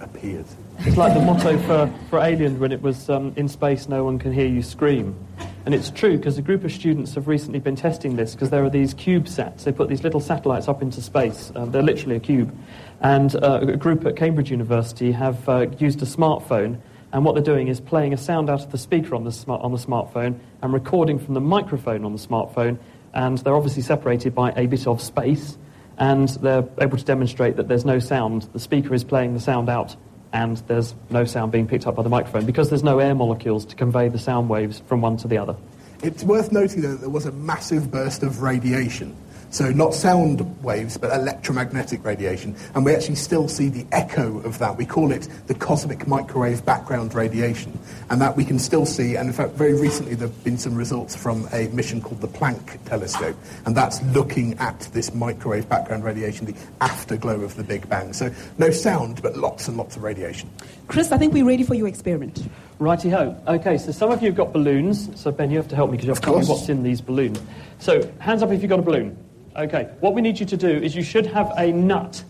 appeared. 0.00 0.44
It's 0.80 0.96
like 0.96 1.14
the 1.14 1.20
motto 1.20 1.58
for, 1.60 1.92
for 2.10 2.18
Alien 2.18 2.60
when 2.60 2.72
it 2.72 2.82
was 2.82 3.08
um, 3.08 3.32
in 3.36 3.48
space, 3.48 3.88
no 3.88 4.04
one 4.04 4.18
can 4.18 4.32
hear 4.32 4.46
you 4.46 4.62
scream. 4.62 5.16
And 5.64 5.74
it's 5.74 5.90
true 5.90 6.18
because 6.18 6.36
a 6.36 6.42
group 6.42 6.62
of 6.62 6.72
students 6.72 7.14
have 7.14 7.26
recently 7.26 7.58
been 7.58 7.74
testing 7.74 8.16
this 8.16 8.34
because 8.34 8.50
there 8.50 8.62
are 8.64 8.70
these 8.70 8.92
CubeSats. 8.94 9.64
They 9.64 9.72
put 9.72 9.88
these 9.88 10.04
little 10.04 10.20
satellites 10.20 10.68
up 10.68 10.82
into 10.82 11.00
space. 11.00 11.50
Uh, 11.56 11.64
they're 11.64 11.82
literally 11.82 12.16
a 12.16 12.20
cube. 12.20 12.54
And 13.00 13.34
uh, 13.36 13.60
a 13.62 13.76
group 13.76 14.04
at 14.04 14.16
Cambridge 14.16 14.50
University 14.50 15.10
have 15.12 15.48
uh, 15.48 15.66
used 15.78 16.02
a 16.02 16.06
smartphone. 16.06 16.80
And 17.14 17.24
what 17.24 17.36
they're 17.36 17.44
doing 17.44 17.68
is 17.68 17.80
playing 17.80 18.12
a 18.12 18.16
sound 18.16 18.50
out 18.50 18.64
of 18.64 18.72
the 18.72 18.76
speaker 18.76 19.14
on 19.14 19.22
the, 19.22 19.30
smart, 19.30 19.62
on 19.62 19.70
the 19.70 19.78
smartphone 19.78 20.36
and 20.60 20.72
recording 20.72 21.20
from 21.20 21.34
the 21.34 21.40
microphone 21.40 22.04
on 22.04 22.12
the 22.12 22.18
smartphone. 22.18 22.76
And 23.14 23.38
they're 23.38 23.54
obviously 23.54 23.82
separated 23.82 24.34
by 24.34 24.50
a 24.56 24.66
bit 24.66 24.88
of 24.88 25.00
space. 25.00 25.56
And 25.96 26.28
they're 26.28 26.68
able 26.80 26.98
to 26.98 27.04
demonstrate 27.04 27.54
that 27.56 27.68
there's 27.68 27.84
no 27.84 28.00
sound. 28.00 28.48
The 28.52 28.58
speaker 28.58 28.92
is 28.94 29.04
playing 29.04 29.32
the 29.32 29.40
sound 29.40 29.68
out 29.68 29.94
and 30.32 30.56
there's 30.66 30.96
no 31.10 31.24
sound 31.24 31.52
being 31.52 31.68
picked 31.68 31.86
up 31.86 31.94
by 31.94 32.02
the 32.02 32.08
microphone 32.08 32.46
because 32.46 32.68
there's 32.68 32.82
no 32.82 32.98
air 32.98 33.14
molecules 33.14 33.64
to 33.66 33.76
convey 33.76 34.08
the 34.08 34.18
sound 34.18 34.48
waves 34.48 34.82
from 34.88 35.00
one 35.00 35.16
to 35.18 35.28
the 35.28 35.38
other. 35.38 35.54
It's 36.02 36.24
worth 36.24 36.50
noting, 36.50 36.82
that 36.82 37.00
there 37.00 37.08
was 37.08 37.26
a 37.26 37.32
massive 37.32 37.92
burst 37.92 38.24
of 38.24 38.42
radiation. 38.42 39.16
So 39.54 39.70
not 39.70 39.94
sound 39.94 40.40
waves, 40.64 40.98
but 40.98 41.12
electromagnetic 41.12 42.04
radiation. 42.04 42.56
And 42.74 42.84
we 42.84 42.92
actually 42.92 43.14
still 43.14 43.46
see 43.46 43.68
the 43.68 43.86
echo 43.92 44.40
of 44.40 44.58
that. 44.58 44.76
We 44.76 44.84
call 44.84 45.12
it 45.12 45.28
the 45.46 45.54
cosmic 45.54 46.08
microwave 46.08 46.64
background 46.64 47.14
radiation. 47.14 47.78
And 48.10 48.20
that 48.20 48.36
we 48.36 48.44
can 48.44 48.58
still 48.58 48.84
see. 48.84 49.14
And 49.14 49.28
in 49.28 49.32
fact, 49.32 49.52
very 49.52 49.74
recently 49.74 50.16
there 50.16 50.26
have 50.26 50.42
been 50.42 50.58
some 50.58 50.74
results 50.74 51.14
from 51.14 51.46
a 51.52 51.68
mission 51.68 52.00
called 52.00 52.20
the 52.20 52.26
Planck 52.26 52.82
telescope. 52.86 53.36
And 53.64 53.76
that's 53.76 54.02
looking 54.06 54.58
at 54.58 54.80
this 54.92 55.14
microwave 55.14 55.68
background 55.68 56.02
radiation, 56.02 56.46
the 56.46 56.56
afterglow 56.80 57.40
of 57.42 57.54
the 57.54 57.62
Big 57.62 57.88
Bang. 57.88 58.12
So 58.12 58.34
no 58.58 58.70
sound, 58.70 59.22
but 59.22 59.36
lots 59.36 59.68
and 59.68 59.76
lots 59.76 59.94
of 59.94 60.02
radiation. 60.02 60.50
Chris, 60.88 61.12
I 61.12 61.16
think 61.16 61.32
we're 61.32 61.46
ready 61.46 61.62
for 61.62 61.76
your 61.76 61.86
experiment. 61.86 62.44
Righty 62.80 63.08
ho. 63.08 63.40
Okay, 63.46 63.78
so 63.78 63.92
some 63.92 64.10
of 64.10 64.20
you 64.20 64.30
have 64.30 64.36
got 64.36 64.52
balloons. 64.52 65.10
So 65.14 65.30
Ben, 65.30 65.52
you 65.52 65.58
have 65.58 65.68
to 65.68 65.76
help 65.76 65.92
me 65.92 65.96
because 65.96 66.06
you 66.06 66.10
have 66.10 66.20
to 66.22 66.26
tell 66.26 66.40
me 66.40 66.44
what's 66.44 66.68
in 66.68 66.82
these 66.82 67.00
balloons. 67.00 67.40
So 67.78 68.02
hands 68.18 68.42
up 68.42 68.50
if 68.50 68.60
you've 68.60 68.68
got 68.68 68.80
a 68.80 68.82
balloon. 68.82 69.16
Okay, 69.56 69.88
what 70.00 70.14
we 70.14 70.20
need 70.20 70.40
you 70.40 70.46
to 70.46 70.56
do 70.56 70.68
is 70.68 70.96
you 70.96 71.02
should 71.04 71.26
have 71.26 71.52
a 71.56 71.70
nut 71.70 72.24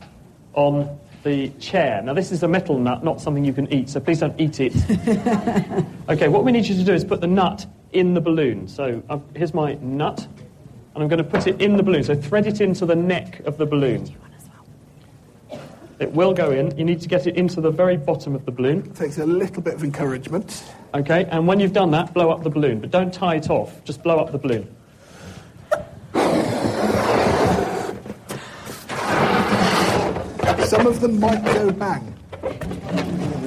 on 0.53 0.99
the 1.23 1.49
chair. 1.59 2.03
Now, 2.03 2.13
this 2.13 2.31
is 2.31 2.43
a 2.43 2.49
metal 2.49 2.79
nut, 2.79 3.03
not 3.03 3.19
something 3.19 3.47
you 3.47 3.55
can 3.55 3.73
eat, 3.73 3.89
so 3.89 3.99
please 3.99 4.21
don't 4.21 4.39
eat 4.39 4.61
it. 4.61 4.75
okay, 6.11 6.29
what 6.29 6.45
we 6.45 6.53
need 6.53 6.67
you 6.67 6.75
to 6.75 6.85
do 6.85 6.93
is 6.93 7.03
put 7.03 7.23
the 7.23 7.27
nut 7.27 7.65
in 7.93 8.13
the 8.13 8.21
balloon. 8.21 8.69
So 8.69 9.03
uh, 9.09 9.19
here's 9.35 9.55
my 9.55 9.75
nut, 9.81 10.27
and 10.95 11.03
I'm 11.03 11.09
going 11.09 11.17
to 11.17 11.25
put 11.25 11.47
it 11.47 11.63
in 11.63 11.79
the 11.79 11.83
balloon. 11.83 12.05
So 12.05 12.15
thread 12.15 12.47
it 12.47 12.61
into 12.61 12.85
the 12.85 12.97
neck 12.97 13.41
of 13.47 13.57
the 13.57 13.65
balloon. 13.65 14.15
It 15.99 16.13
will 16.13 16.35
go 16.35 16.51
in. 16.51 16.77
You 16.77 16.85
need 16.85 17.01
to 17.01 17.09
get 17.09 17.27
it 17.27 17.37
into 17.37 17.63
the 17.63 17.71
very 17.71 17.97
bottom 17.97 18.35
of 18.35 18.45
the 18.45 18.53
balloon. 18.53 18.81
It 18.81 18.97
takes 18.97 19.17
a 19.17 19.25
little 19.25 19.63
bit 19.63 19.75
of 19.75 19.83
encouragement. 19.83 20.63
Okay, 20.93 21.25
and 21.31 21.47
when 21.47 21.59
you've 21.59 21.73
done 21.73 21.91
that, 21.93 22.13
blow 22.13 22.31
up 22.31 22.43
the 22.43 22.51
balloon. 22.51 22.81
But 22.81 22.91
don't 22.91 23.15
tie 23.15 23.37
it 23.37 23.49
off, 23.49 23.83
just 23.85 24.03
blow 24.03 24.19
up 24.19 24.31
the 24.31 24.39
balloon. 24.39 24.69
Some 30.75 30.89
of 30.89 31.01
them 31.01 31.21
might 31.21 31.45
go 31.45 31.71
bang. 31.71 32.13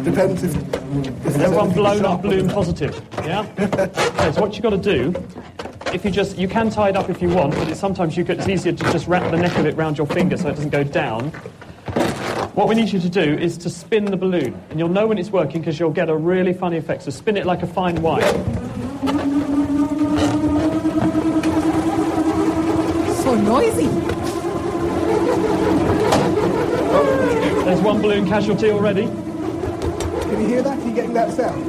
Depends 0.05 0.43
if. 0.43 0.55
if 0.55 1.25
Is 1.25 1.35
everyone 1.35 1.73
blown 1.73 2.05
up 2.05 2.21
balloon 2.21 2.49
positive? 2.49 3.05
Yeah? 3.17 3.45
okay, 3.59 4.31
so 4.31 4.39
what 4.39 4.53
you've 4.53 4.63
got 4.63 4.69
to 4.69 4.77
do, 4.77 5.13
if 5.93 6.05
you 6.05 6.11
just, 6.11 6.37
you 6.37 6.47
can 6.47 6.69
tie 6.69 6.87
it 6.87 6.95
up 6.95 7.09
if 7.09 7.21
you 7.21 7.27
want, 7.27 7.53
but 7.53 7.67
it's, 7.67 7.81
sometimes 7.81 8.15
you 8.15 8.23
could, 8.23 8.37
it's 8.37 8.47
easier 8.47 8.71
to 8.71 8.91
just 8.93 9.07
wrap 9.07 9.29
the 9.29 9.35
neck 9.35 9.57
of 9.57 9.65
it 9.65 9.75
round 9.75 9.97
your 9.97 10.07
finger 10.07 10.37
so 10.37 10.47
it 10.47 10.53
doesn't 10.53 10.69
go 10.69 10.85
down. 10.85 11.31
What 12.55 12.69
we 12.69 12.75
need 12.75 12.93
you 12.93 12.99
to 13.01 13.09
do 13.09 13.19
is 13.19 13.57
to 13.57 13.69
spin 13.69 14.05
the 14.05 14.15
balloon, 14.15 14.57
and 14.69 14.79
you'll 14.79 14.87
know 14.87 15.07
when 15.07 15.17
it's 15.17 15.29
working 15.29 15.59
because 15.59 15.77
you'll 15.81 15.91
get 15.91 16.07
a 16.07 16.15
really 16.15 16.53
funny 16.53 16.77
effect. 16.77 17.03
So 17.03 17.11
spin 17.11 17.35
it 17.35 17.45
like 17.45 17.61
a 17.61 17.67
fine 17.67 18.01
wine. 18.01 18.23
So 23.17 23.35
noisy. 23.35 24.16
One 27.87 28.01
balloon 28.01 28.27
casualty 28.27 28.69
already. 28.69 29.03
Can 29.03 30.41
you 30.41 30.47
hear 30.47 30.61
that? 30.61 30.77
Are 30.77 30.85
you 30.85 30.93
getting 30.93 31.13
that 31.13 31.31
sound? 31.31 31.65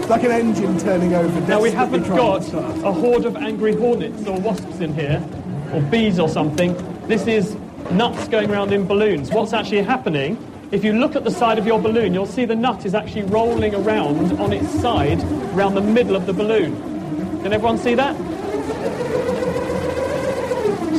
It's 0.00 0.08
like 0.10 0.24
an 0.24 0.32
engine 0.32 0.76
turning 0.76 1.14
over. 1.14 1.40
Now 1.42 1.62
we 1.62 1.70
haven't 1.70 2.08
got 2.08 2.52
a 2.52 2.90
horde 2.90 3.26
of 3.26 3.36
angry 3.36 3.76
hornets 3.76 4.26
or 4.26 4.40
wasps 4.40 4.80
in 4.80 4.92
here, 4.92 5.24
or 5.72 5.80
bees 5.82 6.18
or 6.18 6.28
something. 6.28 6.74
This 7.06 7.28
is 7.28 7.54
nuts 7.92 8.26
going 8.26 8.50
around 8.50 8.72
in 8.72 8.88
balloons. 8.88 9.30
What's 9.30 9.52
actually 9.52 9.82
happening? 9.82 10.36
If 10.72 10.82
you 10.82 10.94
look 10.94 11.14
at 11.14 11.22
the 11.22 11.30
side 11.30 11.58
of 11.58 11.64
your 11.64 11.78
balloon, 11.78 12.12
you'll 12.12 12.26
see 12.26 12.44
the 12.44 12.56
nut 12.56 12.84
is 12.84 12.92
actually 12.92 13.22
rolling 13.22 13.76
around 13.76 14.32
on 14.40 14.52
its 14.52 14.68
side 14.80 15.22
around 15.54 15.74
the 15.74 15.80
middle 15.80 16.16
of 16.16 16.26
the 16.26 16.32
balloon. 16.32 16.74
Can 17.42 17.52
everyone 17.52 17.78
see 17.78 17.94
that? 17.94 18.16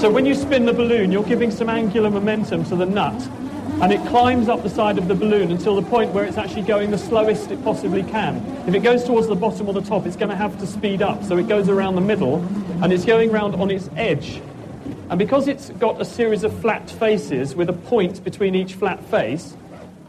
So 0.02 0.10
when 0.10 0.26
you 0.26 0.34
spin 0.34 0.66
the 0.66 0.74
balloon, 0.74 1.12
you're 1.12 1.22
giving 1.22 1.52
some 1.52 1.70
angular 1.70 2.10
momentum 2.10 2.66
to 2.66 2.76
the 2.76 2.88
nut, 2.88 3.14
and 3.84 3.94
it 3.94 4.04
climbs 4.08 4.50
up 4.50 4.64
the 4.64 4.70
side 4.70 4.98
of 4.98 5.08
the 5.08 5.14
balloon 5.14 5.52
until 5.52 5.76
the 5.76 5.88
point 5.88 6.12
where 6.12 6.24
it's 6.26 6.40
actually 6.40 6.64
going 6.64 6.90
the 6.90 6.98
slowest 6.98 7.52
it 7.52 7.64
possibly 7.64 8.02
can. 8.02 8.38
If 8.68 8.74
it 8.74 8.80
goes 8.80 9.04
towards 9.04 9.28
the 9.28 9.36
bottom 9.36 9.68
or 9.68 9.76
the 9.76 9.82
top, 9.84 10.08
it's 10.08 10.16
going 10.16 10.30
to 10.30 10.36
have 10.36 10.60
to 10.60 10.66
speed 10.66 11.04
up. 11.04 11.24
So 11.24 11.38
it 11.38 11.48
goes 11.48 11.70
around 11.70 11.94
the 11.94 12.02
middle, 12.02 12.38
and 12.82 12.92
it's 12.92 13.06
going 13.06 13.30
around 13.30 13.54
on 13.54 13.70
its 13.70 13.92
edge. 13.96 14.42
And 15.12 15.20
because 15.20 15.48
it's 15.48 15.70
got 15.70 16.02
a 16.02 16.06
series 16.06 16.44
of 16.44 16.60
flat 16.62 16.90
faces 16.90 17.54
with 17.54 17.70
a 17.70 17.74
point 17.74 18.24
between 18.24 18.56
each 18.56 18.74
flat 18.74 19.06
face, 19.06 19.54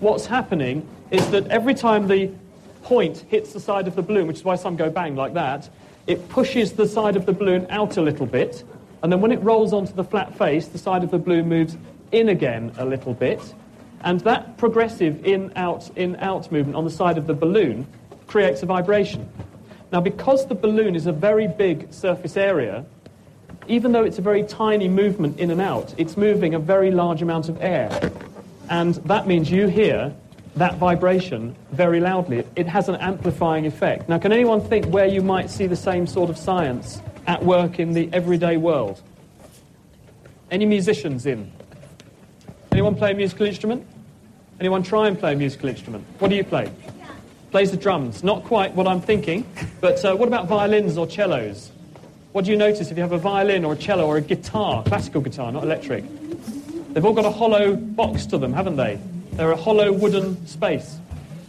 what's 0.01 0.25
happening 0.25 0.89
is 1.11 1.29
that 1.33 1.47
every 1.49 1.75
time 1.75 2.09
the 2.09 2.31
point 2.83 3.27
hits 3.29 3.53
the 3.53 3.61
side 3.61 3.87
of 3.87 3.95
the 3.95 4.03
balloon, 4.03 4.27
which 4.27 4.39
is 4.39 4.45
why 4.45 4.57
some 4.57 4.75
go 4.75 4.89
bang 4.89 5.17
like 5.17 5.35
that, 5.35 5.69
it 6.07 6.31
pushes 6.31 6.73
the 6.73 6.89
side 6.89 7.15
of 7.15 7.27
the 7.27 7.33
balloon 7.35 7.67
out 7.69 7.99
a 7.99 8.03
little 8.03 8.27
bit, 8.27 8.65
and 9.03 9.13
then 9.13 9.21
when 9.21 9.33
it 9.33 9.43
rolls 9.43 9.73
onto 9.73 9.93
the 9.93 10.05
flat 10.05 10.37
face, 10.37 10.69
the 10.69 10.79
side 10.79 11.03
of 11.03 11.11
the 11.11 11.19
balloon 11.19 11.49
moves 11.49 11.77
in 12.13 12.29
again 12.29 12.73
a 12.79 12.85
little 12.85 13.15
bit, 13.15 13.41
and 14.03 14.21
that 14.21 14.57
progressive 14.59 15.25
in-out, 15.25 15.91
in-out 15.97 16.51
movement 16.53 16.77
on 16.77 16.85
the 16.85 16.91
side 16.91 17.19
of 17.19 17.27
the 17.27 17.35
balloon 17.35 17.87
creates 18.27 18.63
a 18.63 18.67
vibration. 18.67 19.29
Now, 19.93 20.01
because 20.01 20.47
the 20.47 20.55
balloon 20.55 20.97
is 20.97 21.07
a 21.07 21.13
very 21.13 21.47
big 21.47 21.93
surface 21.93 22.37
area, 22.37 22.85
even 23.69 23.93
though 23.93 24.03
it's 24.03 24.19
a 24.19 24.23
very 24.23 24.43
tiny 24.43 24.89
movement 24.89 25.39
in 25.39 25.51
and 25.51 25.61
out, 25.61 25.95
it's 25.99 26.17
moving 26.17 26.55
a 26.55 26.59
very 26.59 26.91
large 26.91 27.23
amount 27.23 27.49
of 27.49 27.61
air. 27.61 28.11
And 28.71 28.95
that 29.07 29.27
means 29.27 29.51
you 29.51 29.67
hear 29.69 30.15
that 30.57 30.77
vibration 30.77 31.55
very 31.71 32.01
loudly. 32.01 32.45
It 32.57 32.67
has 32.67 32.89
an 32.89 32.97
amplifying 32.97 33.67
effect. 33.67 34.09
Now, 34.09 34.19
can 34.19 34.33
anyone 34.33 34.61
think 34.61 34.87
where 34.87 35.07
you 35.07 35.23
might 35.23 35.51
see 35.51 35.67
the 35.67 35.77
same 35.77 36.07
sort 36.07 36.31
of 36.31 36.37
science 36.37 37.01
at 37.27 37.45
work 37.45 37.79
in 37.79 37.93
the 37.93 38.09
everyday 38.13 38.57
world? 38.57 39.01
Any 40.51 40.67
musicians 40.67 41.27
in? 41.27 41.51
Anyone 42.73 42.95
play 42.95 43.13
a 43.13 43.15
musical 43.15 43.47
instrument? 43.47 43.87
Anyone 44.61 44.83
try 44.83 45.09
and 45.09 45.19
play 45.19 45.33
a 45.33 45.37
musical 45.37 45.69
instrument? 45.69 46.05
What 46.19 46.29
do 46.29 46.37
you 46.37 46.45
play? 46.45 46.71
Plays 47.51 47.71
the 47.71 47.77
drums. 47.77 48.23
Not 48.23 48.45
quite 48.45 48.75
what 48.75 48.87
I'm 48.87 49.01
thinking, 49.01 49.47
but 49.81 50.05
uh, 50.05 50.15
what 50.15 50.29
about 50.29 50.47
violins 50.47 50.97
or 50.97 51.09
cellos? 51.09 51.71
What 52.33 52.45
do 52.47 52.51
you 52.51 52.57
notice 52.57 52.91
if 52.91 52.97
you 52.97 53.03
have 53.03 53.13
a 53.13 53.19
violin 53.19 53.65
or 53.65 53.75
a 53.75 53.77
cello 53.77 54.07
or 54.07 54.17
a 54.17 54.23
guitar, 54.23 54.83
classical 54.85 55.21
guitar, 55.21 55.53
not 55.53 55.65
electric? 55.65 56.05
They've 56.95 57.05
all 57.05 57.13
got 57.13 57.27
a 57.27 57.31
hollow 57.31 57.77
box 57.77 58.27
to 58.27 58.39
them, 58.39 58.53
haven't 58.53 58.77
they? 58.77 58.99
They're 59.33 59.53
a 59.53 59.57
hollow 59.57 59.93
wooden 59.93 60.47
space. 60.47 60.99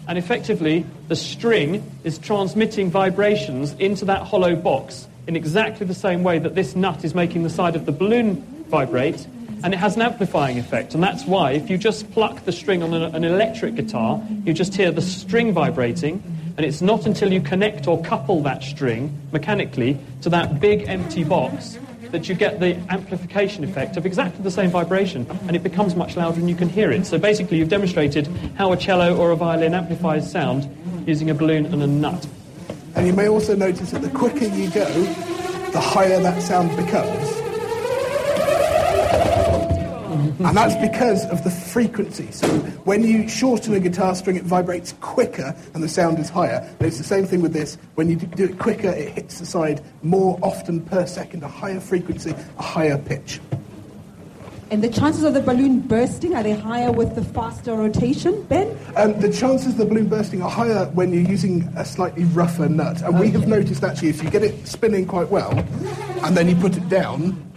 And 0.07 0.17
effectively, 0.17 0.85
the 1.07 1.15
string 1.15 1.89
is 2.03 2.17
transmitting 2.17 2.91
vibrations 2.91 3.73
into 3.73 4.05
that 4.05 4.23
hollow 4.23 4.55
box 4.55 5.07
in 5.27 5.35
exactly 5.35 5.85
the 5.85 5.93
same 5.93 6.23
way 6.23 6.39
that 6.39 6.55
this 6.55 6.75
nut 6.75 7.05
is 7.05 7.15
making 7.15 7.43
the 7.43 7.49
side 7.49 7.75
of 7.75 7.85
the 7.85 7.91
balloon 7.91 8.41
vibrate, 8.67 9.25
and 9.63 9.73
it 9.73 9.77
has 9.77 9.95
an 9.95 10.01
amplifying 10.01 10.59
effect. 10.59 10.93
And 10.93 11.01
that's 11.01 11.25
why, 11.25 11.51
if 11.51 11.69
you 11.69 11.77
just 11.77 12.11
pluck 12.11 12.43
the 12.43 12.51
string 12.51 12.83
on 12.83 12.93
an, 12.93 13.23
electric 13.23 13.75
guitar, 13.75 14.21
you 14.43 14.53
just 14.53 14.75
hear 14.75 14.91
the 14.91 15.01
string 15.01 15.53
vibrating, 15.53 16.21
and 16.57 16.65
it's 16.65 16.81
not 16.81 17.05
until 17.05 17.31
you 17.31 17.39
connect 17.39 17.87
or 17.87 18.01
couple 18.03 18.43
that 18.43 18.61
string 18.61 19.17
mechanically 19.31 19.97
to 20.21 20.29
that 20.29 20.59
big 20.59 20.87
empty 20.89 21.23
box 21.23 21.77
that 22.13 22.29
you 22.29 22.35
get 22.35 22.59
the 22.59 22.75
amplification 22.89 23.63
effect 23.63 23.97
of 23.97 24.05
exactly 24.05 24.43
the 24.43 24.51
same 24.51 24.69
vibration, 24.69 25.25
and 25.47 25.55
it 25.55 25.63
becomes 25.63 25.95
much 25.95 26.15
louder 26.15 26.39
and 26.39 26.47
you 26.47 26.55
can 26.55 26.69
hear 26.69 26.91
it. 26.91 27.07
So 27.07 27.17
basically, 27.17 27.57
you've 27.57 27.69
demonstrated 27.69 28.27
how 28.55 28.71
a 28.71 28.77
cello 28.77 29.17
or 29.17 29.31
a 29.31 29.35
violin 29.35 29.73
amplifies 29.73 30.31
sound 30.31 30.69
using 31.07 31.31
a 31.31 31.33
balloon 31.33 31.65
and 31.65 31.81
a 31.81 31.87
nut. 31.87 32.27
And 32.95 33.07
you 33.07 33.13
may 33.13 33.27
also 33.27 33.55
notice 33.55 33.89
that 33.91 34.03
the 34.03 34.11
quicker 34.11 34.45
you 34.45 34.69
go, 34.69 34.85
the 35.71 35.81
higher 35.81 36.21
that 36.21 36.39
sound 36.43 36.69
becomes. 36.77 37.42
And 40.43 40.57
that's 40.57 40.75
because 40.75 41.25
of 41.25 41.43
the 41.43 41.49
frequency. 41.49 42.31
So 42.31 42.47
when 42.85 43.03
you 43.03 43.27
shorten 43.27 43.73
a 43.73 43.79
guitar 43.79 44.13
string, 44.15 44.35
it 44.35 44.43
vibrates 44.43 44.93
quicker 44.99 45.55
and 45.73 45.83
the 45.83 45.89
sound 45.89 46.19
is 46.19 46.29
higher. 46.29 46.67
And 46.79 46.87
it's 46.87 46.97
the 46.97 47.03
same 47.03 47.25
thing 47.25 47.41
with 47.41 47.53
this. 47.53 47.77
When 47.95 48.09
you 48.09 48.15
do 48.15 48.45
it 48.45 48.59
quicker, 48.59 48.89
it 48.89 49.13
hits 49.13 49.39
the 49.39 49.45
side 49.45 49.83
more 50.01 50.37
often 50.41 50.81
per 50.81 51.05
second, 51.05 51.43
a 51.43 51.47
higher 51.47 51.79
frequency, 51.79 52.35
a 52.57 52.61
higher 52.61 52.97
pitch. 52.97 53.39
And 54.71 54.83
the 54.83 54.89
chances 54.89 55.23
of 55.23 55.35
the 55.35 55.41
balloon 55.41 55.81
bursting, 55.81 56.33
are 56.35 56.41
they 56.41 56.53
higher 56.53 56.91
with 56.91 57.13
the 57.13 57.23
faster 57.23 57.75
rotation, 57.75 58.41
Ben? 58.43 58.75
Um, 58.95 59.19
the 59.19 59.31
chances 59.31 59.73
of 59.73 59.77
the 59.77 59.85
balloon 59.85 60.07
bursting 60.07 60.41
are 60.41 60.49
higher 60.49 60.85
when 60.93 61.13
you're 61.13 61.29
using 61.29 61.71
a 61.77 61.85
slightly 61.85 62.23
rougher 62.23 62.67
nut. 62.67 63.01
And 63.03 63.19
we 63.19 63.29
have 63.31 63.47
noticed 63.47 63.83
actually 63.83 64.09
if 64.09 64.23
you 64.23 64.31
get 64.31 64.41
it 64.41 64.67
spinning 64.67 65.05
quite 65.05 65.29
well 65.29 65.51
and 66.23 66.35
then 66.35 66.49
you 66.49 66.55
put 66.55 66.75
it 66.75 66.89
down, 66.89 67.51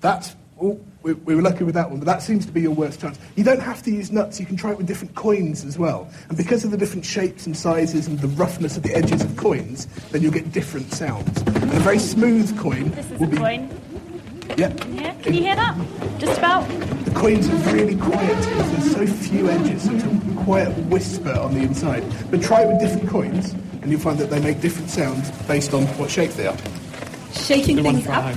that's. 0.00 0.34
Oh, 0.60 0.80
we, 1.02 1.14
we 1.14 1.34
were 1.34 1.42
lucky 1.42 1.64
with 1.64 1.74
that 1.74 1.88
one, 1.90 1.98
but 1.98 2.06
that 2.06 2.22
seems 2.22 2.44
to 2.46 2.52
be 2.52 2.60
your 2.60 2.72
worst 2.72 3.00
chance. 3.00 3.18
You 3.36 3.44
don't 3.44 3.60
have 3.60 3.82
to 3.84 3.90
use 3.90 4.10
nuts, 4.12 4.38
you 4.38 4.46
can 4.46 4.56
try 4.56 4.72
it 4.72 4.76
with 4.76 4.86
different 4.86 5.14
coins 5.14 5.64
as 5.64 5.78
well. 5.78 6.08
And 6.28 6.36
because 6.36 6.64
of 6.64 6.70
the 6.70 6.76
different 6.76 7.04
shapes 7.04 7.46
and 7.46 7.56
sizes 7.56 8.06
and 8.06 8.18
the 8.18 8.28
roughness 8.28 8.76
of 8.76 8.82
the 8.82 8.94
edges 8.94 9.22
of 9.22 9.36
coins, 9.36 9.86
then 10.10 10.22
you'll 10.22 10.32
get 10.32 10.52
different 10.52 10.92
sounds. 10.92 11.40
And 11.42 11.64
a 11.64 11.80
very 11.80 11.98
smooth 11.98 12.58
coin 12.58 12.90
This 12.90 13.10
is 13.10 13.18
will 13.20 13.28
a 13.28 13.30
be. 13.30 13.36
coin. 13.38 13.80
Yeah. 14.56 14.74
Yeah, 14.88 15.14
can 15.22 15.32
you 15.34 15.40
hear 15.42 15.54
that? 15.56 15.76
Just 16.18 16.36
about. 16.38 16.68
The 17.04 17.12
coins 17.12 17.48
are 17.48 17.72
really 17.72 17.96
quiet 17.96 18.36
because 18.36 18.72
there's 18.72 18.92
so 18.92 19.06
few 19.06 19.48
edges, 19.48 19.84
so 19.84 19.92
it's 19.94 20.04
a 20.04 20.44
quiet 20.44 20.76
whisper 20.86 21.32
on 21.32 21.54
the 21.54 21.60
inside. 21.60 22.04
But 22.30 22.42
try 22.42 22.62
it 22.62 22.68
with 22.68 22.80
different 22.80 23.08
coins, 23.08 23.52
and 23.80 23.90
you'll 23.90 24.00
find 24.00 24.18
that 24.18 24.28
they 24.28 24.40
make 24.40 24.60
different 24.60 24.90
sounds 24.90 25.30
based 25.46 25.72
on 25.72 25.84
what 25.98 26.10
shape 26.10 26.32
they 26.32 26.48
are. 26.48 26.56
Shaking 27.32 27.76
Good 27.76 27.84
one 27.84 27.94
things 28.00 28.08
up. 28.08 28.34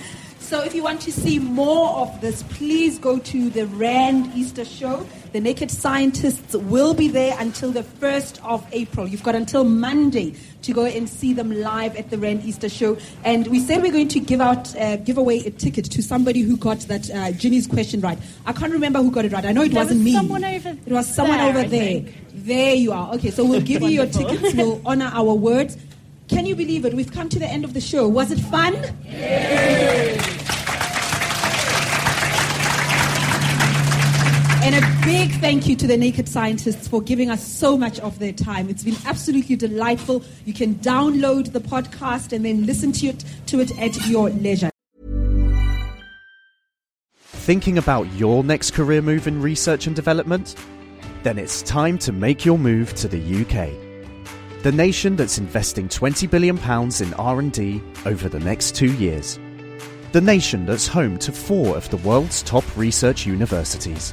So 0.46 0.62
if 0.62 0.76
you 0.76 0.84
want 0.84 1.00
to 1.00 1.10
see 1.10 1.40
more 1.40 1.88
of 1.98 2.20
this, 2.20 2.44
please 2.44 3.00
go 3.00 3.18
to 3.18 3.50
the 3.50 3.66
Rand 3.66 4.30
Easter 4.32 4.64
show. 4.64 5.04
The 5.32 5.40
Naked 5.40 5.72
Scientists 5.72 6.54
will 6.54 6.94
be 6.94 7.08
there 7.08 7.36
until 7.40 7.72
the 7.72 7.82
1st 7.82 8.44
of 8.44 8.64
April. 8.70 9.08
You've 9.08 9.24
got 9.24 9.34
until 9.34 9.64
Monday 9.64 10.36
to 10.62 10.72
go 10.72 10.84
and 10.84 11.08
see 11.08 11.32
them 11.32 11.50
live 11.50 11.96
at 11.96 12.10
the 12.10 12.18
Rand 12.18 12.44
Easter 12.44 12.68
show. 12.68 12.96
And 13.24 13.48
we 13.48 13.58
said 13.58 13.82
we're 13.82 13.90
going 13.90 14.06
to 14.06 14.20
give 14.20 14.40
out, 14.40 14.72
uh, 14.76 14.98
give 14.98 15.18
away 15.18 15.38
a 15.40 15.50
ticket 15.50 15.86
to 15.86 16.00
somebody 16.00 16.42
who 16.42 16.56
got 16.56 16.78
that 16.82 17.10
uh, 17.10 17.32
Ginny's 17.32 17.66
question 17.66 18.00
right. 18.00 18.18
I 18.46 18.52
can't 18.52 18.72
remember 18.72 19.00
who 19.02 19.10
got 19.10 19.24
it 19.24 19.32
right. 19.32 19.44
I 19.44 19.50
know 19.50 19.62
it 19.62 19.72
There 19.72 19.82
wasn't 19.82 19.98
was 19.98 20.04
me. 20.04 20.12
someone 20.12 20.44
over 20.44 20.68
it 20.68 20.92
was 20.92 21.12
someone 21.12 21.38
there, 21.38 21.48
over 21.48 21.58
I 21.58 21.66
there. 21.66 22.04
There 22.32 22.74
you 22.76 22.92
are. 22.92 23.12
Okay, 23.14 23.32
so 23.32 23.44
we'll 23.44 23.62
give 23.62 23.82
you 23.82 23.88
your 23.88 24.06
tickets. 24.18 24.54
We'll 24.54 24.80
honor 24.86 25.10
our 25.12 25.34
words. 25.34 25.76
Can 26.28 26.44
you 26.46 26.54
believe 26.56 26.84
it? 26.84 26.94
We've 26.94 27.12
come 27.12 27.28
to 27.30 27.38
the 27.38 27.46
end 27.46 27.64
of 27.64 27.72
the 27.72 27.80
show. 27.80 28.08
Was 28.08 28.30
it 28.32 28.38
fun 28.40 28.74
a 34.76 34.95
big 35.06 35.30
thank 35.34 35.68
you 35.68 35.76
to 35.76 35.86
the 35.86 35.96
Naked 35.96 36.28
Scientists 36.28 36.88
for 36.88 37.00
giving 37.00 37.30
us 37.30 37.40
so 37.40 37.78
much 37.78 38.00
of 38.00 38.18
their 38.18 38.32
time. 38.32 38.68
It's 38.68 38.82
been 38.82 38.96
absolutely 39.06 39.54
delightful. 39.54 40.24
You 40.44 40.52
can 40.52 40.74
download 40.76 41.52
the 41.52 41.60
podcast 41.60 42.32
and 42.32 42.44
then 42.44 42.66
listen 42.66 42.90
to 42.90 43.06
it, 43.06 43.24
to 43.46 43.60
it 43.60 43.70
at 43.78 43.94
your 44.08 44.30
leisure. 44.30 44.68
Thinking 47.20 47.78
about 47.78 48.12
your 48.14 48.42
next 48.42 48.72
career 48.72 49.00
move 49.00 49.28
in 49.28 49.40
research 49.40 49.86
and 49.86 49.94
development? 49.94 50.56
Then 51.22 51.38
it's 51.38 51.62
time 51.62 51.98
to 51.98 52.10
make 52.10 52.44
your 52.44 52.58
move 52.58 52.92
to 52.94 53.06
the 53.06 53.20
UK. 53.20 53.70
The 54.64 54.72
nation 54.72 55.14
that's 55.14 55.38
investing 55.38 55.88
20 55.88 56.26
billion 56.26 56.58
pounds 56.58 57.00
in 57.00 57.14
R&D 57.14 57.80
over 58.06 58.28
the 58.28 58.40
next 58.40 58.74
2 58.74 58.92
years. 58.94 59.38
The 60.10 60.20
nation 60.20 60.66
that's 60.66 60.88
home 60.88 61.16
to 61.18 61.30
4 61.30 61.76
of 61.76 61.88
the 61.90 61.98
world's 61.98 62.42
top 62.42 62.64
research 62.76 63.24
universities. 63.24 64.12